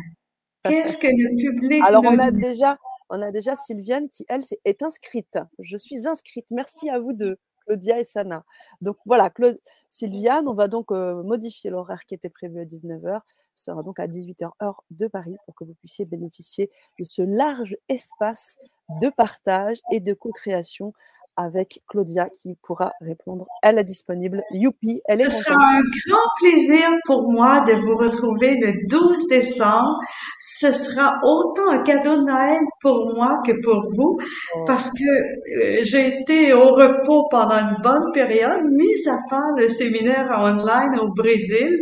[0.64, 2.40] Qu'est-ce que le public Alors, nous on a dit?
[2.40, 2.78] déjà,
[3.10, 5.38] on a déjà Sylviane qui, elle, est inscrite.
[5.58, 6.46] Je suis inscrite.
[6.50, 8.44] Merci à vous deux, Claudia et Sana.
[8.80, 9.58] Donc voilà, Claude,
[9.90, 13.20] Sylviane, on va donc euh, modifier l'horaire qui était prévu à 19h
[13.56, 17.76] sera donc à 18h heure de Paris pour que vous puissiez bénéficier de ce large
[17.88, 18.58] espace
[19.00, 20.92] de partage et de co-création
[21.36, 23.46] avec Claudia qui pourra répondre.
[23.62, 24.42] Elle est disponible.
[24.52, 29.28] Youpi, elle est Ce sera un grand plaisir pour moi de vous retrouver le 12
[29.28, 29.98] décembre.
[30.38, 34.06] Ce sera autant un cadeau de Noël pour moi que pour vous
[34.54, 34.64] Oh.
[34.66, 39.68] parce que euh, j'ai été au repos pendant une bonne période, mis à part le
[39.68, 41.78] séminaire online au Brésil.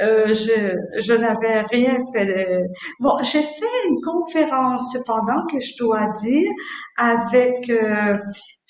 [0.00, 2.46] Euh, je, je n'avais rien fait de...
[3.00, 6.50] Bon, j'ai fait une conférence cependant que je dois dire
[6.96, 8.16] avec euh,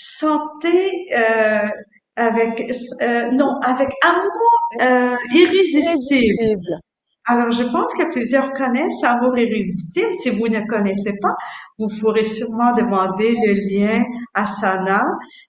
[0.00, 1.68] santé, euh,
[2.16, 2.72] avec
[3.02, 6.78] euh, non, avec amour euh, irrésistible.
[7.26, 10.14] Alors, je pense que plusieurs connaissent Amour irrésistible.
[10.16, 11.34] Si vous ne connaissez pas,
[11.78, 14.02] vous pourrez sûrement demander le lien
[14.34, 15.04] à Sana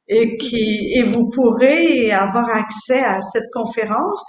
[0.07, 4.21] et qui et vous pourrez avoir accès à cette conférence.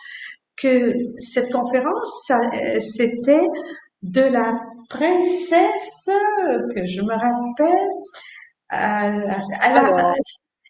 [0.56, 2.30] Que cette conférence,
[2.78, 3.48] c'était
[4.02, 4.54] de la
[4.88, 6.08] princesse
[6.74, 7.88] que je me rappelle,
[8.72, 10.14] à la, à la- Alors,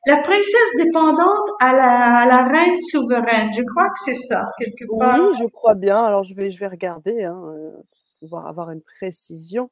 [0.06, 3.50] la princesse dépendante à la, à la reine souveraine.
[3.56, 5.16] Je crois que c'est ça, quelque part.
[5.20, 6.02] oui, je crois bien.
[6.02, 7.84] Alors, je vais, je vais regarder hein, euh, pour
[8.20, 9.70] pouvoir avoir une précision.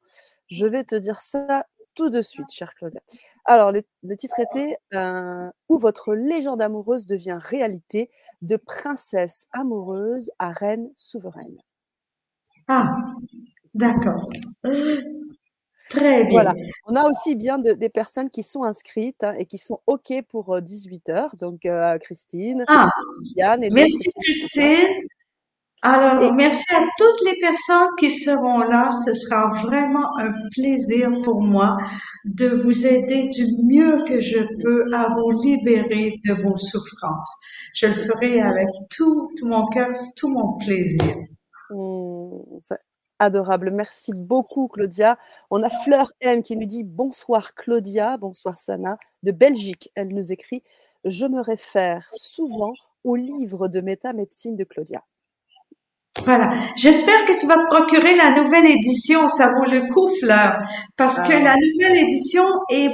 [0.48, 1.64] Je vais te dire ça
[1.96, 3.00] tout de suite, chère Claudia.
[3.44, 8.08] Alors, le, le titre était euh, Où votre légende amoureuse devient réalité,
[8.42, 11.56] de princesse amoureuse à reine souveraine.
[12.68, 12.96] Ah,
[13.74, 14.30] d'accord.
[15.90, 16.30] Très bien.
[16.30, 16.54] Voilà.
[16.86, 20.12] On a aussi bien de- des personnes qui sont inscrites hein, et qui sont OK
[20.28, 21.36] pour 18h.
[21.36, 22.88] Donc, euh, Christine, Ah,
[23.36, 24.08] Yann et merci.
[24.22, 24.76] Christine.
[25.82, 28.88] Alors, merci à toutes les personnes qui seront là.
[29.04, 31.78] Ce sera vraiment un plaisir pour moi
[32.26, 37.32] de vous aider du mieux que je peux à vous libérer de vos souffrances.
[37.74, 41.16] Je le ferai avec tout, tout mon cœur, tout mon plaisir.
[41.70, 42.58] Mmh,
[43.20, 43.70] adorable.
[43.70, 45.16] Merci beaucoup, Claudia.
[45.50, 48.16] On a Fleur M qui nous dit bonsoir, Claudia.
[48.18, 48.98] Bonsoir, Sana.
[49.22, 50.62] De Belgique, elle nous écrit
[51.04, 52.72] Je me réfère souvent
[53.04, 55.02] au livre de métamédecine de Claudia.
[56.24, 56.52] Voilà.
[56.76, 59.28] J'espère que tu vas te procurer la nouvelle édition.
[59.30, 60.60] Ça vaut le coup, Fleur,
[60.96, 61.40] parce que Ah.
[61.40, 62.90] la nouvelle édition est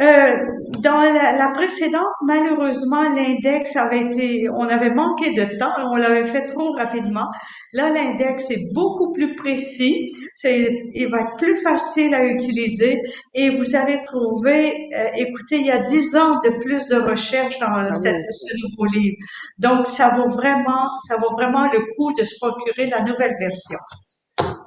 [0.00, 0.36] euh,
[0.80, 2.04] dans la, la précédente.
[2.26, 7.28] Malheureusement, l'index avait été, on avait manqué de temps, on l'avait fait trop rapidement.
[7.74, 10.12] Là, l'index est beaucoup plus précis.
[10.34, 13.00] C'est, il va être plus facile à utiliser.
[13.34, 17.58] Et vous avez trouvé, euh, écoutez, il y a dix ans de plus de recherche
[17.60, 18.22] dans Ah cette- oui.
[18.32, 19.16] ce nouveau livre.
[19.58, 23.78] Donc, ça vaut vraiment, ça vaut vraiment le coup de se procurer la nouvelle version.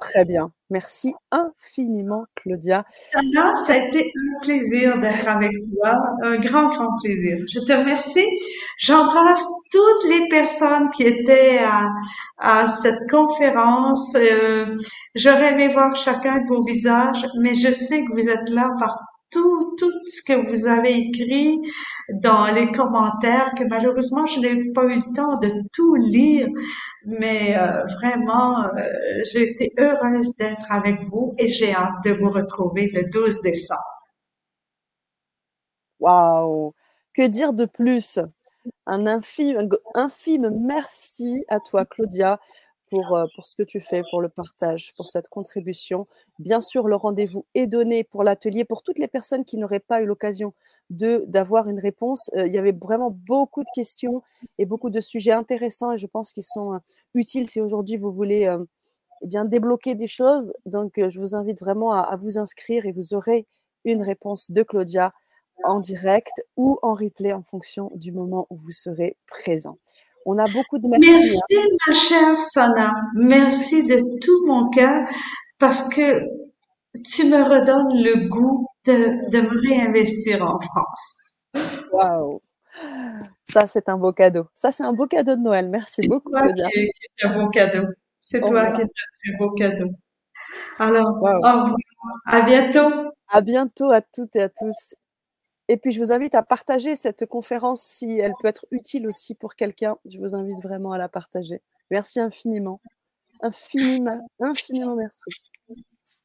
[0.00, 0.50] Très bien.
[0.70, 2.84] Merci infiniment, Claudia.
[3.12, 7.38] Sana, ça a été un plaisir d'être avec toi, un grand, grand plaisir.
[7.48, 8.26] Je te remercie.
[8.78, 11.60] J'embrasse toutes les personnes qui étaient
[12.38, 14.14] à, cette conférence.
[14.16, 14.66] Euh,
[15.14, 18.98] J'aurais aimé voir chacun de vos visages, mais je sais que vous êtes là par
[19.30, 21.58] tout, tout ce que vous avez écrit
[22.22, 26.48] dans les commentaires, que malheureusement, je n'ai pas eu le temps de tout lire,
[27.04, 28.84] mais euh, vraiment, euh,
[29.32, 33.80] j'ai été heureuse d'être avec vous et j'ai hâte de vous retrouver le 12 décembre.
[36.00, 36.74] Waouh!
[37.14, 38.18] Que dire de plus?
[38.86, 42.38] Un infime, un infime merci à toi, Claudia,
[42.96, 46.06] pour, euh, pour ce que tu fais, pour le partage, pour cette contribution.
[46.38, 48.64] Bien sûr, le rendez-vous est donné pour l'atelier.
[48.64, 50.54] Pour toutes les personnes qui n'auraient pas eu l'occasion
[50.88, 54.22] d'avoir une réponse, euh, il y avait vraiment beaucoup de questions
[54.58, 56.78] et beaucoup de sujets intéressants et je pense qu'ils sont euh,
[57.14, 58.48] utiles si aujourd'hui vous voulez
[59.22, 60.54] eh bien débloquer des choses.
[60.64, 63.46] Donc, je vous invite vraiment à vous inscrire et vous aurez
[63.84, 65.12] une réponse de Claudia
[65.64, 69.78] en direct ou en replay en fonction du moment où vous serez présent.
[70.26, 71.08] On a beaucoup de merci.
[71.08, 71.76] Merci, hein.
[71.86, 72.94] ma chère Sana.
[73.14, 75.06] Merci de tout mon cœur
[75.58, 76.20] parce que
[77.04, 81.44] tu me redonnes le goût de, de me réinvestir en France.
[81.92, 82.40] Waouh!
[83.48, 84.46] Ça, c'est un beau cadeau.
[84.52, 85.68] Ça, c'est un beau cadeau de Noël.
[85.68, 86.66] Merci C'est beaucoup, toi Claudia.
[86.68, 87.86] qui, est un beau cadeau.
[88.20, 89.90] C'est Au toi qui es un très beau cadeau.
[90.78, 91.76] Alors, au revoir.
[92.26, 93.12] À bientôt.
[93.28, 94.94] À bientôt à toutes et à tous.
[95.68, 99.34] Et puis, je vous invite à partager cette conférence si elle peut être utile aussi
[99.34, 99.96] pour quelqu'un.
[100.04, 101.60] Je vous invite vraiment à la partager.
[101.90, 102.80] Merci infiniment.
[103.40, 105.30] Infiniment, infiniment merci.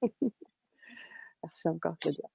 [1.44, 2.26] merci encore, Claudia.